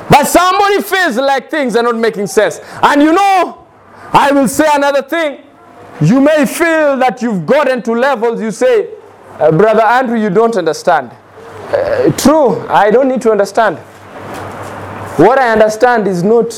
But 0.08 0.24
somebody 0.24 0.80
feels 0.82 1.16
like 1.16 1.50
things 1.50 1.76
are 1.76 1.82
not 1.82 1.96
making 1.96 2.26
sense. 2.28 2.60
And 2.82 3.02
you 3.02 3.12
know, 3.12 3.66
I 4.12 4.32
will 4.32 4.48
say 4.48 4.66
another 4.72 5.02
thing. 5.02 5.42
You 6.00 6.20
may 6.20 6.46
feel 6.46 6.96
that 6.98 7.20
you've 7.22 7.46
gotten 7.46 7.82
to 7.82 7.92
levels 7.92 8.40
you 8.40 8.50
say, 8.50 8.90
uh, 9.38 9.50
Brother 9.50 9.82
Andrew, 9.82 10.18
you 10.18 10.30
don't 10.30 10.56
understand. 10.56 11.10
Uh, 11.68 12.10
true, 12.12 12.66
I 12.68 12.90
don't 12.90 13.08
need 13.08 13.20
to 13.22 13.30
understand. 13.30 13.78
What 15.18 15.38
I 15.38 15.52
understand 15.52 16.08
is 16.08 16.22
not 16.22 16.52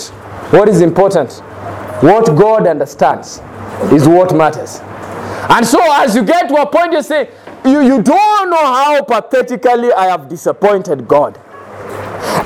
what 0.52 0.68
is 0.68 0.80
important. 0.80 1.32
What 2.02 2.26
God 2.36 2.66
understands 2.66 3.40
is 3.92 4.06
what 4.06 4.34
matters. 4.34 4.80
And 5.50 5.66
so, 5.66 5.80
as 6.02 6.14
you 6.14 6.22
get 6.24 6.48
to 6.48 6.54
a 6.56 6.66
point, 6.66 6.92
you 6.92 7.02
say, 7.02 7.30
you, 7.66 7.80
you 7.82 8.02
don't 8.02 8.50
know 8.50 8.56
how 8.56 9.02
pathetically 9.02 9.92
I 9.92 10.06
have 10.06 10.28
disappointed 10.28 11.06
God. 11.06 11.38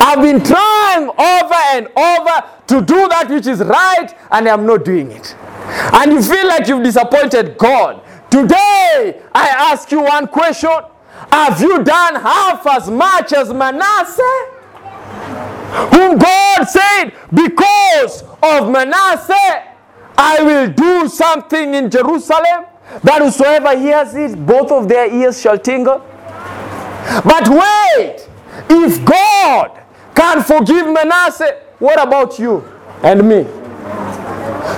I've 0.02 0.20
been 0.22 0.42
trying 0.42 1.08
over 1.08 1.54
and 1.72 1.88
over 1.96 2.48
to 2.68 2.80
do 2.80 3.08
that 3.08 3.26
which 3.28 3.46
is 3.46 3.60
right, 3.60 4.14
and 4.30 4.48
I'm 4.48 4.66
not 4.66 4.84
doing 4.84 5.10
it. 5.10 5.34
And 5.92 6.12
you 6.12 6.22
feel 6.22 6.46
like 6.46 6.66
you've 6.68 6.82
disappointed 6.82 7.56
God. 7.58 8.02
Today, 8.30 9.22
I 9.34 9.48
ask 9.72 9.90
you 9.90 10.02
one 10.02 10.26
question 10.28 10.70
Have 11.32 11.60
you 11.60 11.82
done 11.82 12.16
half 12.16 12.66
as 12.66 12.88
much 12.90 13.32
as 13.32 13.52
Manasseh? 13.52 14.46
Whom 15.94 16.18
God 16.18 16.64
said, 16.64 17.12
Because 17.32 18.22
of 18.42 18.70
Manasseh, 18.70 19.64
I 20.16 20.42
will 20.42 20.70
do 20.70 21.08
something 21.08 21.74
in 21.74 21.90
Jerusalem 21.90 22.66
that 23.02 23.22
whosoever 23.22 23.78
hears 23.78 24.14
it, 24.14 24.44
both 24.46 24.70
of 24.72 24.88
their 24.88 25.12
ears 25.12 25.40
shall 25.40 25.58
tingle. 25.58 25.98
But 27.24 27.48
wait, 27.48 28.28
if 28.68 29.04
God 29.04 29.80
can 30.14 30.42
forgive 30.42 30.86
Manasseh, 30.86 31.60
what 31.78 32.00
about 32.00 32.38
you 32.38 32.62
and 33.02 33.28
me? 33.28 33.44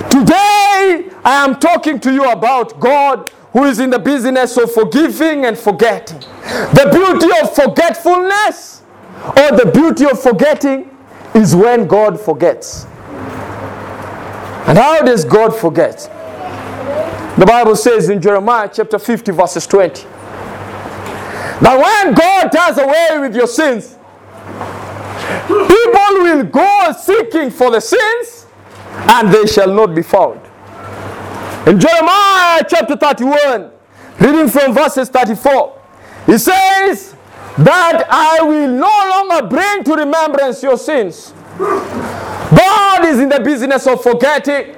Today, 0.09 1.09
I 1.25 1.43
am 1.45 1.59
talking 1.59 1.99
to 2.01 2.13
you 2.13 2.29
about 2.29 2.79
God 2.79 3.31
who 3.51 3.65
is 3.65 3.79
in 3.79 3.89
the 3.89 3.99
business 3.99 4.57
of 4.57 4.71
forgiving 4.71 5.45
and 5.45 5.57
forgetting. 5.57 6.19
The 6.19 6.89
beauty 6.91 7.29
of 7.41 7.53
forgetfulness 7.55 8.81
or 9.25 9.57
the 9.57 9.71
beauty 9.73 10.05
of 10.05 10.21
forgetting 10.21 10.89
is 11.35 11.55
when 11.55 11.87
God 11.87 12.19
forgets. 12.19 12.85
And 14.65 14.77
how 14.77 15.01
does 15.03 15.25
God 15.25 15.55
forget? 15.55 16.09
The 17.37 17.45
Bible 17.47 17.75
says 17.75 18.09
in 18.09 18.21
Jeremiah 18.21 18.69
chapter 18.71 18.99
50, 18.99 19.31
verses 19.31 19.65
20 19.65 20.03
that 21.61 21.77
when 21.77 22.13
God 22.13 22.51
does 22.51 22.77
away 22.77 23.19
with 23.19 23.35
your 23.35 23.47
sins, 23.47 23.97
people 25.47 26.13
will 26.21 26.43
go 26.43 26.93
seeking 26.99 27.49
for 27.49 27.71
the 27.71 27.79
sins 27.79 28.45
and 28.91 29.33
they 29.33 29.47
shall 29.47 29.73
not 29.73 29.95
be 29.95 30.03
found. 30.03 30.41
In 31.67 31.79
Jeremiah 31.79 32.63
chapter 32.69 32.95
31, 32.97 33.71
reading 34.19 34.49
from 34.49 34.73
verses 34.73 35.09
34, 35.09 35.81
he 36.25 36.37
says 36.37 37.15
that 37.57 38.05
I 38.09 38.43
will 38.43 38.67
no 38.67 39.29
longer 39.31 39.47
bring 39.47 39.83
to 39.85 39.93
remembrance 39.95 40.61
your 40.61 40.77
sins. 40.77 41.33
God 41.57 43.05
is 43.05 43.19
in 43.19 43.29
the 43.29 43.39
business 43.39 43.87
of 43.87 44.03
forgetting. 44.03 44.75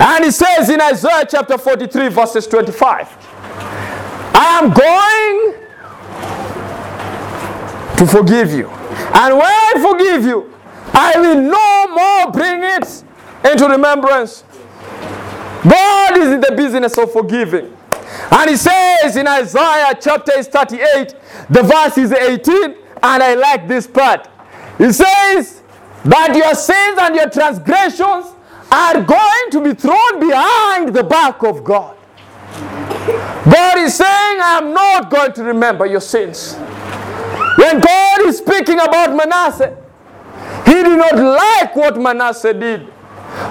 And 0.00 0.24
he 0.24 0.30
says 0.30 0.68
in 0.68 0.80
Isaiah 0.80 1.26
chapter 1.28 1.56
43, 1.58 2.08
verses 2.08 2.46
25, 2.46 3.08
I 4.34 4.60
am 4.62 4.72
going 4.72 5.54
to 7.98 8.06
forgive 8.06 8.52
you. 8.52 8.68
And 8.68 9.34
when 9.34 9.46
I 9.46 9.72
forgive 9.90 10.24
you, 10.24 10.52
I 10.92 11.14
will 11.16 11.40
no 11.40 11.86
more 11.94 12.32
bring 12.32 12.62
it 12.62 13.04
into 13.50 13.68
remembrance. 13.68 14.44
God 15.62 16.16
is 16.18 16.32
in 16.32 16.40
the 16.40 16.54
business 16.56 16.98
of 16.98 17.12
forgiving. 17.12 17.76
And 18.30 18.50
he 18.50 18.56
says 18.56 19.16
in 19.16 19.26
Isaiah 19.26 19.96
chapter 20.00 20.42
38, 20.42 21.14
the 21.48 21.62
verse 21.62 21.98
is 21.98 22.12
18, 22.12 22.76
and 23.02 23.22
I 23.22 23.34
like 23.34 23.68
this 23.68 23.86
part. 23.86 24.28
He 24.78 24.92
says 24.92 25.62
that 26.04 26.34
your 26.34 26.54
sins 26.54 26.98
and 27.00 27.14
your 27.14 27.30
transgressions 27.30 28.34
are 28.72 29.02
going 29.02 29.50
to 29.50 29.60
be 29.60 29.74
thrown 29.74 30.18
behind 30.18 30.94
the 30.94 31.02
back 31.04 31.42
of 31.42 31.62
God. 31.62 31.94
God 33.44 33.78
is 33.78 33.96
saying, 33.96 34.08
I 34.40 34.60
am 34.62 34.72
not 34.72 35.10
going 35.10 35.32
to 35.34 35.44
remember 35.44 35.84
your 35.84 36.00
sins. 36.00 36.54
When 37.56 37.80
God 37.80 38.22
is 38.22 38.38
speaking 38.38 38.80
about 38.80 39.14
Manasseh, 39.14 39.76
he 40.64 40.72
did 40.72 40.96
not 40.96 41.16
like 41.16 41.76
what 41.76 41.98
Manasseh 41.98 42.54
did. 42.54 42.86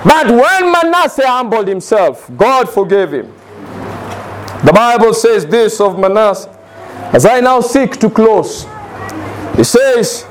But 0.04 0.28
when 0.28 0.72
Manasseh 0.72 1.28
humbled 1.28 1.68
himself, 1.68 2.30
God 2.36 2.68
forgave 2.68 3.14
him. 3.14 3.34
The 4.66 4.72
Bible 4.74 5.14
says 5.14 5.46
this 5.46 5.80
of 5.80 6.00
Manasseh. 6.00 6.50
As 7.14 7.26
I 7.26 7.42
now 7.42 7.62
seek 7.62 7.98
to 7.98 8.10
close, 8.10 8.66
it 9.58 9.66
says 9.66 10.26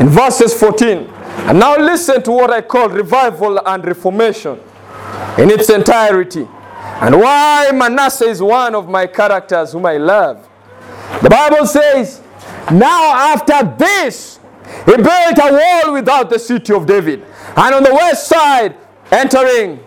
in 0.00 0.08
verses 0.08 0.54
14, 0.54 1.13
and 1.46 1.58
now 1.58 1.76
listen 1.76 2.22
to 2.22 2.30
what 2.30 2.50
I 2.50 2.60
call 2.62 2.88
revival 2.88 3.60
and 3.66 3.84
reformation 3.84 4.58
in 5.38 5.50
its 5.50 5.68
entirety, 5.68 6.46
and 7.00 7.20
why 7.20 7.70
Manasseh 7.74 8.26
is 8.26 8.40
one 8.40 8.74
of 8.74 8.88
my 8.88 9.06
characters 9.06 9.72
whom 9.72 9.84
I 9.86 9.96
love. 9.96 10.48
The 11.22 11.28
Bible 11.28 11.66
says, 11.66 12.22
Now 12.72 13.34
after 13.34 13.62
this, 13.78 14.38
he 14.86 14.96
built 14.96 15.38
a 15.42 15.52
wall 15.52 15.92
without 15.92 16.30
the 16.30 16.38
city 16.38 16.72
of 16.72 16.86
David, 16.86 17.24
and 17.56 17.74
on 17.74 17.82
the 17.82 17.92
west 17.92 18.28
side, 18.28 18.76
entering 19.10 19.80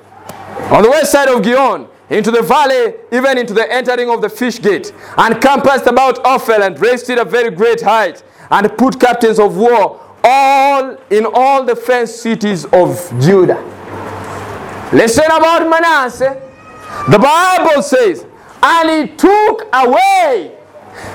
on 0.70 0.84
the 0.84 0.90
west 0.90 1.12
side 1.12 1.30
of 1.30 1.42
Gihon, 1.44 1.88
into 2.10 2.32
the 2.32 2.42
valley, 2.42 2.94
even 3.12 3.38
into 3.38 3.54
the 3.54 3.72
entering 3.72 4.10
of 4.10 4.22
the 4.22 4.30
fish 4.30 4.62
gate, 4.62 4.94
and 5.18 5.42
compassed 5.42 5.88
about 5.88 6.24
Ophel 6.26 6.64
and 6.64 6.80
raised 6.80 7.10
it 7.10 7.18
a 7.18 7.26
very 7.26 7.52
great 7.52 7.82
height, 7.82 8.24
and 8.50 8.78
put 8.78 9.00
captains 9.00 9.40
of 9.40 9.58
war 9.58 10.02
all 10.24 10.98
in 11.10 11.26
all 11.26 11.64
the 11.64 11.76
fenced 11.76 12.22
cities 12.22 12.66
of 12.66 13.12
Judah. 13.20 13.62
Listen 14.94 15.26
about 15.26 15.70
Manasseh. 15.70 16.42
The 17.10 17.20
Bible 17.20 17.82
says, 17.82 18.26
and 18.64 19.10
he 19.10 19.16
took 19.16 19.68
away 19.74 20.56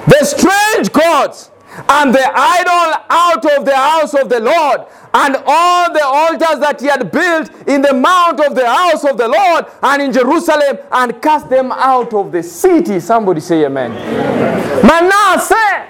the 0.07 0.25
strange 0.25 0.93
gods 0.93 1.51
and 1.89 2.15
the 2.15 2.31
idol 2.35 3.03
out 3.09 3.45
of 3.59 3.65
the 3.65 3.75
house 3.75 4.15
of 4.15 4.29
the 4.29 4.41
Lord, 4.41 4.83
and 5.15 5.37
all 5.47 5.93
the 5.93 6.05
altars 6.05 6.61
that 6.61 6.81
he 6.81 6.87
had 6.87 7.11
built 7.11 7.51
in 7.67 7.83
the 7.83 7.93
mount 7.95 8.41
of 8.41 8.55
the 8.55 8.67
house 8.67 9.05
of 9.05 9.17
the 9.17 9.29
Lord 9.29 9.67
and 9.83 10.03
in 10.03 10.13
Jerusalem, 10.13 10.79
and 10.91 11.21
cast 11.23 11.49
them 11.49 11.73
out 11.73 12.13
of 12.13 12.31
the 12.33 12.43
city. 12.43 13.01
Somebody 13.01 13.41
say 13.41 13.65
amen. 13.65 13.93
amen. 13.93 14.87
Manasseh. 14.87 15.89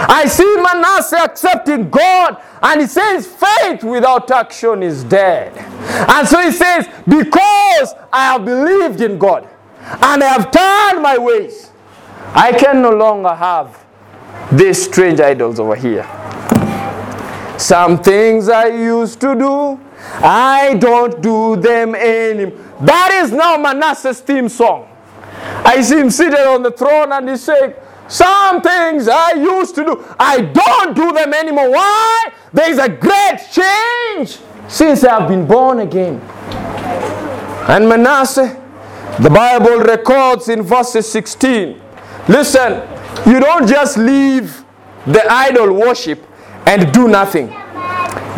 I 0.00 0.26
see 0.26 0.56
Manasseh 0.62 1.24
accepting 1.24 1.90
God, 1.90 2.40
and 2.62 2.80
he 2.80 2.86
says, 2.86 3.26
faith 3.26 3.82
without 3.82 4.30
action 4.30 4.82
is 4.82 5.02
dead. 5.02 5.56
And 6.08 6.26
so 6.26 6.40
he 6.40 6.52
says, 6.52 6.86
because 7.06 7.94
I 8.12 8.32
have 8.32 8.44
believed 8.44 9.00
in 9.00 9.18
God 9.18 9.48
and 9.80 10.22
I 10.22 10.26
have 10.26 10.50
turned 10.50 11.02
my 11.02 11.18
ways, 11.18 11.72
I 12.34 12.52
can 12.52 12.80
no 12.82 12.90
longer 12.90 13.34
have 13.34 13.84
these 14.52 14.84
strange 14.84 15.18
idols 15.20 15.58
over 15.58 15.74
here. 15.74 16.06
Some 17.58 18.00
things 18.00 18.48
I 18.48 18.66
used 18.68 19.20
to 19.22 19.34
do, 19.34 19.80
I 20.22 20.74
don't 20.78 21.20
do 21.20 21.56
them 21.56 21.94
anymore. 21.96 22.56
That 22.82 23.10
is 23.24 23.32
now 23.32 23.56
Manasseh's 23.56 24.20
theme 24.20 24.48
song. 24.48 24.88
I 25.64 25.80
see 25.82 25.98
him 25.98 26.10
seated 26.10 26.46
on 26.46 26.62
the 26.62 26.70
throne 26.70 27.12
and 27.12 27.28
he's 27.28 27.42
saying, 27.42 27.74
Some 28.08 28.62
things 28.62 29.06
I 29.06 29.32
used 29.32 29.74
to 29.74 29.84
do, 29.84 30.04
I 30.18 30.40
don't 30.40 30.96
do 30.96 31.12
them 31.12 31.34
anymore. 31.34 31.70
Why? 31.70 32.32
There 32.52 32.70
is 32.70 32.78
a 32.78 32.88
great 32.88 33.38
change 33.52 34.38
since 34.66 35.04
I 35.04 35.20
have 35.20 35.28
been 35.28 35.46
born 35.46 35.80
again. 35.80 36.20
And 37.68 37.86
Manasseh, 37.86 38.56
the 39.20 39.28
Bible 39.28 39.80
records 39.80 40.48
in 40.48 40.62
verses 40.62 41.10
16. 41.10 41.80
Listen, 42.28 42.82
you 43.26 43.40
don't 43.40 43.68
just 43.68 43.98
leave 43.98 44.64
the 45.06 45.22
idol 45.30 45.72
worship 45.74 46.24
and 46.66 46.92
do 46.92 47.08
nothing. 47.08 47.48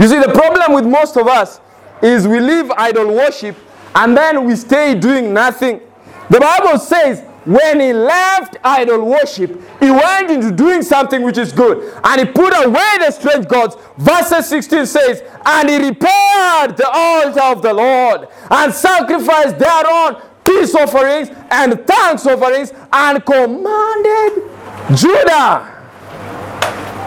You 0.00 0.08
see, 0.08 0.18
the 0.18 0.32
problem 0.34 0.72
with 0.74 0.86
most 0.86 1.16
of 1.16 1.28
us 1.28 1.60
is 2.02 2.26
we 2.26 2.40
leave 2.40 2.70
idol 2.72 3.14
worship 3.14 3.56
and 3.94 4.16
then 4.16 4.44
we 4.46 4.56
stay 4.56 4.94
doing 4.98 5.32
nothing. 5.32 5.80
The 6.28 6.40
Bible 6.40 6.78
says 6.78 7.24
when 7.44 7.80
he 7.80 7.92
left 7.92 8.58
idol 8.62 9.04
worship, 9.04 9.50
he 9.80 9.90
went 9.90 10.30
into 10.30 10.50
doing 10.52 10.82
something 10.82 11.22
which 11.22 11.38
is 11.38 11.52
good. 11.52 11.98
And 12.04 12.20
he 12.20 12.26
put 12.26 12.52
away 12.64 12.96
the 12.98 13.10
strange 13.10 13.48
gods. 13.48 13.76
Verse 13.96 14.46
16 14.46 14.86
says, 14.86 15.22
And 15.46 15.68
he 15.68 15.76
repaired 15.76 16.76
the 16.76 16.88
altar 16.92 17.42
of 17.42 17.62
the 17.62 17.72
Lord 17.72 18.28
and 18.50 18.72
sacrificed 18.74 19.58
thereon 19.58 20.22
peace 20.44 20.74
offerings 20.74 21.30
and 21.50 21.86
thanks 21.86 22.26
offerings 22.26 22.72
and 22.92 23.24
commanded 23.24 24.50
Judah 24.94 25.76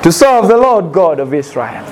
to 0.01 0.11
serve 0.11 0.47
the 0.47 0.57
Lord 0.57 0.91
God 0.91 1.19
of 1.19 1.33
Israel. 1.33 1.83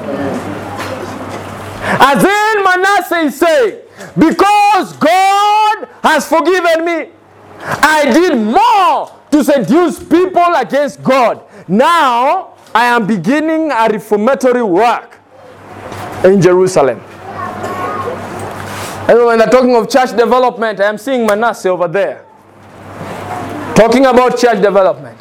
As 1.83 2.23
then 2.23 2.63
Manasseh 2.63 3.19
is 3.19 3.39
saying, 3.39 3.81
Because 4.17 4.93
God 4.97 5.87
has 6.03 6.27
forgiven 6.27 6.85
me, 6.85 7.09
I 7.63 8.11
did 8.11 8.37
more 8.37 9.19
to 9.31 9.43
seduce 9.43 9.99
people 10.03 10.55
against 10.55 11.03
God. 11.03 11.43
Now 11.67 12.55
I 12.73 12.85
am 12.85 13.05
beginning 13.05 13.71
a 13.71 13.87
reformatory 13.89 14.63
work 14.63 15.19
in 16.23 16.41
Jerusalem. 16.41 16.99
And 19.07 19.25
when 19.25 19.39
they're 19.39 19.47
talking 19.49 19.75
of 19.75 19.89
church 19.89 20.11
development, 20.11 20.79
I 20.79 20.85
am 20.85 20.97
seeing 20.97 21.25
Manasseh 21.25 21.69
over 21.69 21.87
there. 21.87 22.25
Talking 23.75 24.05
about 24.05 24.37
church 24.37 24.61
development. 24.61 25.19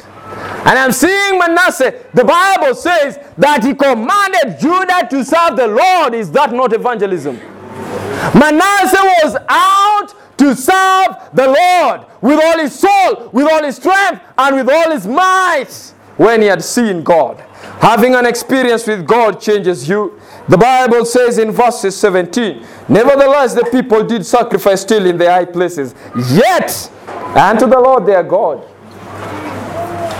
And 0.63 0.77
I'm 0.77 0.91
seeing 0.91 1.39
Manasseh. 1.39 2.05
The 2.13 2.23
Bible 2.23 2.75
says 2.75 3.17
that 3.37 3.63
he 3.63 3.73
commanded 3.73 4.59
Judah 4.59 5.07
to 5.09 5.25
serve 5.25 5.57
the 5.57 5.67
Lord. 5.67 6.13
Is 6.13 6.31
that 6.31 6.53
not 6.53 6.71
evangelism? 6.71 7.39
Manasseh 8.33 9.03
was 9.23 9.37
out 9.49 10.13
to 10.37 10.55
serve 10.55 11.15
the 11.33 11.47
Lord 11.47 12.05
with 12.21 12.39
all 12.43 12.57
his 12.57 12.77
soul, 12.77 13.29
with 13.31 13.51
all 13.51 13.63
his 13.63 13.75
strength, 13.75 14.21
and 14.37 14.55
with 14.55 14.69
all 14.69 14.91
his 14.91 15.05
might 15.07 15.93
when 16.17 16.41
he 16.41 16.47
had 16.47 16.63
seen 16.63 17.03
God. 17.03 17.39
Having 17.79 18.15
an 18.15 18.25
experience 18.25 18.87
with 18.87 19.05
God 19.05 19.41
changes 19.41 19.87
you. 19.89 20.19
The 20.47 20.57
Bible 20.57 21.05
says 21.05 21.37
in 21.37 21.51
verses 21.51 21.95
17, 21.97 22.65
Nevertheless, 22.89 23.53
the 23.53 23.67
people 23.71 24.03
did 24.03 24.25
sacrifice 24.25 24.81
still 24.81 25.05
in 25.05 25.17
the 25.17 25.29
high 25.29 25.45
places, 25.45 25.93
yet 26.31 26.91
unto 27.35 27.67
the 27.67 27.79
Lord 27.79 28.05
their 28.05 28.23
God. 28.23 28.67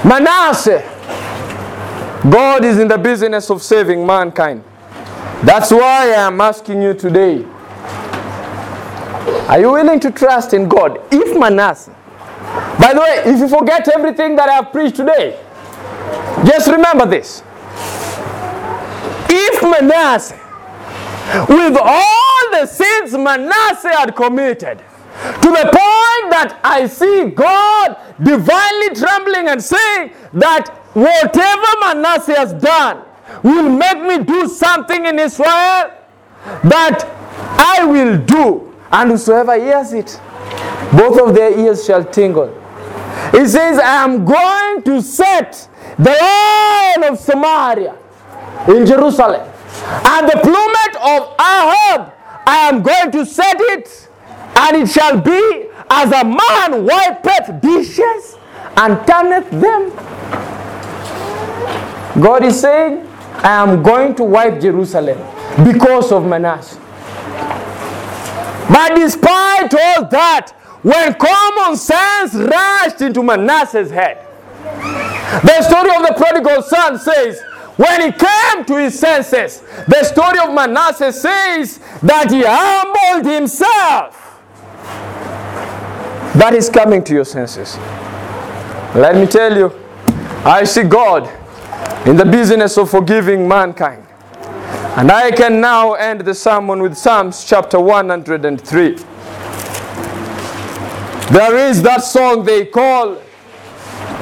Manasseh, 0.05 0.81
God 2.29 2.63
is 2.65 2.79
in 2.79 2.87
the 2.87 2.97
business 2.97 3.49
of 3.49 3.61
saving 3.61 4.05
mankind. 4.05 4.63
That's 5.43 5.71
why 5.71 6.13
I 6.13 6.27
am 6.27 6.39
asking 6.41 6.81
you 6.81 6.93
today 6.93 7.45
are 9.47 9.59
you 9.59 9.71
willing 9.71 9.99
to 9.99 10.11
trust 10.11 10.53
in 10.53 10.67
God? 10.67 10.99
If 11.11 11.37
Manasseh, 11.37 11.95
by 12.79 12.93
the 12.93 12.99
way, 13.01 13.23
if 13.25 13.39
you 13.39 13.47
forget 13.47 13.87
everything 13.89 14.35
that 14.35 14.49
I 14.49 14.53
have 14.53 14.71
preached 14.71 14.95
today, 14.95 15.39
just 16.45 16.67
remember 16.67 17.05
this. 17.05 17.43
If 19.29 19.61
Manasseh, 19.61 20.39
with 21.49 21.77
all 21.79 22.51
the 22.51 22.65
sins 22.65 23.13
Manasseh 23.13 23.89
had 23.95 24.15
committed, 24.15 24.79
to 24.79 25.49
the 25.49 25.65
point 25.65 26.31
that 26.31 26.59
I 26.63 26.87
see 26.87 27.25
God 27.29 27.97
divinely 28.23 28.95
trembling 28.95 29.49
and 29.49 29.61
saying 29.61 30.13
that 30.33 30.69
whatever 30.93 31.67
Manasseh 31.81 32.35
has 32.35 32.53
done 32.53 33.03
will 33.43 33.69
make 33.69 34.01
me 34.01 34.23
do 34.23 34.47
something 34.47 35.05
in 35.05 35.19
Israel 35.19 35.91
that 36.63 37.05
I 37.59 37.85
will 37.85 38.17
do 38.17 38.70
and 38.91 39.11
whosoever 39.11 39.59
hears 39.59 39.93
it, 39.93 40.19
both 40.93 41.19
of 41.19 41.33
their 41.33 41.57
ears 41.57 41.85
shall 41.85 42.03
tingle. 42.03 42.49
He 43.31 43.47
says, 43.47 43.79
I 43.79 44.03
am 44.03 44.25
going 44.25 44.83
to 44.83 45.01
set 45.01 45.69
the 45.97 46.11
lion 46.11 47.13
of 47.13 47.19
Samaria 47.19 47.95
in 48.67 48.85
Jerusalem, 48.85 49.47
and 50.05 50.27
the 50.27 50.39
plummet 50.41 50.95
of 50.95 51.35
Ahab, 51.39 52.13
I 52.45 52.69
am 52.69 52.81
going 52.81 53.11
to 53.11 53.25
set 53.25 53.55
it, 53.59 54.09
and 54.57 54.77
it 54.77 54.89
shall 54.89 55.19
be 55.19 55.67
as 55.89 56.11
a 56.11 56.23
man 56.25 56.85
wipeth 56.85 57.61
dishes 57.61 58.37
and 58.77 59.05
turneth 59.07 59.49
them. 59.51 59.91
God 62.21 62.43
is 62.43 62.59
saying, 62.59 63.07
I 63.35 63.63
am 63.63 63.81
going 63.81 64.15
to 64.15 64.23
wipe 64.23 64.59
Jerusalem 64.59 65.17
because 65.63 66.11
of 66.11 66.25
Manasseh. 66.25 66.80
But 68.71 68.95
despite 68.95 69.73
all 69.73 70.07
that, 70.07 70.51
when 70.81 71.13
common 71.15 71.77
sense 71.77 72.33
rushed 72.33 73.01
into 73.01 73.21
Manasseh's 73.21 73.91
head, 73.91 74.25
the 75.43 75.61
story 75.61 75.95
of 75.95 76.07
the 76.07 76.13
prodigal 76.17 76.61
son 76.63 76.97
says, 76.97 77.41
when 77.77 78.01
he 78.01 78.11
came 78.11 78.65
to 78.65 78.75
his 78.77 78.97
senses, 78.97 79.61
the 79.87 80.03
story 80.03 80.39
of 80.39 80.53
Manasseh 80.53 81.11
says 81.11 81.79
that 82.01 82.29
he 82.31 82.43
humbled 82.45 83.31
himself. 83.31 84.39
That 86.35 86.53
is 86.53 86.69
coming 86.69 87.03
to 87.05 87.13
your 87.13 87.25
senses. 87.25 87.77
Let 88.95 89.15
me 89.15 89.25
tell 89.25 89.55
you, 89.55 89.71
I 90.45 90.63
see 90.63 90.83
God 90.83 91.29
in 92.07 92.15
the 92.15 92.25
business 92.25 92.77
of 92.77 92.89
forgiving 92.89 93.47
mankind. 93.47 94.05
And 94.97 95.09
I 95.09 95.31
can 95.31 95.61
now 95.61 95.93
end 95.93 96.19
the 96.21 96.33
sermon 96.35 96.81
with 96.81 96.97
Psalms 96.97 97.45
chapter 97.45 97.79
103. 97.79 98.95
There 101.31 101.55
is 101.69 101.81
that 101.81 102.03
song 102.03 102.43
they 102.43 102.65
call, 102.65 103.15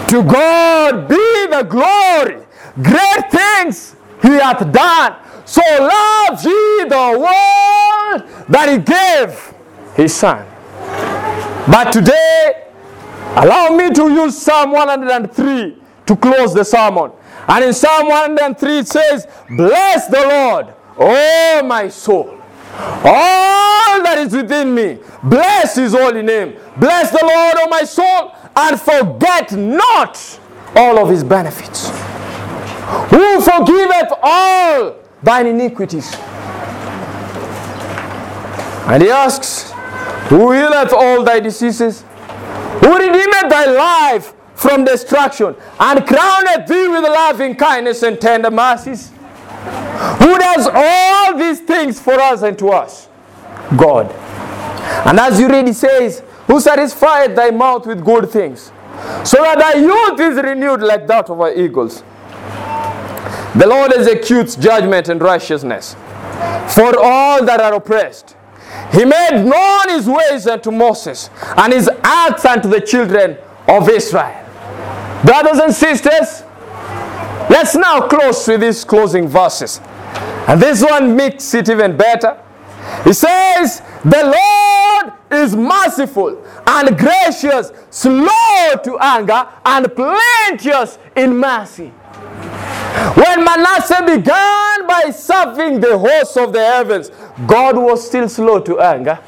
To 0.09 0.23
God 0.23 1.09
be 1.09 1.47
the 1.47 1.63
glory, 1.63 2.45
great 2.83 3.31
things 3.31 3.95
he 4.21 4.29
hath 4.29 4.71
done. 4.71 5.15
So 5.43 5.61
love 5.79 6.45
ye 6.45 6.83
the 6.83 7.17
world 7.17 8.45
that 8.47 8.69
he 8.69 8.77
gave 8.77 9.53
his 9.95 10.13
son. 10.13 10.45
But 11.65 11.91
today, 11.91 12.67
allow 13.35 13.75
me 13.75 13.89
to 13.89 14.11
use 14.11 14.39
Psalm 14.39 14.71
103 14.71 15.77
to 16.05 16.15
close 16.15 16.53
the 16.53 16.63
sermon. 16.63 17.11
And 17.49 17.65
in 17.65 17.73
Psalm 17.73 18.07
103 18.07 18.77
it 18.77 18.87
says, 18.87 19.27
Bless 19.57 20.07
the 20.07 20.21
Lord, 20.21 20.73
oh 20.97 21.63
my 21.65 21.87
soul. 21.89 22.35
All 23.03 24.03
that 24.03 24.17
is 24.19 24.33
within 24.33 24.75
me, 24.75 24.99
bless 25.23 25.75
his 25.75 25.93
holy 25.93 26.21
name. 26.21 26.57
Bless 26.77 27.09
the 27.09 27.19
Lord, 27.21 27.55
oh 27.57 27.67
my 27.69 27.83
soul, 27.83 28.35
and 28.55 28.79
forget 28.79 29.51
not 29.53 30.39
all 30.75 30.99
of 30.99 31.09
his 31.09 31.23
benefits. 31.23 31.89
Who 33.09 33.41
forgiveth 33.41 34.13
all 34.21 34.95
thine 35.23 35.47
iniquities? 35.47 36.15
And 38.87 39.01
he 39.01 39.09
asks, 39.09 39.71
Who 40.29 40.51
healeth 40.51 40.93
all 40.93 41.23
thy 41.23 41.39
diseases? 41.39 42.03
Who 42.81 42.95
redeemeth 42.95 43.49
thy 43.49 43.65
life 43.65 44.33
from 44.59 44.83
destruction 44.83 45.55
and 45.79 45.99
crowneth 46.05 46.67
thee 46.67 46.87
with 46.89 47.03
loving 47.03 47.55
kindness 47.55 48.03
and 48.03 48.19
tender 48.19 48.51
mercies? 48.51 49.11
Who 50.19 50.37
does 50.37 50.67
all 50.73 51.37
these 51.37 51.61
things 51.61 51.99
for 51.99 52.13
us 52.13 52.41
and 52.41 52.59
to 52.59 52.69
us? 52.69 53.07
God. 53.77 54.11
And 55.07 55.17
as 55.17 55.39
you 55.39 55.47
read, 55.47 55.67
he 55.67 55.73
says, 55.73 56.21
Who 56.47 56.59
satisfied 56.59 57.35
thy 57.37 57.51
mouth 57.51 57.87
with 57.87 58.03
good 58.03 58.29
things, 58.29 58.71
so 59.23 59.37
that 59.41 59.59
thy 59.59 59.75
youth 59.75 60.19
is 60.19 60.35
renewed 60.43 60.81
like 60.81 61.07
that 61.07 61.29
of 61.29 61.39
our 61.39 61.53
eagles? 61.53 62.03
The 63.55 63.65
Lord 63.65 63.93
executes 63.93 64.55
judgment 64.55 65.07
and 65.07 65.21
righteousness 65.21 65.95
for 66.75 66.99
all 66.99 67.45
that 67.45 67.61
are 67.61 67.75
oppressed. 67.75 68.35
He 68.91 69.05
made 69.05 69.43
known 69.43 69.89
his 69.89 70.07
ways 70.07 70.47
unto 70.47 70.69
Moses, 70.69 71.29
and 71.55 71.71
his 71.71 71.89
acts 72.03 72.43
unto 72.45 72.67
the 72.67 72.81
children 72.81 73.37
of 73.67 73.87
Israel. 73.89 74.48
Brothers 75.25 75.59
and 75.59 75.73
sisters, 75.73 76.43
let's 77.49 77.75
now 77.75 78.07
close 78.07 78.47
with 78.47 78.61
these 78.61 78.83
closing 78.85 79.27
verses. 79.27 79.81
And 80.47 80.61
this 80.61 80.83
one 80.83 81.15
makes 81.15 81.53
it 81.53 81.69
even 81.69 81.97
better. 81.97 82.41
He 83.03 83.13
says, 83.13 83.81
The 84.03 84.23
Lord 84.23 85.13
is 85.31 85.55
merciful 85.55 86.43
and 86.65 86.97
gracious, 86.97 87.71
slow 87.89 88.75
to 88.83 88.97
anger, 88.99 89.47
and 89.65 89.93
plenteous 89.93 90.97
in 91.15 91.37
mercy. 91.37 91.89
When 93.15 93.43
Manasseh 93.43 94.03
began 94.05 94.87
by 94.87 95.11
serving 95.11 95.79
the 95.79 95.97
hosts 95.97 96.37
of 96.37 96.53
the 96.53 96.63
heavens, 96.63 97.11
God 97.45 97.77
was 97.77 98.05
still 98.05 98.27
slow 98.29 98.59
to 98.61 98.79
anger. 98.79 99.19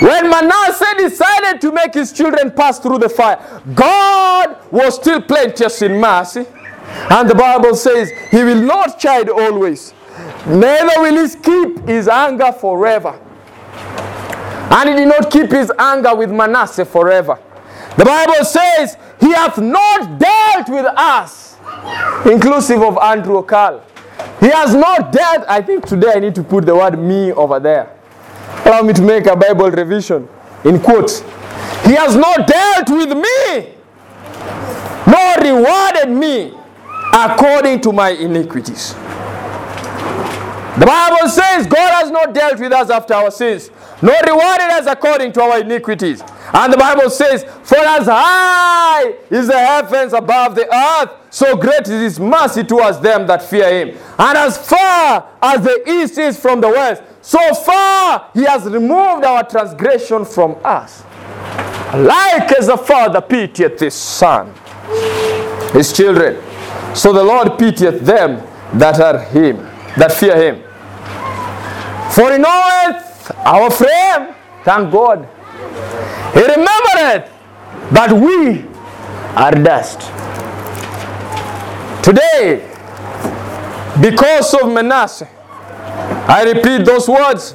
When 0.00 0.30
Manasseh 0.30 0.94
decided 0.98 1.60
to 1.62 1.72
make 1.72 1.94
his 1.94 2.12
children 2.12 2.50
pass 2.50 2.78
through 2.78 2.98
the 2.98 3.08
fire, 3.08 3.38
God 3.74 4.58
was 4.70 4.96
still 4.96 5.22
plenteous 5.22 5.80
in 5.82 6.00
mercy. 6.00 6.46
And 7.10 7.28
the 7.28 7.34
Bible 7.34 7.74
says, 7.74 8.10
He 8.30 8.44
will 8.44 8.62
not 8.62 8.98
chide 8.98 9.28
always, 9.28 9.92
neither 10.46 11.00
will 11.00 11.26
He 11.26 11.34
keep 11.36 11.88
His 11.88 12.08
anger 12.08 12.52
forever. 12.52 13.18
And 14.70 14.88
he 14.88 14.94
did 14.96 15.08
not 15.08 15.30
keep 15.30 15.50
his 15.50 15.70
anger 15.78 16.14
with 16.14 16.30
Manasseh 16.30 16.84
forever. 16.84 17.38
The 17.96 18.04
Bible 18.04 18.44
says, 18.44 18.96
He 19.20 19.32
hath 19.32 19.58
not 19.58 20.18
dealt 20.18 20.68
with 20.68 20.86
us, 20.96 21.56
inclusive 22.26 22.82
of 22.82 22.98
Andrew 22.98 23.38
Okal. 23.38 23.82
He 24.40 24.48
has 24.48 24.74
not 24.74 25.12
dealt. 25.12 25.44
I 25.48 25.62
think 25.62 25.86
today 25.86 26.12
I 26.16 26.18
need 26.18 26.34
to 26.34 26.42
put 26.42 26.66
the 26.66 26.74
word 26.74 26.98
me 26.98 27.32
over 27.32 27.60
there. 27.60 27.95
Allow 28.66 28.82
me 28.82 28.92
to 28.94 29.02
make 29.02 29.26
a 29.26 29.36
Bible 29.36 29.70
revision 29.70 30.28
in 30.64 30.80
quotes. 30.80 31.20
He 31.84 31.94
has 31.94 32.16
not 32.16 32.48
dealt 32.48 32.90
with 32.90 33.16
me, 33.16 33.74
nor 35.06 35.34
rewarded 35.40 36.10
me 36.10 36.52
according 37.14 37.80
to 37.82 37.92
my 37.92 38.10
iniquities. 38.10 38.94
The 40.78 40.84
Bible 40.84 41.28
says 41.28 41.68
God 41.68 41.92
has 42.02 42.10
not 42.10 42.34
dealt 42.34 42.58
with 42.58 42.72
us 42.72 42.90
after 42.90 43.14
our 43.14 43.30
sins, 43.30 43.70
nor 44.02 44.16
rewarded 44.26 44.68
us 44.68 44.86
according 44.86 45.30
to 45.34 45.42
our 45.42 45.60
iniquities. 45.60 46.22
And 46.52 46.72
the 46.72 46.76
Bible 46.76 47.10
says, 47.10 47.44
For 47.64 47.78
as 47.78 48.06
high 48.06 49.14
is 49.30 49.48
the 49.48 49.58
heavens 49.58 50.12
above 50.12 50.54
the 50.54 50.72
earth, 50.72 51.10
so 51.30 51.56
great 51.56 51.82
is 51.82 52.00
his 52.00 52.20
mercy 52.20 52.62
towards 52.62 53.00
them 53.00 53.26
that 53.26 53.42
fear 53.42 53.68
him. 53.68 53.98
And 54.18 54.38
as 54.38 54.56
far 54.56 55.28
as 55.42 55.64
the 55.64 55.82
east 55.90 56.18
is 56.18 56.38
from 56.38 56.60
the 56.60 56.68
west, 56.68 57.02
so 57.20 57.38
far 57.54 58.30
he 58.32 58.44
has 58.44 58.64
removed 58.64 59.24
our 59.24 59.48
transgression 59.48 60.24
from 60.24 60.56
us. 60.64 61.02
Like 61.94 62.52
as 62.52 62.68
the 62.68 62.76
Father 62.76 63.20
pitieth 63.20 63.80
his 63.80 63.94
Son, 63.94 64.54
his 65.72 65.92
children, 65.92 66.42
so 66.94 67.12
the 67.12 67.22
Lord 67.22 67.58
pitieth 67.58 68.00
them 68.02 68.36
that 68.78 69.00
are 69.00 69.18
him, 69.18 69.56
that 69.96 70.12
fear 70.12 70.36
him. 70.36 70.62
For 72.12 72.32
he 72.32 72.38
knoweth 72.38 73.32
our 73.44 73.70
frame, 73.70 74.34
thank 74.64 74.92
God. 74.92 75.28
He 76.34 76.40
remembereth 76.40 77.30
that 77.92 78.12
we 78.12 78.64
are 79.36 79.52
dust. 79.52 80.00
Today, 82.04 82.68
because 84.00 84.54
of 84.54 84.72
Manasseh, 84.72 85.28
I 86.28 86.44
repeat 86.52 86.84
those 86.84 87.08
words 87.08 87.54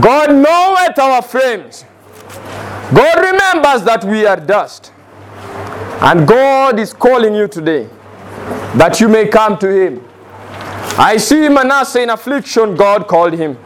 God 0.00 0.30
knoweth 0.34 0.98
our 0.98 1.22
frames. 1.22 1.84
God 2.94 3.18
remembers 3.18 3.82
that 3.84 4.04
we 4.04 4.24
are 4.26 4.36
dust. 4.36 4.92
And 6.02 6.26
God 6.26 6.78
is 6.78 6.92
calling 6.92 7.34
you 7.34 7.48
today 7.48 7.88
that 8.76 9.00
you 9.00 9.08
may 9.08 9.28
come 9.28 9.58
to 9.58 9.68
Him. 9.68 10.04
I 10.98 11.16
see 11.16 11.48
Manasseh 11.48 12.02
in 12.02 12.10
affliction, 12.10 12.74
God 12.76 13.06
called 13.08 13.32
him. 13.32 13.56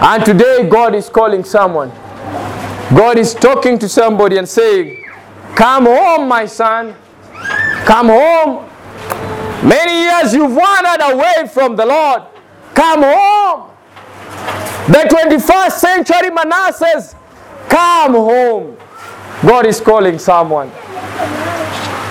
And 0.00 0.24
today, 0.24 0.68
God 0.68 0.94
is 0.94 1.08
calling 1.08 1.42
someone. 1.42 1.90
God 2.94 3.16
is 3.16 3.32
talking 3.34 3.78
to 3.78 3.88
somebody 3.88 4.36
and 4.36 4.48
saying, 4.48 5.02
Come 5.54 5.86
home, 5.86 6.28
my 6.28 6.44
son. 6.46 6.94
Come 7.86 8.08
home. 8.08 8.68
Many 9.66 10.02
years 10.02 10.34
you've 10.34 10.54
wandered 10.54 11.12
away 11.12 11.48
from 11.48 11.76
the 11.76 11.86
Lord. 11.86 12.22
Come 12.74 13.02
home. 13.02 13.70
The 14.88 15.08
21st 15.08 15.72
century 15.72 16.30
Manasseh, 16.30 17.16
come 17.68 18.12
home. 18.12 18.76
God 19.46 19.66
is 19.66 19.80
calling 19.80 20.18
someone. 20.18 20.68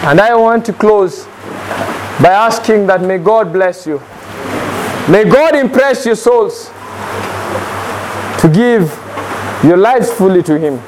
And 0.08 0.20
I 0.20 0.34
want 0.36 0.66
to 0.66 0.74
close 0.74 1.26
by 2.22 2.30
asking 2.30 2.88
that 2.88 3.02
may 3.02 3.18
God 3.18 3.54
bless 3.54 3.86
you. 3.86 4.00
May 5.10 5.26
God 5.26 5.56
impress 5.56 6.06
your 6.06 6.16
souls 6.16 6.68
to 8.42 8.50
give 8.54 9.01
your 9.64 9.78
lives 9.78 10.12
fully 10.12 10.44
to 10.44 10.58
Him. 10.58 10.80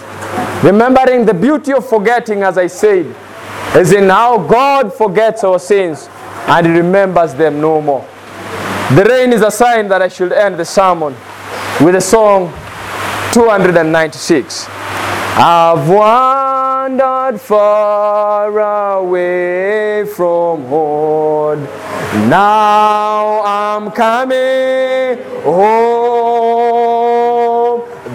Remembering 0.64 1.26
the 1.26 1.34
beauty 1.34 1.74
of 1.74 1.88
forgetting, 1.88 2.44
as 2.44 2.58
I 2.58 2.68
said, 2.68 3.06
is 3.76 3.92
in 3.92 4.10
how 4.10 4.38
God 4.38 4.94
forgets 4.94 5.44
our 5.44 5.60
sins 5.60 6.08
and 6.48 6.68
remembers 6.68 7.34
them 7.34 7.60
no 7.60 7.82
more. 7.82 8.08
The 8.96 9.04
rain 9.06 9.34
is 9.34 9.42
a 9.42 9.52
sign 9.52 9.88
that 9.88 10.02
I 10.02 10.08
should 10.08 10.32
end 10.32 10.58
the 10.60 10.66
sermon 10.66 11.16
with 11.82 11.96
a 11.96 12.02
song 12.02 12.52
296. 13.34 14.68
I've 15.36 15.90
wandered 15.90 17.42
far 17.42 18.60
away 19.00 20.06
from 20.06 20.66
home. 20.66 21.64
Now 22.30 23.42
I'm 23.44 23.92
coming 23.92 25.24
home. 25.44 26.03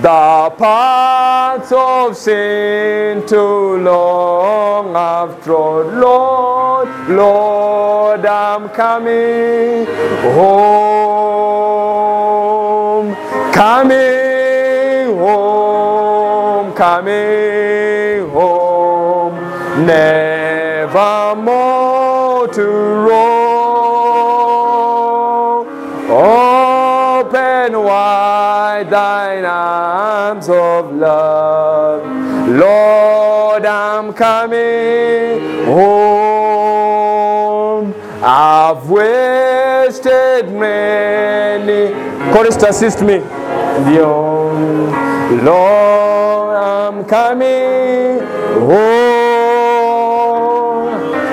The 0.00 0.52
paths 0.56 1.72
of 1.72 2.16
sin 2.16 3.26
too 3.26 3.78
long 3.78 4.94
I've 4.94 5.42
trod. 5.42 5.92
Lord, 5.94 6.88
Lord, 7.08 8.24
I'm 8.24 8.68
coming 8.68 9.86
home. 10.36 10.76
Coming 13.52 15.18
home, 15.18 16.72
coming 16.74 18.30
home. 18.30 19.34
Never 19.84 21.34
coming 34.18 35.64
home. 35.66 36.98
I've 38.20 38.90
wasted 38.90 40.52
many. 40.52 41.94
Chorus 42.32 42.56
to 42.56 42.68
assist 42.70 43.00
me. 43.02 43.22
Lord, 45.44 46.56
I'm 46.56 47.04
coming 47.04 48.18
home. 48.66 48.88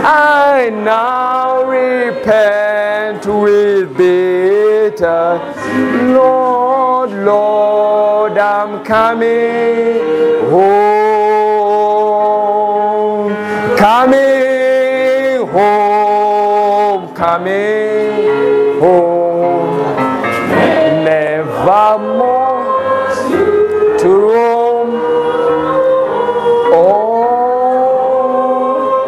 I 0.06 0.70
now 0.70 1.64
repent 1.64 3.26
with 3.26 3.98
bitter. 3.98 5.42
Lord, 6.14 7.10
Lord, 7.12 8.38
I'm 8.38 8.84
coming 8.86 10.00
home. 10.52 11.05
Coming 13.78 15.48
home, 15.48 17.14
coming 17.14 18.80
home. 18.80 19.78
Never 21.04 21.98
more 22.00 22.64
to 24.00 24.08
roam. 24.08 24.90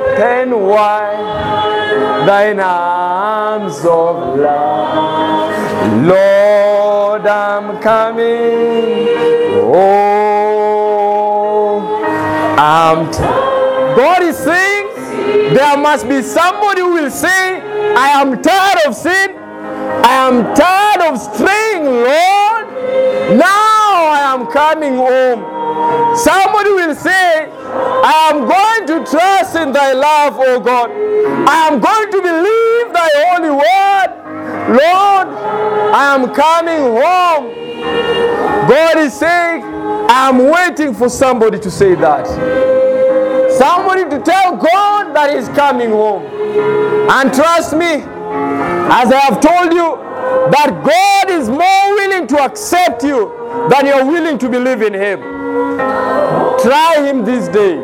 Open 0.05 0.49
wide 0.67 2.25
thine 2.27 2.59
arms 2.59 3.79
of 3.85 4.37
love. 4.37 5.53
Lord, 6.03 7.25
I'm 7.25 7.79
coming. 7.79 9.07
Oh, 9.63 11.07
I'm. 12.57 13.56
God 13.97 14.21
is 14.21 14.37
saying 14.37 14.93
there 15.55 15.75
must 15.75 16.07
be 16.07 16.21
somebody 16.21 16.81
who 16.81 16.93
will 16.93 17.09
say, 17.09 17.59
I 17.95 18.09
am 18.21 18.43
tired 18.43 18.85
of 18.85 18.93
sin. 18.93 19.35
I 19.35 20.13
am 20.27 20.53
tired 20.53 21.01
of 21.11 21.19
straying, 21.19 21.83
Lord. 21.83 22.67
Now 23.39 24.05
I 24.13 24.21
am 24.35 24.45
coming 24.51 24.97
home. 24.97 25.41
Somebody 26.15 26.69
will 26.69 26.93
say, 26.93 27.49
I 27.49 28.29
am 28.29 28.41
going 28.45 28.85
to 28.85 29.09
trust 29.09 29.55
in 29.55 29.71
thy 29.71 29.93
love, 29.93 30.35
O 30.37 30.59
God. 30.59 30.91
I 31.49 31.67
am 31.67 31.79
going 31.79 32.11
to 32.11 32.21
believe 32.21 32.93
thy 32.93 33.09
holy 33.25 33.49
word. 33.49 34.09
Lord, 34.77 35.27
I 35.95 36.13
am 36.13 36.35
coming 36.35 36.83
home. 37.01 38.69
God 38.69 38.97
is 38.99 39.13
saying, 39.17 39.63
I 39.63 40.29
am 40.29 40.37
waiting 40.37 40.93
for 40.93 41.09
somebody 41.09 41.57
to 41.57 41.71
say 41.71 41.95
that. 41.95 42.76
Somebody 43.57 44.03
to 44.09 44.19
tell 44.21 44.55
God 44.55 45.15
that 45.15 45.35
He's 45.35 45.49
coming 45.49 45.89
home. 45.89 46.23
And 47.09 47.33
trust 47.33 47.73
me, 47.75 48.03
as 48.93 49.11
I 49.11 49.19
have 49.29 49.39
told 49.41 49.73
you, 49.73 49.97
that 50.51 50.83
God 50.83 51.29
is 51.29 51.49
more 51.49 51.95
willing 51.95 52.27
to 52.27 52.43
accept 52.43 53.03
you 53.03 53.31
than 53.69 53.85
you're 53.85 54.05
willing 54.05 54.37
to 54.37 54.49
believe 54.49 54.81
in 54.81 54.93
Him. 54.93 55.19
Try 56.61 57.01
Him 57.05 57.23
this 57.25 57.47
day. 57.47 57.77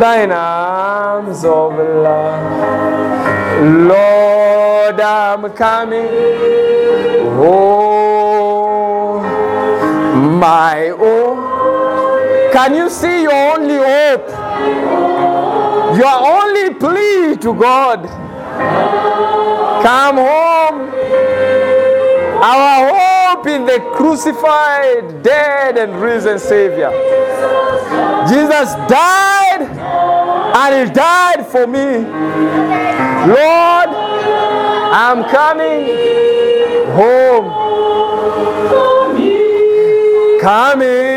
Thine 0.00 0.32
arms 0.32 1.44
of 1.44 1.74
love. 1.74 3.04
Lord, 3.86 5.00
I'm 5.00 5.52
coming. 5.52 6.08
Oh, 7.36 9.20
my 10.40 10.90
own. 10.90 11.53
Can 12.54 12.72
you 12.72 12.88
see 12.88 13.22
your 13.22 13.34
only 13.34 13.74
hope? 13.74 14.28
Your 15.98 16.06
only 16.06 16.72
plea 16.74 17.36
to 17.38 17.52
God. 17.52 18.04
Come 19.82 20.16
home. 20.18 20.88
Our 22.40 22.94
hope 22.94 23.48
in 23.48 23.66
the 23.66 23.80
crucified, 23.96 25.24
dead, 25.24 25.78
and 25.78 26.00
risen 26.00 26.38
Savior. 26.38 26.90
Jesus 28.28 28.72
died 28.86 29.62
and 30.54 30.88
He 30.88 30.94
died 30.94 31.44
for 31.48 31.66
me. 31.66 32.06
Lord, 33.34 33.88
I'm 34.94 35.24
coming 35.28 35.86
home. 36.94 37.50
Coming 40.40 41.13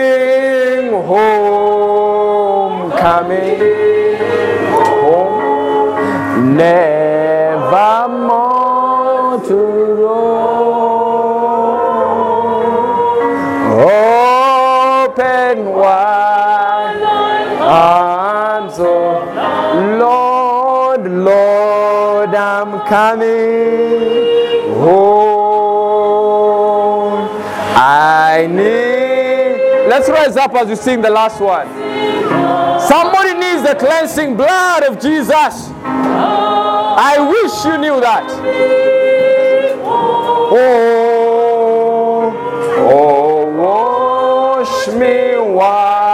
home, 1.07 2.91
coming 2.91 3.59
home, 5.01 6.55
never 6.57 8.07
more 8.09 9.39
to 9.47 9.55
roam. 10.01 10.67
Open 13.87 15.57
wide 15.79 17.01
arms, 17.61 18.77
oh 18.79 19.23
Lord, 19.97 21.01
Lord, 21.09 22.35
I'm 22.35 22.71
coming 22.85 24.73
home. 24.75 25.87
I 27.79 28.47
need. 28.49 28.76
Let's 29.97 30.09
rise 30.09 30.37
up 30.37 30.53
as 30.53 30.67
we 30.67 30.75
sing 30.75 31.01
the 31.01 31.09
last 31.09 31.41
one. 31.41 31.65
Somebody 32.87 33.33
needs 33.33 33.63
the 33.67 33.73
cleansing 33.79 34.37
blood 34.37 34.83
of 34.83 34.99
Jesus. 35.01 35.71
I 35.83 37.17
wish 37.17 37.65
you 37.65 37.79
knew 37.79 37.99
that. 37.99 38.29
Oh, 40.53 42.31
oh, 42.77 43.45
wash 44.59 44.87
me 44.89 45.35
whiter 45.51 46.06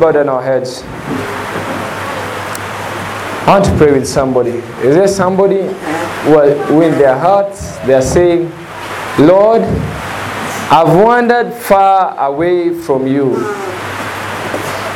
Let's 0.00 0.14
down 0.14 0.28
our 0.28 0.40
heads. 0.40 0.82
I 3.46 3.58
want 3.58 3.64
to 3.64 3.76
pray 3.76 3.90
with 3.90 4.06
somebody. 4.06 4.50
Is 4.86 4.94
there 4.94 5.08
somebody 5.08 5.62
who, 5.62 6.82
in 6.82 6.92
their 6.92 7.18
hearts 7.18 7.76
they 7.78 7.94
are 7.94 8.02
saying, 8.02 8.48
Lord, 9.18 9.62
I've 10.70 10.94
wandered 10.94 11.52
far 11.52 12.16
away 12.28 12.72
from 12.72 13.08
you. 13.08 13.34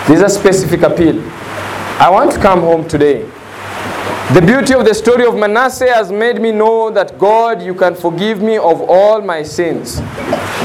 This 0.06 0.18
is 0.18 0.22
a 0.22 0.28
specific 0.28 0.82
appeal. 0.82 1.20
I 1.98 2.08
want 2.08 2.30
to 2.32 2.38
come 2.38 2.60
home 2.60 2.86
today. 2.86 3.22
The 4.34 4.42
beauty 4.44 4.72
of 4.74 4.84
the 4.84 4.94
story 4.94 5.26
of 5.26 5.34
Manasseh 5.34 5.92
has 5.92 6.12
made 6.12 6.40
me 6.40 6.52
know 6.52 6.90
that 6.90 7.18
God, 7.18 7.60
you 7.60 7.74
can 7.74 7.96
forgive 7.96 8.40
me 8.40 8.56
of 8.56 8.80
all 8.82 9.20
my 9.20 9.42
sins, 9.42 9.98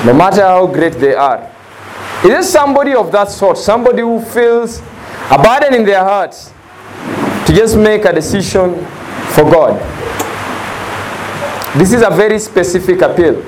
no 0.05 0.13
matter 0.13 0.41
how 0.41 0.67
great 0.67 0.93
they 0.93 1.15
are. 1.15 1.51
Is 2.23 2.29
there 2.29 2.43
somebody 2.43 2.95
of 2.95 3.11
that 3.11 3.29
sort, 3.29 3.57
somebody 3.57 4.01
who 4.01 4.19
feels 4.19 4.79
a 5.29 5.37
burden 5.41 5.73
in 5.75 5.85
their 5.85 6.03
hearts 6.03 6.51
to 7.45 7.53
just 7.53 7.77
make 7.77 8.05
a 8.05 8.13
decision 8.13 8.75
for 9.33 9.43
God? 9.43 9.79
This 11.77 11.93
is 11.93 12.01
a 12.01 12.09
very 12.09 12.39
specific 12.39 13.01
appeal. 13.01 13.41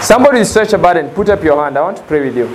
Somebody 0.00 0.38
is 0.40 0.50
such 0.50 0.72
a 0.72 0.78
burden, 0.78 1.10
put 1.10 1.28
up 1.28 1.42
your 1.42 1.62
hand. 1.62 1.76
I 1.76 1.82
want 1.82 1.96
to 1.96 2.02
pray 2.04 2.20
with 2.20 2.36
you. 2.36 2.46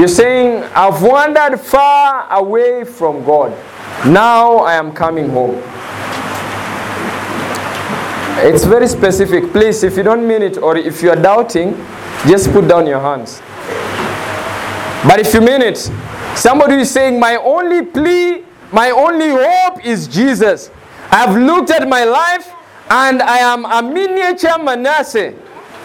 You're 0.00 0.08
saying, 0.08 0.62
I've 0.74 1.02
wandered 1.02 1.58
far 1.58 2.32
away 2.32 2.84
from 2.84 3.24
God. 3.24 3.50
Now 4.06 4.58
I 4.58 4.74
am 4.74 4.92
coming 4.92 5.30
home. 5.30 5.60
It's 8.46 8.64
very 8.64 8.86
specific. 8.86 9.50
Please, 9.50 9.82
if 9.82 9.96
you 9.96 10.04
don't 10.04 10.28
mean 10.28 10.42
it 10.42 10.58
or 10.58 10.76
if 10.76 11.02
you 11.02 11.10
are 11.10 11.16
doubting, 11.16 11.74
just 12.26 12.50
put 12.52 12.66
down 12.68 12.86
your 12.86 13.00
hands. 13.00 13.40
But 15.06 15.20
if 15.20 15.32
you 15.34 15.40
mean 15.40 15.62
it, 15.62 15.76
somebody 16.34 16.74
is 16.76 16.90
saying, 16.90 17.20
My 17.20 17.36
only 17.36 17.82
plea, 17.82 18.44
my 18.72 18.90
only 18.90 19.30
hope 19.30 19.84
is 19.84 20.08
Jesus. 20.08 20.70
I've 21.10 21.36
looked 21.36 21.70
at 21.70 21.88
my 21.88 22.04
life 22.04 22.50
and 22.90 23.22
I 23.22 23.38
am 23.38 23.64
a 23.64 23.82
miniature 23.82 24.58
Manasseh. 24.62 25.34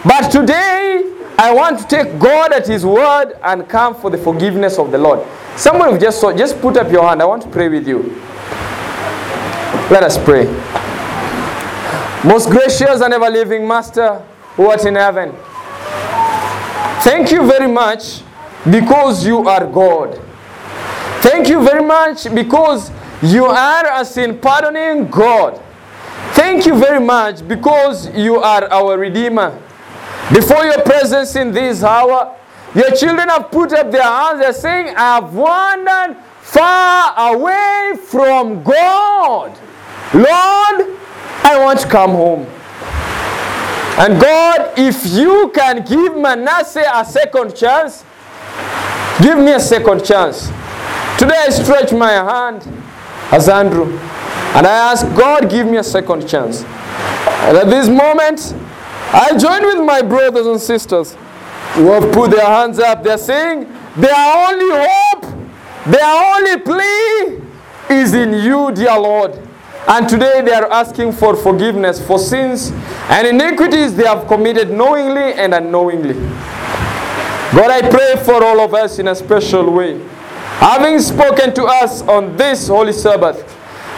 But 0.03 0.29
today, 0.31 1.03
I 1.37 1.53
want 1.53 1.79
to 1.79 1.87
take 1.87 2.19
God 2.19 2.53
at 2.53 2.67
His 2.67 2.85
word 2.85 3.33
and 3.43 3.67
come 3.69 3.95
for 3.95 4.09
the 4.09 4.17
forgiveness 4.17 4.77
of 4.79 4.91
the 4.91 4.97
Lord. 4.97 5.25
Somebody 5.55 5.99
just 5.99 6.19
saw, 6.19 6.35
just 6.35 6.59
put 6.59 6.77
up 6.77 6.91
your 6.91 7.07
hand. 7.07 7.21
I 7.21 7.25
want 7.25 7.43
to 7.43 7.49
pray 7.49 7.69
with 7.69 7.87
you. 7.87 8.03
Let 9.91 10.03
us 10.03 10.17
pray. 10.17 10.45
Most 12.23 12.49
gracious 12.49 13.01
and 13.01 13.13
ever 13.13 13.29
living 13.29 13.67
Master, 13.67 14.19
who 14.55 14.69
art 14.69 14.85
in 14.85 14.95
heaven, 14.95 15.35
thank 17.03 17.31
you 17.31 17.45
very 17.47 17.67
much 17.67 18.21
because 18.69 19.25
you 19.25 19.47
are 19.47 19.65
God. 19.65 20.19
Thank 21.21 21.49
you 21.49 21.63
very 21.63 21.83
much 21.83 22.33
because 22.33 22.91
you 23.21 23.45
are 23.45 24.01
a 24.01 24.05
sin 24.05 24.37
pardoning 24.39 25.07
God. 25.09 25.61
Thank 26.33 26.65
you 26.65 26.75
very 26.77 26.99
much 26.99 27.47
because 27.47 28.09
you 28.15 28.37
are 28.37 28.65
our 28.71 28.97
Redeemer. 28.97 29.51
Before 30.33 30.63
your 30.65 30.81
presence 30.81 31.35
in 31.35 31.51
this 31.51 31.83
hour, 31.83 32.35
your 32.73 32.91
children 32.91 33.27
have 33.29 33.51
put 33.51 33.73
up 33.73 33.91
their 33.91 34.03
hands. 34.03 34.39
They're 34.39 34.53
saying, 34.53 34.95
I 34.95 35.15
have 35.15 35.33
wandered 35.33 36.17
far 36.41 37.33
away 37.33 37.93
from 38.05 38.63
God. 38.63 39.57
Lord, 40.13 40.97
I 41.43 41.59
want 41.59 41.79
to 41.81 41.87
come 41.87 42.11
home. 42.11 42.47
And 44.01 44.19
God, 44.19 44.79
if 44.79 45.05
you 45.05 45.51
can 45.53 45.85
give 45.85 46.17
Manasseh 46.17 46.89
a 46.91 47.05
second 47.05 47.55
chance, 47.55 48.03
give 49.21 49.37
me 49.37 49.51
a 49.51 49.59
second 49.59 50.03
chance. 50.03 50.47
Today 51.19 51.37
I 51.37 51.49
stretch 51.51 51.93
my 51.93 52.09
hand 52.09 52.67
as 53.31 53.47
Andrew 53.47 53.85
and 54.55 54.65
I 54.65 54.91
ask 54.91 55.05
God, 55.15 55.51
give 55.51 55.67
me 55.67 55.77
a 55.77 55.83
second 55.83 56.27
chance. 56.27 56.63
And 56.63 57.55
at 57.55 57.67
this 57.67 57.87
moment, 57.87 58.55
I 59.13 59.37
join 59.37 59.67
with 59.67 59.85
my 59.85 60.01
brothers 60.01 60.47
and 60.47 60.59
sisters 60.59 61.15
who 61.73 61.91
have 61.91 62.11
put 62.11 62.31
their 62.31 62.47
hands 62.47 62.79
up. 62.79 63.03
They're 63.03 63.19
saying 63.19 63.71
their 63.97 64.15
only 64.15 64.83
hope, 64.83 65.25
their 65.85 66.35
only 66.35 66.57
plea 66.59 67.39
is 67.95 68.15
in 68.15 68.33
you, 68.33 68.71
dear 68.71 68.97
Lord. 68.97 69.47
And 69.87 70.07
today 70.07 70.41
they 70.41 70.53
are 70.53 70.71
asking 70.71 71.13
for 71.13 71.35
forgiveness 71.35 72.05
for 72.05 72.19
sins 72.19 72.71
and 73.09 73.27
iniquities 73.27 73.95
they 73.95 74.05
have 74.05 74.27
committed 74.27 74.69
knowingly 74.71 75.33
and 75.33 75.53
unknowingly. 75.53 76.13
God, 77.53 77.69
I 77.69 77.81
pray 77.89 78.15
for 78.23 78.43
all 78.43 78.61
of 78.61 78.73
us 78.73 78.99
in 78.99 79.07
a 79.09 79.15
special 79.15 79.69
way. 79.71 79.99
Having 80.59 80.99
spoken 80.99 81.53
to 81.55 81.65
us 81.65 82.01
on 82.03 82.37
this 82.37 82.67
holy 82.67 82.93
Sabbath, 82.93 83.43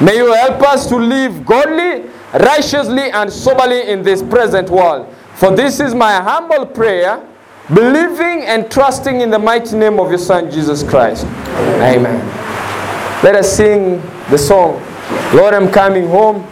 may 0.02 0.16
you 0.16 0.34
help 0.34 0.62
us 0.62 0.88
to 0.88 0.96
live 0.96 1.46
godly, 1.46 2.10
righteously, 2.34 3.12
and 3.12 3.32
soberly 3.32 3.90
in 3.90 4.02
this 4.02 4.24
present 4.24 4.70
world. 4.70 5.14
For 5.36 5.54
this 5.56 5.80
is 5.80 5.94
my 5.94 6.14
humble 6.22 6.66
prayer, 6.66 7.22
believing 7.74 8.44
and 8.44 8.72
trusting 8.72 9.22
in 9.22 9.30
the 9.30 9.40
mighty 9.40 9.76
name 9.76 10.00
of 10.00 10.10
your 10.10 10.18
Son, 10.18 10.50
Jesus 10.50 10.82
Christ. 10.82 11.26
Amen. 11.26 12.26
Let 13.24 13.36
us 13.36 13.56
sing 13.56 14.02
the 14.30 14.38
song, 14.38 14.82
Lord, 15.34 15.54
I'm 15.54 15.72
coming 15.72 16.08
home, 16.08 16.46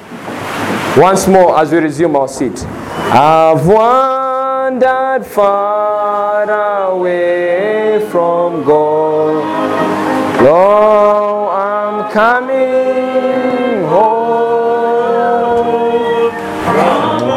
once 0.97 1.27
more 1.27 1.57
as 1.59 1.71
we 1.71 1.77
resume 1.79 2.15
our 2.15 2.27
seat. 2.27 2.65
I've 3.13 3.65
wandered 3.65 5.25
far 5.25 6.49
away 6.91 8.05
from 8.09 8.63
God. 8.63 10.41
Lord, 10.41 11.53
I'm 11.53 12.11
coming 12.11 13.83
home. 13.87 14.20